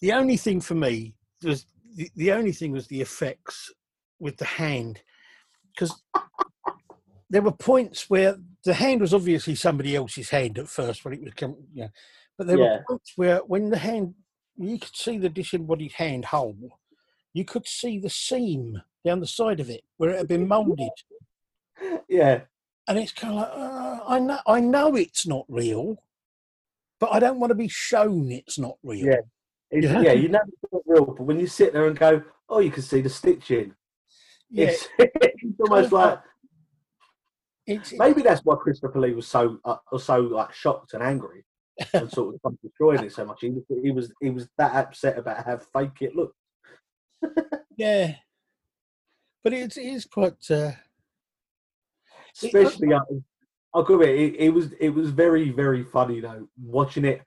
the 0.00 0.12
only 0.12 0.36
thing 0.36 0.60
for 0.60 0.74
me 0.74 1.14
was 1.42 1.66
the, 1.94 2.10
the 2.16 2.32
only 2.32 2.52
thing 2.52 2.72
was 2.72 2.86
the 2.88 3.00
effects 3.00 3.72
with 4.18 4.36
the 4.36 4.44
hand 4.44 5.00
because 5.74 6.02
there 7.28 7.42
were 7.42 7.52
points 7.52 8.08
where 8.08 8.36
the 8.64 8.74
hand 8.74 9.00
was 9.00 9.12
obviously 9.12 9.54
somebody 9.54 9.94
else's 9.96 10.30
hand 10.30 10.58
at 10.58 10.68
first 10.68 11.04
when 11.04 11.14
it 11.14 11.22
was 11.22 11.34
coming, 11.34 11.66
you 11.74 11.82
know, 11.82 11.88
but 12.38 12.46
there 12.46 12.58
Yeah. 12.58 12.78
were 12.78 12.84
points 12.88 13.12
where 13.16 13.38
when 13.38 13.70
the 13.70 13.78
hand 13.78 14.14
you 14.56 14.78
could 14.78 14.96
see 14.96 15.18
the 15.18 15.28
disembodied 15.28 15.92
hand 15.92 16.24
hole, 16.26 16.78
you 17.34 17.44
could 17.44 17.66
see 17.66 17.98
the 17.98 18.08
seam 18.08 18.80
down 19.04 19.20
the 19.20 19.26
side 19.26 19.60
of 19.60 19.68
it 19.68 19.82
where 19.98 20.10
it 20.10 20.18
had 20.18 20.28
been 20.28 20.48
moulded 20.48 20.90
yeah. 22.08 22.40
and 22.88 22.98
it's 22.98 23.12
kind 23.12 23.34
of 23.34 23.40
like 23.40 23.52
uh, 23.52 24.00
I 24.08 24.18
know 24.18 24.38
I 24.46 24.60
know 24.60 24.96
it's 24.96 25.26
not 25.26 25.44
real, 25.48 26.02
but 27.00 27.12
I 27.12 27.18
don't 27.20 27.38
want 27.40 27.50
to 27.50 27.54
be 27.54 27.68
shown 27.68 28.30
it's 28.30 28.58
not 28.58 28.76
real. 28.82 29.06
Yeah. 29.06 29.20
It's, 29.70 29.86
Yeah. 29.86 30.00
yeah, 30.00 30.12
you 30.12 30.28
know 30.28 30.40
it's 30.46 30.72
not 30.72 30.82
real, 30.86 31.04
but 31.06 31.22
when 31.24 31.40
you 31.40 31.46
sit 31.46 31.72
there 31.72 31.86
and 31.86 31.98
go, 31.98 32.22
"Oh, 32.48 32.60
you 32.60 32.70
can 32.70 32.82
see 32.82 33.00
the 33.00 33.08
stitching," 33.10 33.74
yeah. 34.50 34.66
it's, 34.68 34.88
it's 34.98 35.60
almost 35.60 35.92
like 35.92 36.20
It's, 37.66 37.92
maybe 37.94 38.22
that's 38.22 38.42
why 38.44 38.54
Christopher 38.56 39.00
Lee 39.00 39.12
was 39.14 39.26
so 39.26 39.58
uh, 39.64 39.76
was 39.90 40.04
so 40.04 40.20
like 40.20 40.52
shocked 40.52 40.94
and 40.94 41.02
angry 41.02 41.44
and 41.94 42.10
sort 42.10 42.36
of 42.44 42.56
destroying 42.62 43.04
it 43.04 43.12
so 43.12 43.24
much. 43.24 43.40
He 43.40 43.50
was 43.50 43.64
he 43.82 43.90
was 43.90 44.12
he 44.20 44.30
was 44.30 44.48
that 44.56 44.74
upset 44.74 45.18
about 45.18 45.44
how 45.44 45.58
fake 45.58 46.00
it 46.00 46.14
looked. 46.14 46.36
yeah, 47.76 48.14
but 49.42 49.52
it 49.52 49.76
is 49.76 50.04
quite. 50.06 50.36
Uh, 50.50 50.72
It- 52.42 52.54
Especially, 52.54 52.92
uh, 52.92 53.00
I'll 53.76 53.82
go 53.82 53.98
with 53.98 54.08
it, 54.08 54.18
it. 54.18 54.36
It 54.38 54.50
was 54.50 54.72
it 54.80 54.88
was 54.88 55.10
very 55.10 55.50
very 55.50 55.84
funny 55.84 56.20
though 56.20 56.48
watching 56.62 57.04
it 57.04 57.20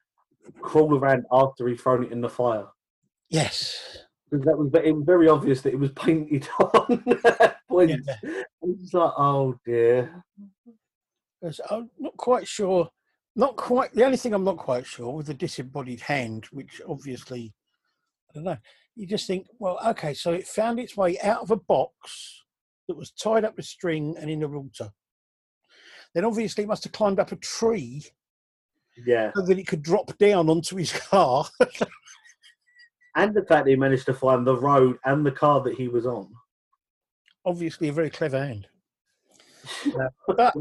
crawl 0.62 0.98
around 0.98 1.24
after 1.32 1.68
he'd 1.68 1.80
thrown 1.80 2.04
it 2.04 2.12
in 2.12 2.22
the 2.22 2.30
fire. 2.30 2.66
yes, 3.30 4.00
Because 4.32 4.44
that 4.46 4.58
was 4.58 4.72
it 4.84 4.96
was 4.96 5.04
very 5.06 5.30
obvious 5.30 5.62
that 5.62 5.74
it 5.74 5.80
was 5.80 5.92
painted 5.92 6.48
on. 6.60 7.04
Yeah. 7.88 8.16
It's 8.64 8.94
like, 8.96 9.14
oh 9.16 9.60
dear. 9.64 10.24
I'm 11.70 11.90
not 12.00 12.18
quite 12.18 12.48
sure. 12.48 12.90
not 13.36 13.56
quite. 13.56 13.94
The 13.94 14.04
only 14.04 14.18
thing 14.18 14.34
I'm 14.34 14.44
not 14.44 14.58
quite 14.58 14.88
sure 14.88 15.14
with 15.14 15.28
the 15.28 15.36
disembodied 15.36 16.02
hand, 16.02 16.46
which 16.52 16.82
obviously, 16.88 17.54
I 18.30 18.34
don't 18.34 18.44
know. 18.44 18.58
You 18.96 19.06
just 19.06 19.28
think, 19.28 19.46
well, 19.60 19.80
okay, 19.86 20.16
so 20.16 20.34
it 20.34 20.48
found 20.48 20.80
its 20.80 20.98
way 20.98 21.20
out 21.22 21.44
of 21.44 21.52
a 21.52 21.56
box 21.56 22.44
that 22.88 22.98
was 22.98 23.12
tied 23.12 23.46
up 23.46 23.56
with 23.56 23.68
string 23.68 24.16
and 24.20 24.32
in 24.32 24.40
the 24.40 24.48
water. 24.48 24.90
Then 26.14 26.26
obviously 26.26 26.64
it 26.64 26.68
must 26.68 26.84
have 26.84 26.94
climbed 26.94 27.20
up 27.20 27.32
a 27.32 27.36
tree 27.38 28.04
Yeah, 29.06 29.32
so 29.36 29.42
that 29.44 29.60
it 29.60 29.68
could 29.68 29.84
drop 29.84 30.18
down 30.18 30.50
onto 30.50 30.76
his 30.76 30.92
car. 30.92 31.46
and 33.16 33.34
the 33.34 33.46
fact 33.46 33.66
that 33.66 33.72
he 33.72 33.76
managed 33.76 34.06
to 34.08 34.14
find 34.14 34.46
the 34.46 34.58
road 34.58 34.98
and 35.06 35.26
the 35.26 35.32
car 35.32 35.62
that 35.62 35.76
he 35.76 35.88
was 35.88 36.06
on. 36.06 36.30
obviously, 37.46 37.88
a 37.90 37.94
very 37.94 38.10
clever 38.10 38.40
hand. 38.40 38.68
but 40.28 40.54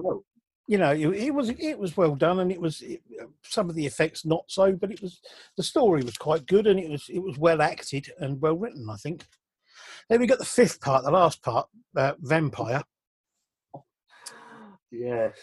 you 0.66 0.76
know, 0.76 0.92
it, 0.92 1.08
it 1.14 1.34
was 1.34 1.48
it 1.48 1.78
was 1.78 1.96
well 1.96 2.14
done, 2.14 2.40
and 2.40 2.52
it 2.52 2.60
was 2.60 2.82
it, 2.82 3.00
some 3.42 3.70
of 3.70 3.74
the 3.74 3.86
effects 3.86 4.26
not 4.26 4.44
so, 4.48 4.72
but 4.72 4.92
it 4.92 5.00
was 5.00 5.20
the 5.56 5.62
story 5.62 6.02
was 6.02 6.18
quite 6.18 6.46
good, 6.46 6.66
and 6.66 6.78
it 6.78 6.90
was 6.90 7.08
it 7.08 7.20
was 7.20 7.38
well 7.38 7.62
acted 7.62 8.10
and 8.18 8.40
well 8.40 8.56
written. 8.56 8.88
I 8.90 8.96
think. 8.96 9.24
Then 10.08 10.20
we 10.20 10.26
got 10.26 10.38
the 10.38 10.44
fifth 10.44 10.80
part, 10.80 11.04
the 11.04 11.10
last 11.10 11.42
part, 11.42 11.68
uh, 11.96 12.14
vampire. 12.20 12.82
Yes. 14.90 15.36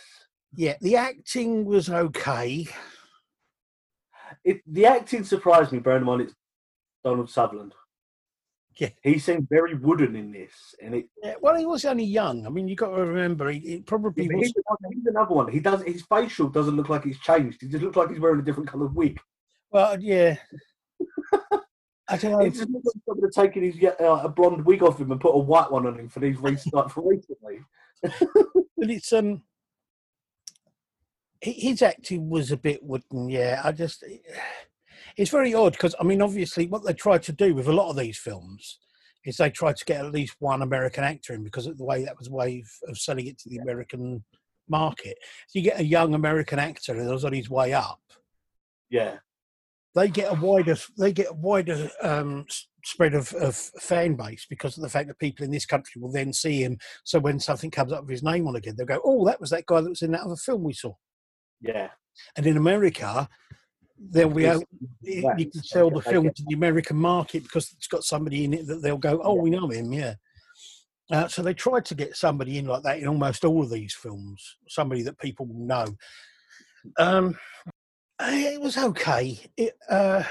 Yeah, 0.56 0.76
the 0.82 0.96
acting 0.96 1.66
was 1.66 1.90
okay. 1.90 2.68
It, 4.44 4.62
the 4.66 4.86
acting 4.86 5.24
surprised 5.24 5.72
me, 5.72 5.80
bearing 5.80 6.02
in 6.02 6.06
mind 6.06 6.22
it's 6.22 6.34
Donald 7.04 7.30
Sutherland. 7.30 7.74
Yeah. 8.78 8.90
He 9.04 9.20
seemed 9.20 9.48
very 9.50 9.76
wooden 9.76 10.16
in 10.16 10.32
this, 10.32 10.76
and 10.82 10.96
it. 10.96 11.06
Yeah, 11.24 11.36
well, 11.42 11.56
he 11.56 11.66
was 11.66 11.86
only 11.86 12.04
young. 12.04 12.46
I 12.46 12.50
mean, 12.50 12.68
you 12.68 12.76
got 12.76 12.96
to 12.96 13.06
remember, 13.06 13.50
he, 13.50 13.60
he 13.60 13.80
probably 13.80 14.28
but 14.28 14.36
was. 14.36 14.48
he's, 14.48 15.06
another, 15.06 15.34
one. 15.34 15.50
He 15.50 15.62
does 15.62 15.82
his 15.84 16.04
facial 16.04 16.50
doesn't 16.50 16.76
look 16.76 16.90
like 16.90 17.06
he's 17.06 17.20
changed. 17.20 17.62
He 17.62 17.70
just 17.70 17.84
looks 17.84 17.96
like 17.96 18.10
he's 18.10 18.20
wearing 18.20 18.40
a 18.40 18.44
different 18.44 18.70
coloured 18.70 18.94
wig. 18.94 19.20
Well, 19.72 20.00
yeah. 20.02 20.38
I 22.08 22.18
don't 22.18 22.32
know. 22.34 22.40
It 22.42 22.54
just 22.54 22.70
like 22.70 23.32
taken 23.32 23.64
his 23.64 23.82
uh, 24.00 24.22
a 24.24 24.30
blonde 24.30 24.66
wig 24.66 24.84
off 24.84 25.00
him 25.00 25.12
and 25.12 25.22
put 25.22 25.36
a 25.36 25.40
white 25.40 25.72
one 25.72 25.88
on 25.88 25.98
him 25.98 26.10
for 26.10 26.20
these 26.20 26.38
recent, 26.42 26.74
like, 26.74 26.90
for 26.90 27.08
recently. 27.08 27.60
but 28.04 28.90
it's 28.90 29.12
um 29.14 29.44
hi- 31.44 31.52
his 31.52 31.82
acting 31.82 32.30
was 32.30 32.52
a 32.52 32.58
bit 32.58 32.84
wooden 32.84 33.30
yeah. 33.30 33.62
I 33.64 33.72
just 33.72 34.04
it's 35.18 35.32
very 35.32 35.54
odd 35.54 35.74
because 35.74 35.96
i 36.00 36.04
mean 36.04 36.22
obviously 36.22 36.68
what 36.68 36.86
they 36.86 36.94
tried 36.94 37.24
to 37.24 37.32
do 37.32 37.54
with 37.54 37.68
a 37.68 37.74
lot 37.74 37.90
of 37.90 37.96
these 37.96 38.18
films 38.18 38.80
is 39.24 39.38
they 39.38 39.50
tried 39.50 39.76
to 39.78 39.86
get 39.86 40.06
at 40.06 40.12
least 40.12 40.36
one 40.40 40.62
american 40.62 41.04
actor 41.04 41.34
in 41.34 41.44
because 41.44 41.68
of 41.68 41.78
the 41.78 41.86
way 41.86 42.04
that 42.04 42.18
was 42.18 42.28
a 42.28 42.34
way 42.34 42.60
of, 42.60 42.90
of 42.90 42.98
selling 42.98 43.28
it 43.28 43.38
to 43.38 43.50
the 43.50 43.58
american 43.58 44.24
market. 44.70 45.18
So 45.48 45.60
you 45.60 45.64
get 45.64 45.80
a 45.80 45.86
young 45.86 46.14
american 46.14 46.60
actor 46.60 46.94
who's 46.94 47.26
on 47.26 47.34
his 47.34 47.50
way 47.50 47.74
up. 47.74 48.02
Yeah, 48.90 49.18
they 49.96 50.10
get 50.10 50.32
a 50.32 50.36
wider 50.40 50.76
they 50.98 51.12
get 51.12 51.32
a 51.32 51.34
wider 51.34 51.90
um, 52.02 52.46
spread 52.84 53.16
of, 53.16 53.34
of 53.34 53.56
fan 53.56 54.16
base 54.16 54.46
because 54.50 54.78
of 54.78 54.84
the 54.84 54.90
fact 54.90 55.08
that 55.08 55.18
people 55.20 55.44
in 55.44 55.52
this 55.52 55.66
country 55.66 56.00
will 56.02 56.12
then 56.12 56.32
see 56.32 56.62
him. 56.64 56.78
So 57.04 57.18
when 57.20 57.40
something 57.40 57.72
comes 57.72 57.92
up 57.92 58.02
with 58.02 58.12
his 58.12 58.24
name 58.24 58.48
on 58.48 58.56
again, 58.56 58.76
they'll 58.78 58.86
go, 58.86 59.02
"Oh, 59.04 59.26
that 59.26 59.42
was 59.42 59.50
that 59.50 59.66
guy 59.66 59.82
that 59.82 59.90
was 59.90 60.02
in 60.02 60.12
that 60.12 60.22
other 60.22 60.36
film 60.36 60.64
we 60.64 60.74
saw." 60.74 60.94
yeah. 61.62 61.90
And 62.38 62.46
in 62.46 62.56
America, 62.56 63.28
they'll 63.98 64.30
be 64.30 64.46
able, 64.46 64.64
you 65.02 65.52
can 65.52 65.64
sell 65.64 65.90
the 65.90 66.02
film 66.02 66.30
to 66.34 66.44
the 66.48 66.54
American 66.56 66.96
market 66.96 67.44
because 67.44 67.74
it's 67.74 67.88
got 67.88 68.06
somebody 68.06 68.46
in 68.46 68.54
it 68.54 68.68
that 68.68 68.82
they'll 68.82 68.98
go, 68.98 69.20
"Oh, 69.24 69.36
Yeah. 69.36 69.42
we 69.42 69.50
know 69.50 69.68
him." 69.70 69.92
Yeah. 69.92 70.16
Uh, 71.12 71.28
so 71.28 71.42
they 71.44 71.54
tried 71.54 71.86
to 71.86 71.96
get 71.96 72.16
somebody 72.16 72.58
in 72.58 72.66
like 72.66 72.84
that 72.84 73.00
in 73.00 73.08
almost 73.08 73.46
all 73.46 73.64
of 73.64 73.70
these 73.70 73.94
films, 73.94 74.58
somebody 74.68 75.04
that 75.04 75.20
people 75.20 75.46
will 75.46 75.66
know. 75.66 75.86
Um, 76.98 77.38
it 78.20 78.62
was 78.62 78.78
okay. 78.78 79.40
It, 79.58 79.78
uh, 79.90 80.24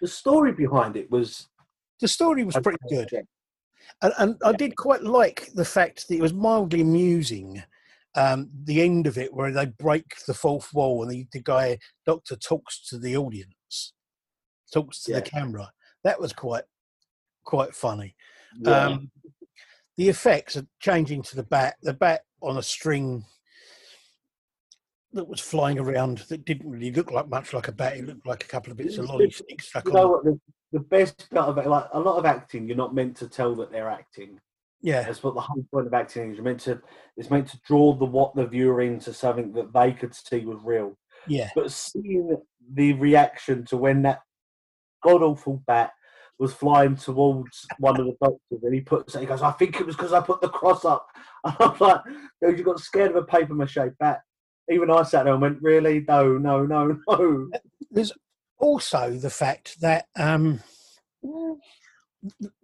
The 0.00 0.08
story 0.08 0.52
behind 0.52 0.96
it 0.96 1.10
was 1.10 1.48
the 2.00 2.08
story 2.08 2.44
was 2.44 2.56
pretty 2.62 2.78
good. 2.88 3.08
Yeah. 3.10 3.20
And, 4.02 4.12
and 4.18 4.36
I 4.44 4.52
did 4.52 4.76
quite 4.76 5.02
like 5.02 5.48
the 5.54 5.64
fact 5.64 6.06
that 6.08 6.14
it 6.14 6.20
was 6.22 6.32
mildly 6.32 6.80
amusing. 6.80 7.62
Um, 8.14 8.50
the 8.64 8.82
end 8.82 9.06
of 9.06 9.16
it, 9.18 9.32
where 9.32 9.52
they 9.52 9.66
break 9.66 10.04
the 10.26 10.34
fourth 10.34 10.72
wall 10.74 11.02
and 11.02 11.10
the, 11.10 11.26
the 11.32 11.40
guy 11.42 11.78
doctor 12.06 12.36
talks 12.36 12.80
to 12.88 12.98
the 12.98 13.16
audience, 13.16 13.92
talks 14.72 15.02
to 15.04 15.12
Yeah. 15.12 15.20
the 15.20 15.30
camera. 15.30 15.70
That 16.04 16.20
was 16.20 16.32
quite 16.32 16.64
quite 17.44 17.74
funny. 17.74 18.14
Yeah. 18.60 18.86
Um, 18.86 19.10
the 19.96 20.08
effects 20.08 20.56
of 20.56 20.66
changing 20.80 21.22
to 21.22 21.36
the 21.36 21.42
bat, 21.44 21.76
the 21.82 21.92
bat 21.94 22.22
on 22.42 22.56
a 22.56 22.62
string 22.62 23.24
that 25.12 25.28
was 25.28 25.40
flying 25.40 25.78
around 25.78 26.18
that 26.28 26.44
didn't 26.44 26.70
really 26.70 26.92
look 26.92 27.10
like 27.10 27.28
much 27.28 27.52
like 27.52 27.68
a 27.68 27.72
bat. 27.72 27.96
It 27.96 28.06
looked 28.06 28.26
like 28.26 28.44
a 28.44 28.48
couple 28.48 28.70
of 28.70 28.76
bits 28.76 28.98
of 28.98 29.06
lolly 29.06 29.30
sticks 29.30 29.68
stuck 29.68 29.86
you 29.86 29.92
on. 29.92 29.96
know 29.96 30.08
what? 30.08 30.24
The, 30.24 30.40
the 30.72 30.80
best 30.80 31.30
part 31.30 31.48
of 31.48 31.58
it, 31.58 31.66
like 31.66 31.86
a 31.92 32.00
lot 32.00 32.18
of 32.18 32.26
acting, 32.26 32.66
you're 32.66 32.76
not 32.76 32.94
meant 32.94 33.16
to 33.18 33.28
tell 33.28 33.54
that 33.56 33.70
they're 33.72 33.88
acting. 33.88 34.38
Yeah, 34.80 35.02
That's 35.02 35.22
what 35.22 35.34
the 35.34 35.40
whole 35.40 35.64
point 35.72 35.86
of 35.88 35.94
acting 35.94 36.30
is. 36.30 36.36
You're 36.36 36.44
meant 36.44 36.60
to. 36.60 36.80
It's 37.16 37.30
meant 37.30 37.48
to 37.48 37.58
draw 37.66 37.94
the 37.94 38.04
what 38.04 38.34
the 38.36 38.46
viewer 38.46 38.80
into 38.82 39.12
something 39.12 39.52
that 39.54 39.72
they 39.72 39.92
could 39.92 40.14
see 40.14 40.44
was 40.44 40.60
real. 40.62 40.96
yeah. 41.26 41.50
But 41.54 41.72
seeing 41.72 42.36
the 42.74 42.92
reaction 42.92 43.64
to 43.66 43.76
when 43.76 44.02
that 44.02 44.20
god 45.02 45.22
awful 45.22 45.62
bat 45.66 45.92
was 46.38 46.52
flying 46.52 46.94
towards 46.94 47.66
one 47.80 47.98
of 47.98 48.06
the 48.06 48.14
doctors, 48.22 48.62
and 48.62 48.74
he 48.74 48.80
puts 48.80 49.16
it, 49.16 49.20
he 49.20 49.26
goes, 49.26 49.42
"I 49.42 49.50
think 49.52 49.80
it 49.80 49.86
was 49.86 49.96
because 49.96 50.12
I 50.12 50.20
put 50.20 50.40
the 50.40 50.48
cross 50.48 50.84
up." 50.84 51.06
And 51.44 51.54
I'm 51.60 51.76
like, 51.80 52.00
"Dude, 52.42 52.58
you 52.58 52.64
got 52.64 52.78
scared 52.80 53.10
of 53.10 53.16
a 53.16 53.22
paper 53.24 53.54
mache 53.54 53.78
bat." 53.98 54.20
Even 54.70 54.90
I 54.90 55.02
sat 55.02 55.24
there 55.24 55.32
and 55.32 55.42
went, 55.42 55.62
"Really? 55.62 56.04
No, 56.06 56.36
no, 56.38 56.64
no, 56.66 56.98
no." 57.08 57.50
there's 57.90 58.12
also 58.58 59.12
the 59.12 59.30
fact 59.30 59.80
that 59.80 60.06
um, 60.16 60.60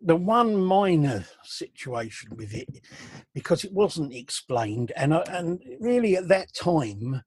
the 0.02 0.16
one 0.16 0.57
minor 0.57 1.24
situation 1.44 2.36
with 2.36 2.52
it, 2.55 2.68
because 3.34 3.64
it 3.64 3.72
wasn't 3.72 4.14
explained, 4.14 4.92
and 4.96 5.14
and 5.14 5.62
really 5.80 6.16
at 6.16 6.28
that 6.28 6.52
time, 6.55 7.22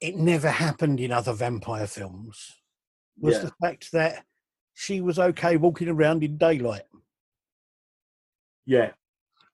it 0.00 0.16
never 0.16 0.50
happened 0.50 1.00
in 1.00 1.12
other 1.12 1.32
vampire 1.32 1.86
films, 1.86 2.56
was 3.18 3.34
Yeah. 3.36 3.42
the 3.42 3.52
fact 3.60 3.92
that 3.92 4.24
she 4.74 5.00
was 5.00 5.18
okay 5.18 5.56
walking 5.56 5.88
around 5.88 6.22
in 6.22 6.36
daylight. 6.38 6.84
Yeah, 8.66 8.92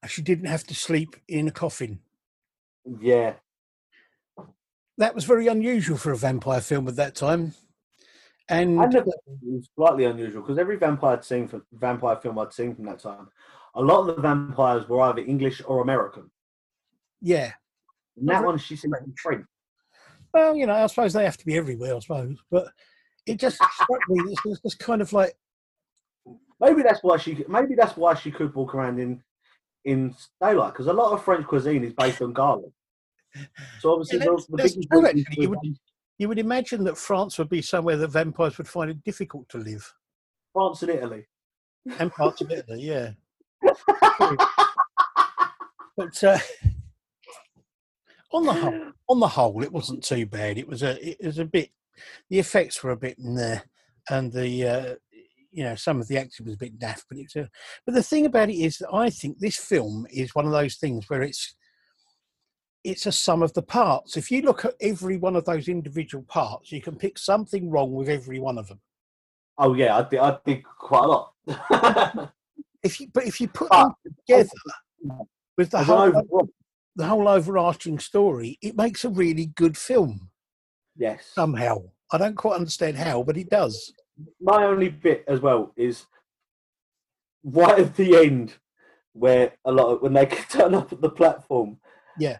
She 0.07 0.22
didn't 0.22 0.47
have 0.47 0.64
to 0.64 0.74
sleep 0.74 1.16
in 1.28 1.49
a 1.49 1.53
coffin. 1.53 2.01
yeah, 3.01 3.35
That 5.03 5.16
was 5.16 5.24
very 5.24 5.48
unusual 5.48 5.96
for 5.96 6.12
a 6.12 6.16
vampire 6.16 6.61
film 6.61 6.86
at 6.86 6.94
that 6.94 7.16
time. 7.16 7.55
And 8.48 8.80
I 8.80 8.86
never. 8.86 9.09
It 9.09 9.38
was 9.42 9.68
slightly 9.74 10.05
unusual 10.05 10.42
because 10.42 10.59
every 10.59 10.76
vampire 10.76 11.14
I'd 11.14 11.24
seen 11.24 11.48
from 11.48 11.64
vampire 11.72 12.14
film 12.14 12.38
I'd 12.38 12.53
seen 12.53 12.72
from 12.76 12.84
that 12.84 13.00
time, 13.00 13.28
a 13.74 13.82
lot 13.82 14.09
of 14.09 14.14
the 14.14 14.22
vampires 14.22 14.88
were 14.88 15.00
either 15.00 15.22
English 15.22 15.61
or 15.66 15.82
American. 15.82 16.30
yeah, 17.20 17.50
And 18.16 18.28
that 18.28 18.44
one, 18.44 18.59
she 18.59 18.76
seemed 18.76 18.94
French. 19.20 19.44
Well, 20.32 20.55
you 20.55 20.68
know, 20.68 20.74
I 20.74 20.86
suppose 20.86 21.14
they 21.14 21.24
have 21.24 21.38
to 21.38 21.46
be 21.46 21.57
everywhere, 21.57 21.96
I 21.96 21.98
suppose. 21.98 22.38
But 22.48 22.68
it 23.26 23.40
just 23.40 23.57
struck 23.74 24.09
me. 24.09 24.22
It's, 24.30 24.40
it's 24.44 24.61
just 24.61 24.78
kind 24.78 25.03
of 25.03 25.12
like, 25.12 25.34
Maybe 26.61 26.82
that's 26.82 27.03
why 27.03 27.16
she. 27.16 27.44
Maybe 27.48 27.74
that's 27.74 27.96
why 27.96 28.14
she 28.14 28.30
could 28.30 28.55
walk 28.55 28.72
around 28.72 29.00
in 29.00 29.20
in 29.84 30.14
daylight 30.40 30.74
because 30.74 30.86
a 30.86 30.92
lot 30.92 31.11
of 31.11 31.24
French 31.24 31.44
cuisine 31.48 31.82
is 31.82 31.92
based 31.92 32.22
on 32.22 32.32
garlic. 32.32 32.70
So 33.80 33.93
obviously, 33.93 34.18
Yeah, 34.18 34.24
that's- 34.51 34.74
the. 34.74 35.24
You 35.37 35.51
would- 35.51 35.78
you 36.18 36.28
would 36.28 36.39
imagine 36.39 36.85
that 36.85 36.97
France 36.99 37.39
would 37.39 37.49
be 37.49 37.62
somewhere 37.62 37.97
that 37.97 38.09
vampires 38.09 38.57
would 38.59 38.68
find 38.68 38.91
it 38.91 39.03
difficult 39.03 39.49
to 39.49 39.59
live, 39.59 39.93
France 40.53 40.83
and 40.83 40.93
Italy. 40.93 41.26
and 41.99 42.12
parts 42.12 42.41
of 42.41 42.51
Italy, 42.53 42.83
yeah. 42.83 43.11
But 45.97 46.24
uh, 46.24 46.39
on 48.33 48.45
the 48.47 48.53
whole, 48.55 48.93
on 49.09 49.20
the 49.20 49.28
whole, 49.28 49.62
it 49.62 49.72
wasn't 49.72 50.03
too 50.05 50.24
bad. 50.26 50.57
It 50.59 50.66
was 50.66 50.83
a, 50.83 50.97
it 51.07 51.18
was 51.26 51.39
a 51.39 51.45
bit. 51.45 51.70
The 52.30 52.39
effects 52.39 52.83
were 52.83 52.93
a 52.93 52.97
bit 52.97 53.16
there, 53.18 53.62
and 54.09 54.33
the, 54.33 54.66
uh, 54.66 54.95
you 55.51 55.64
know, 55.64 55.74
some 55.74 56.01
of 56.01 56.09
the 56.09 56.16
acting 56.16 56.47
was 56.47 56.55
a 56.55 56.59
bit 56.59 56.78
daft. 56.78 57.05
But 57.09 57.18
it's 57.18 57.37
a, 57.37 57.51
but 57.85 57.95
the 57.95 58.03
thing 58.03 58.24
about 58.26 58.49
it 58.49 58.55
is 58.57 58.78
that 58.78 58.93
I 58.93 59.11
think 59.11 59.39
this 59.39 59.57
film 59.59 60.07
is 60.11 60.35
one 60.35 60.47
of 60.47 60.53
those 60.53 60.76
things 60.76 61.09
where 61.11 61.22
it's, 61.22 61.55
it's 62.85 63.07
a 63.07 63.12
sum 63.12 63.43
of 63.43 63.53
the 63.55 63.62
parts. 63.62 64.16
If 64.16 64.30
you 64.30 64.43
look 64.43 64.64
at 64.64 64.74
every 64.80 65.16
one 65.16 65.37
of 65.37 65.45
those 65.45 65.68
individual 65.68 66.24
parts, 66.24 66.72
you 66.72 66.80
can 66.83 66.97
pick 66.97 67.18
something 67.18 67.70
wrong 67.70 67.93
with 67.93 68.09
every 68.09 68.39
one 68.41 68.59
of 68.59 68.68
them. 68.68 68.80
Oh 69.59 69.74
yeah, 69.74 69.97
I 69.99 70.03
did. 70.09 70.18
I 70.20 70.39
did 70.45 70.64
quite 70.64 71.05
a 71.05 71.09
lot. 71.09 72.33
If 72.85 72.99
you, 72.99 73.07
but 73.14 73.24
if 73.28 73.41
you 73.41 73.47
put 73.47 73.68
But- 73.70 73.93
them 74.05 74.14
together 74.26 74.51
with 75.57 75.70
the 75.70 75.85
whole, 75.85 76.49
the 76.97 77.07
whole 77.07 77.28
overarching 77.28 78.01
story, 78.01 78.59
it 78.61 78.76
makes 78.76 79.05
a 79.05 79.09
really 79.09 79.47
good 79.47 79.76
film. 79.78 80.30
yes. 80.97 81.30
somehow. 81.33 81.76
I 82.11 82.18
don't 82.18 82.35
quite 82.35 82.57
understand 82.57 82.97
how, 82.97 83.22
but 83.22 83.37
it 83.37 83.49
does. 83.51 83.93
My 84.41 84.64
only 84.64 84.89
bit 84.89 85.22
as 85.28 85.39
well 85.39 85.72
is 85.76 86.07
right 87.45 87.78
at 87.78 87.95
the 87.95 88.16
end 88.16 88.55
where 89.12 89.53
a 89.64 89.70
lot 89.70 89.87
of 89.93 90.03
when 90.03 90.14
they 90.14 90.26
turn 90.51 90.74
up 90.74 90.93
at 90.93 91.01
the 91.01 91.11
platform. 91.11 91.78
Yeah. 92.18 92.39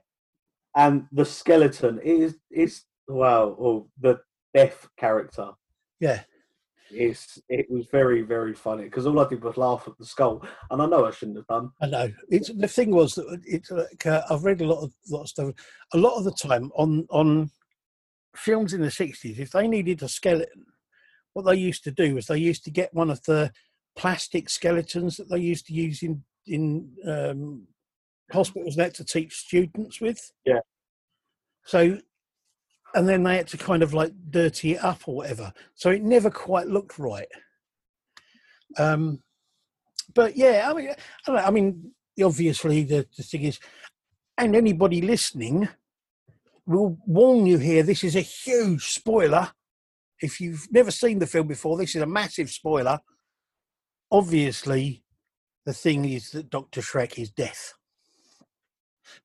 And 0.77 1.07
the 1.12 1.25
skeleton 1.25 2.01
is 2.01 2.37
is 2.51 2.85
wow, 3.09 3.49
or 3.59 3.87
the 4.01 4.18
death 4.55 4.89
character. 4.97 5.51
Yeah. 6.01 6.23
It's, 6.95 7.39
it 7.49 7.70
was 7.70 7.87
very, 7.87 8.20
very 8.20 8.53
funny 8.53 8.85
because 8.85 9.07
all 9.07 9.18
I 9.18 9.27
did 9.27 9.43
was 9.43 9.57
laugh 9.57 9.85
at 9.87 9.97
the 9.99 10.05
skull, 10.05 10.45
and 10.70 10.83
I 10.83 10.87
know 10.87 11.07
I 11.07 11.11
shouldn't 11.11 11.39
have 11.39 11.47
done. 11.47 11.70
I 11.81 11.87
know. 11.87 12.12
It's 12.29 12.53
the 12.53 12.68
thing 12.68 12.91
was 12.91 13.14
that 13.14 13.41
it's 13.47 13.70
like 13.70 14.05
uh, 14.05 14.23
I've 14.29 14.45
read 14.45 14.61
a 14.61 14.66
lot 14.66 14.83
of 14.83 14.93
lot 15.09 15.23
of 15.23 15.29
stuff. 15.29 15.55
A 15.95 15.97
lot 15.97 16.18
of 16.18 16.25
the 16.25 16.33
time 16.33 16.70
on 16.77 17.07
on 17.09 17.51
films 18.37 18.75
in 18.75 18.83
the 18.83 18.91
sixties, 18.91 19.39
if 19.39 19.53
they 19.53 19.66
needed 19.68 20.03
a 20.03 20.09
skeleton, 20.09 20.66
what 21.33 21.47
they 21.47 21.57
used 21.57 21.83
to 21.85 21.91
do 21.91 22.14
was 22.14 22.27
they 22.27 22.37
used 22.37 22.64
to 22.64 22.70
get 22.70 22.93
one 22.93 23.09
of 23.09 23.23
the 23.25 23.51
plastic 23.97 24.51
skeletons 24.51 25.16
that 25.16 25.31
they 25.31 25.39
used 25.39 25.66
to 25.68 25.73
use 25.73 26.03
in 26.03 26.23
in 26.47 26.91
um, 27.07 27.66
hospitals 28.33 28.76
that 28.76 28.95
to 28.95 29.05
teach 29.05 29.37
students 29.37 30.01
with. 30.01 30.33
Yeah. 30.45 30.61
So, 31.64 31.99
and 32.95 33.09
then 33.09 33.22
they 33.22 33.37
had 33.37 33.49
to 33.49 33.57
kind 33.57 33.83
of 33.83 33.95
like 33.95 34.12
dirty 34.30 34.72
it 34.72 34.85
up 34.85 35.07
or 35.07 35.16
whatever. 35.16 35.53
So 35.74 35.91
it 35.91 36.03
never 36.03 36.30
quite 36.30 36.66
looked 36.66 36.99
right. 36.99 37.28
Um, 38.78 39.22
but 40.14 40.37
yeah, 40.37 40.68
I 40.70 40.74
mean, 40.74 40.91
I, 40.91 40.97
don't 41.26 41.37
know, 41.37 41.43
I 41.43 41.51
mean, 41.51 41.93
obviously 42.22 42.85
the, 42.85 43.07
the 43.16 43.22
thing 43.22 43.43
is, 43.43 43.59
and 44.37 44.57
anybody 44.57 45.01
listening 45.01 45.68
will 46.66 46.99
warn 47.07 47.47
you 47.47 47.59
here. 47.59 47.83
This 47.83 48.05
is 48.05 48.16
a 48.16 48.20
huge 48.20 48.93
spoiler. 48.93 49.51
If 50.20 50.41
you've 50.41 50.68
never 50.70 50.91
seen 50.91 51.18
the 51.18 51.26
film 51.26 51.49
before, 51.49 51.76
this 51.76 51.95
is 51.95 52.03
a 52.03 52.07
massive 52.07 52.51
spoiler. 52.51 53.01
Obviously, 54.11 55.03
the 55.64 55.72
thing 55.72 56.05
is 56.05 56.30
that 56.30 56.51
Doctor 56.51 56.80
Schreck 56.80 57.18
is 57.18 57.30
death. 57.30 57.74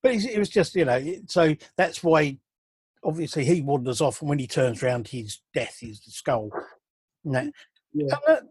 But 0.01 0.13
it 0.13 0.39
was 0.39 0.49
just, 0.49 0.75
you 0.75 0.85
know, 0.85 1.03
so 1.27 1.55
that's 1.77 2.03
why 2.03 2.37
obviously 3.03 3.45
he 3.45 3.61
wanders 3.61 4.01
off, 4.01 4.21
and 4.21 4.29
when 4.29 4.39
he 4.39 4.47
turns 4.47 4.83
round, 4.83 5.07
his 5.07 5.39
death 5.53 5.77
is 5.81 6.01
the 6.01 6.11
skull. 6.11 6.49
No. 7.23 7.51
Yeah. 7.93 8.15
And, 8.27 8.37
uh, 8.37 8.41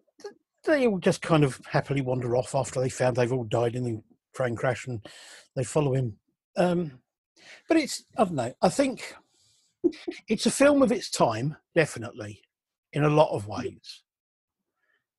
they 0.64 0.87
all 0.87 0.99
just 0.99 1.22
kind 1.22 1.45
of 1.45 1.61
happily 1.70 2.01
wander 2.01 2.37
off 2.37 2.55
after 2.55 2.80
they 2.80 2.89
found 2.89 3.16
they've 3.16 3.32
all 3.32 3.45
died 3.45 3.76
in 3.76 3.84
the 3.84 4.03
train 4.34 4.57
crash 4.57 4.87
and 4.87 5.07
they 5.55 5.62
follow 5.62 5.95
him. 5.95 6.16
Um, 6.57 6.99
but 7.68 7.76
it's, 7.76 8.05
I 8.18 8.24
don't 8.24 8.34
know, 8.34 8.53
I 8.61 8.68
think 8.68 9.14
it's 10.26 10.47
a 10.47 10.51
film 10.51 10.82
of 10.82 10.91
its 10.91 11.09
time, 11.09 11.57
definitely, 11.74 12.43
in 12.93 13.05
a 13.05 13.11
lot 13.11 13.30
of 13.30 13.47
ways. 13.47 14.03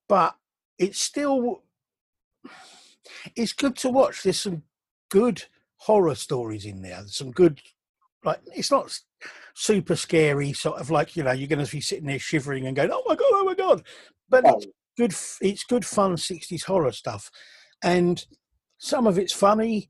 But 0.10 0.36
it's 0.78 1.02
still, 1.02 1.64
it's 3.36 3.54
good 3.54 3.78
to 3.78 3.90
watch. 3.90 4.24
There's 4.24 4.42
some 4.42 4.64
good 5.10 5.46
horror 5.78 6.16
stories 6.16 6.66
in 6.66 6.82
there. 6.82 6.98
There's 6.98 7.16
some 7.16 7.32
good, 7.32 7.62
like, 8.24 8.40
it's 8.56 8.72
not 8.72 8.98
super 9.56 9.96
scary, 9.96 10.54
sort 10.54 10.80
of 10.80 10.92
like, 10.92 11.16
you 11.16 11.24
know, 11.24 11.32
you're 11.32 11.48
going 11.48 11.66
to 11.66 11.72
be 11.72 11.82
sitting 11.82 12.06
there 12.08 12.20
shivering 12.20 12.68
and 12.68 12.76
going, 12.76 12.92
oh 12.92 13.04
my 13.08 13.16
God, 13.16 13.28
oh 13.32 13.44
my 13.46 13.56
God. 13.56 13.84
But 14.30 14.46
Oh, 14.46 14.58
it's 14.58 14.68
good, 14.98 15.48
it's 15.48 15.64
good 15.64 15.86
fun 15.86 16.16
60s 16.16 16.64
horror 16.64 16.92
stuff. 16.92 17.30
And 17.84 18.24
some 18.78 19.08
of 19.08 19.18
it's 19.18 19.34
funny, 19.34 19.90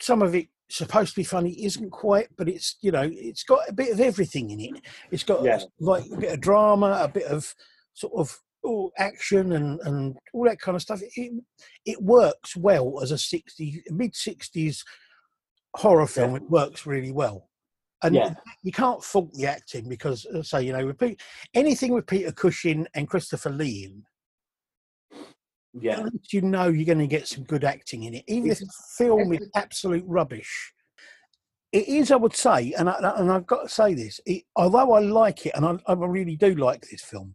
some 0.00 0.22
of 0.22 0.34
it 0.34 0.48
supposed 0.70 1.10
to 1.10 1.20
be 1.20 1.24
funny 1.24 1.64
isn't 1.64 1.90
quite 1.90 2.26
but 2.36 2.48
it's 2.48 2.76
you 2.80 2.90
know 2.90 3.08
it's 3.12 3.44
got 3.44 3.60
a 3.68 3.72
bit 3.72 3.92
of 3.92 4.00
everything 4.00 4.50
in 4.50 4.58
it 4.60 4.72
it's 5.10 5.22
got 5.22 5.42
Yeah. 5.44 5.60
like 5.78 6.04
a 6.10 6.16
bit 6.16 6.32
of 6.32 6.40
drama 6.40 6.98
a 7.02 7.06
bit 7.08 7.26
of 7.26 7.54
sort 7.92 8.14
of 8.16 8.36
oh, 8.64 8.90
action 8.98 9.52
and 9.52 9.78
and 9.82 10.16
all 10.32 10.44
that 10.44 10.58
kind 10.58 10.74
of 10.74 10.82
stuff 10.82 11.00
it 11.02 11.32
it 11.84 12.02
works 12.02 12.56
well 12.56 13.00
as 13.02 13.10
a 13.10 13.18
60 13.18 13.84
mid 13.90 14.14
60s 14.14 14.78
horror 15.74 16.06
film 16.06 16.30
Yeah. 16.32 16.36
it 16.36 16.50
works 16.50 16.86
really 16.86 17.12
well 17.12 17.48
and 18.02 18.14
Yeah. 18.14 18.34
you 18.62 18.72
can't 18.72 19.02
fault 19.02 19.32
the 19.32 19.46
acting 19.46 19.88
because 19.88 20.26
I 20.34 20.42
say 20.42 20.62
you 20.62 20.72
know 20.72 20.86
with 20.86 20.98
Pete, 20.98 21.20
anything 21.54 21.92
with 21.92 22.06
Peter 22.06 22.32
Cushing 22.32 22.86
and 22.94 23.08
Christopher 23.08 23.50
Lee 23.50 23.84
in 23.84 24.04
yeah, 25.80 25.98
at 25.98 26.04
least 26.04 26.32
you 26.32 26.40
know 26.42 26.68
you're 26.68 26.86
going 26.86 26.98
to 26.98 27.06
get 27.06 27.26
some 27.26 27.42
good 27.44 27.64
acting 27.64 28.04
in 28.04 28.14
it, 28.14 28.24
even 28.28 28.50
if 28.50 28.60
the 28.60 28.70
film 28.96 29.32
is 29.32 29.48
absolute 29.56 30.04
rubbish. 30.06 30.72
It 31.72 31.88
is, 31.88 32.12
I 32.12 32.16
would 32.16 32.34
say, 32.36 32.72
and 32.78 32.88
I, 32.88 33.14
and 33.16 33.32
I've 33.32 33.46
got 33.46 33.64
to 33.64 33.68
say 33.68 33.94
this. 33.94 34.20
It, 34.24 34.44
although 34.54 34.92
I 34.92 35.00
like 35.00 35.46
it, 35.46 35.52
and 35.56 35.66
I, 35.66 35.76
I 35.88 35.94
really 35.94 36.36
do 36.36 36.54
like 36.54 36.86
this 36.88 37.02
film, 37.02 37.34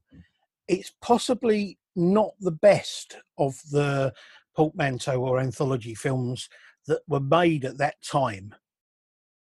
it's 0.69 0.93
possibly 1.01 1.77
not 1.97 2.31
the 2.39 2.51
best 2.51 3.17
of 3.37 3.59
the 3.71 4.13
portmanteau 4.55 5.21
or 5.21 5.39
anthology 5.39 5.93
films 5.93 6.47
that 6.89 7.01
were 7.07 7.19
made 7.19 7.63
at 7.65 7.77
that 7.77 7.95
time 8.03 8.53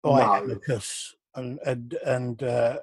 by 0.02 0.20
No. 0.22 0.34
Amicus 0.44 1.16
and 1.36 1.60
and 1.66 1.94
and 2.06 2.44
uh, 2.44 2.78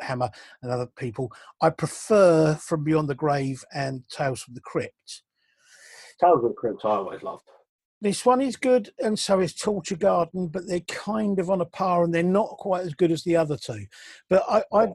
Hammer 0.00 0.30
and 0.62 0.72
other 0.72 0.86
people. 0.96 1.32
I 1.60 1.70
prefer 1.70 2.54
From 2.54 2.84
Beyond 2.84 3.08
the 3.08 3.14
Grave 3.14 3.64
and 3.72 4.02
Tales 4.08 4.42
from 4.42 4.54
the 4.54 4.60
Crypt. 4.60 5.22
Tales 6.20 6.42
of 6.42 6.50
the 6.50 6.54
Crypt 6.54 6.84
I 6.84 6.90
always 6.90 7.22
loved. 7.22 7.44
This 8.02 8.24
one 8.24 8.40
is 8.40 8.56
good, 8.56 8.90
and 8.98 9.18
so 9.18 9.40
is 9.40 9.54
Torture 9.54 9.96
Garden, 9.96 10.48
but 10.48 10.66
they're 10.66 10.80
kind 10.80 11.38
of 11.38 11.50
on 11.50 11.60
a 11.60 11.66
par, 11.66 12.02
and 12.02 12.14
they're 12.14 12.22
not 12.22 12.56
quite 12.56 12.86
as 12.86 12.94
good 12.94 13.12
as 13.12 13.22
the 13.24 13.36
other 13.36 13.58
two. 13.58 13.84
But 14.30 14.42
I, 14.48 14.62
I, 14.72 14.88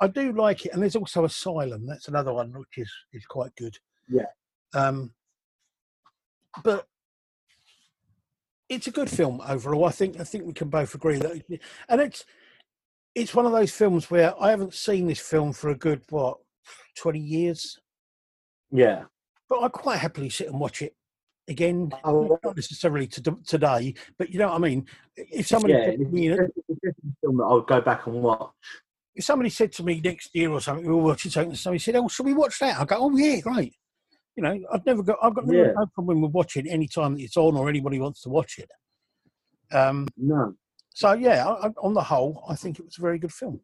I 0.00 0.08
do 0.08 0.32
like 0.32 0.66
it, 0.66 0.72
and 0.72 0.82
there's 0.82 0.96
also 0.96 1.24
Asylum. 1.24 1.86
That's 1.86 2.08
another 2.08 2.32
one 2.32 2.52
which 2.52 2.78
is 2.78 2.92
is 3.12 3.24
quite 3.26 3.54
good. 3.56 3.76
Yeah. 4.08 4.26
Um. 4.74 5.12
But 6.64 6.86
it's 8.68 8.86
a 8.86 8.90
good 8.90 9.10
film 9.10 9.40
overall. 9.46 9.86
I 9.86 9.90
think 9.90 10.20
I 10.20 10.24
think 10.24 10.44
we 10.44 10.52
can 10.52 10.68
both 10.68 10.94
agree 10.94 11.18
that, 11.18 11.42
and 11.88 12.00
it's 12.00 12.24
it's 13.14 13.34
one 13.34 13.46
of 13.46 13.52
those 13.52 13.72
films 13.72 14.10
where 14.10 14.34
I 14.40 14.50
haven't 14.50 14.74
seen 14.74 15.06
this 15.06 15.20
film 15.20 15.52
for 15.52 15.70
a 15.70 15.74
good 15.76 16.02
what 16.10 16.38
twenty 16.96 17.20
years, 17.20 17.78
Yeah, 18.70 19.04
but 19.48 19.62
I 19.62 19.68
quite 19.68 19.98
happily 19.98 20.30
sit 20.30 20.48
and 20.48 20.60
watch 20.60 20.82
it 20.82 20.94
again 21.48 21.90
Oh, 22.04 22.38
not 22.44 22.56
necessarily 22.56 23.06
to, 23.06 23.38
today, 23.46 23.94
but 24.18 24.30
you 24.30 24.38
know 24.38 24.48
what 24.48 24.56
I 24.56 24.58
mean. 24.58 24.86
If 25.16 25.46
somebody 25.46 25.74
yeah. 25.74 25.84
said 25.86 25.96
to 25.98 26.02
It's, 26.02 26.12
me, 26.12 26.28
it's 26.28 26.36
definitely 26.36 27.10
a 27.10 27.16
film 27.22 27.36
that 27.38 27.44
I 27.44 27.54
would 27.54 27.66
go 27.66 27.80
back 27.80 28.06
and 28.06 28.22
watch. 28.22 28.50
if 29.14 29.24
somebody 29.24 29.50
said 29.50 29.72
to 29.72 29.82
me 29.82 30.00
next 30.04 30.34
year 30.34 30.50
or 30.50 30.60
something, 30.60 30.86
we 30.86 30.92
were 30.92 31.02
watching 31.02 31.30
something, 31.30 31.50
and 31.50 31.58
somebody 31.58 31.78
said, 31.80 31.96
"Oh, 31.96 32.08
should 32.08 32.26
we 32.26 32.34
watch 32.34 32.58
that?" 32.58 32.78
I 32.78 32.84
go, 32.84 32.96
"Oh 32.98 33.16
yeah, 33.16 33.40
great." 33.40 33.74
You 34.38 34.42
know, 34.42 34.56
I've 34.72 34.86
never 34.86 35.02
got, 35.02 35.18
I've 35.20 35.34
got 35.34 35.48
no, 35.48 35.64
Yeah. 35.64 35.84
problem 35.94 36.20
with 36.20 36.30
watching 36.30 36.68
any 36.68 36.86
time 36.86 37.16
that 37.16 37.22
it's 37.22 37.36
on 37.36 37.56
or 37.56 37.68
anybody 37.68 37.98
wants 37.98 38.22
to 38.22 38.28
watch 38.28 38.60
it. 38.60 38.70
Um, 39.74 40.06
No, 40.16 40.54
so 40.90 41.14
yeah, 41.14 41.44
I, 41.44 41.66
I, 41.66 41.70
on 41.82 41.92
the 41.92 42.04
whole, 42.04 42.44
I 42.48 42.54
think 42.54 42.78
it 42.78 42.84
was 42.84 42.98
a 42.98 43.00
very 43.00 43.18
good 43.18 43.32
film. 43.32 43.60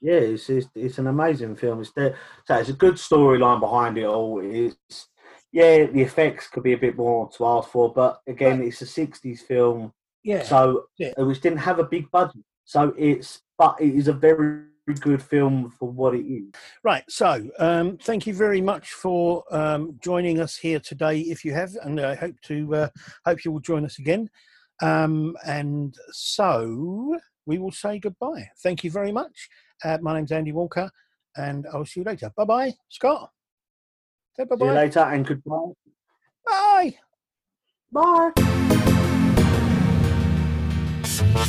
yeah, 0.00 0.14
it's 0.14 0.50
it's, 0.50 0.66
it's 0.74 0.98
an 0.98 1.06
amazing 1.06 1.54
film. 1.54 1.80
It's 1.80 1.92
there, 1.92 2.16
so 2.44 2.56
it's 2.56 2.70
a 2.70 2.72
good 2.72 2.94
storyline 2.94 3.60
behind 3.60 3.96
it 3.98 4.04
all. 4.04 4.40
It's 4.42 5.06
yeah, 5.52 5.86
the 5.86 6.02
effects 6.02 6.48
could 6.48 6.64
be 6.64 6.72
a 6.72 6.78
bit 6.78 6.96
more 6.96 7.30
to 7.36 7.46
ask 7.46 7.68
for, 7.70 7.92
but 7.92 8.20
again, 8.26 8.60
it's 8.64 8.82
a 8.82 8.84
'60s 8.84 9.42
film, 9.42 9.92
Yeah, 10.24 10.42
so 10.42 10.86
Yeah. 10.98 11.12
uh, 11.16 11.24
which 11.24 11.40
didn't 11.40 11.58
have 11.58 11.78
a 11.78 11.84
big 11.84 12.10
budget. 12.10 12.42
So 12.64 12.92
it's 12.98 13.42
but 13.56 13.76
it 13.80 13.94
is 13.94 14.08
a 14.08 14.12
very 14.12 14.64
good 14.86 15.22
film 15.22 15.72
for 15.78 15.88
what 15.88 16.14
it 16.14 16.24
is. 16.24 16.44
Right. 16.82 17.04
So, 17.08 17.48
um, 17.58 17.98
thank 17.98 18.26
you 18.26 18.34
very 18.34 18.60
much 18.60 18.92
for 18.92 19.44
um, 19.50 19.98
joining 20.02 20.40
us 20.40 20.56
here 20.56 20.80
today. 20.80 21.20
If 21.20 21.44
you 21.44 21.52
have, 21.52 21.76
and 21.82 22.00
I 22.00 22.14
hope 22.14 22.34
to 22.42 22.74
uh, 22.74 22.88
hope 23.24 23.44
you 23.44 23.52
will 23.52 23.60
join 23.60 23.84
us 23.84 23.98
again. 23.98 24.28
Um, 24.80 25.36
and 25.46 25.94
so 26.10 27.16
we 27.46 27.58
will 27.58 27.70
say 27.70 27.98
goodbye. 27.98 28.48
Thank 28.62 28.84
you 28.84 28.90
very 28.90 29.12
much. 29.12 29.48
Uh, 29.84 29.98
my 30.00 30.14
name's 30.14 30.32
Andy 30.32 30.52
Walker, 30.52 30.90
and 31.36 31.66
I'll 31.72 31.84
see 31.84 32.00
you 32.00 32.04
later. 32.04 32.32
Bye 32.36 32.44
bye, 32.44 32.74
Scott. 32.88 33.30
Say 34.36 34.44
bye 34.44 34.56
See 34.56 34.64
you 34.64 34.70
bye. 34.70 34.76
later 34.76 35.00
and 35.00 35.26
goodbye. 35.26 35.72
Bye. 36.44 36.94
Bye. 37.92 38.68
The 41.32 41.40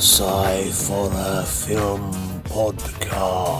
Sci 0.00 0.70
Horror 0.88 1.44
Film 1.44 2.12
Podcast. 2.42 3.54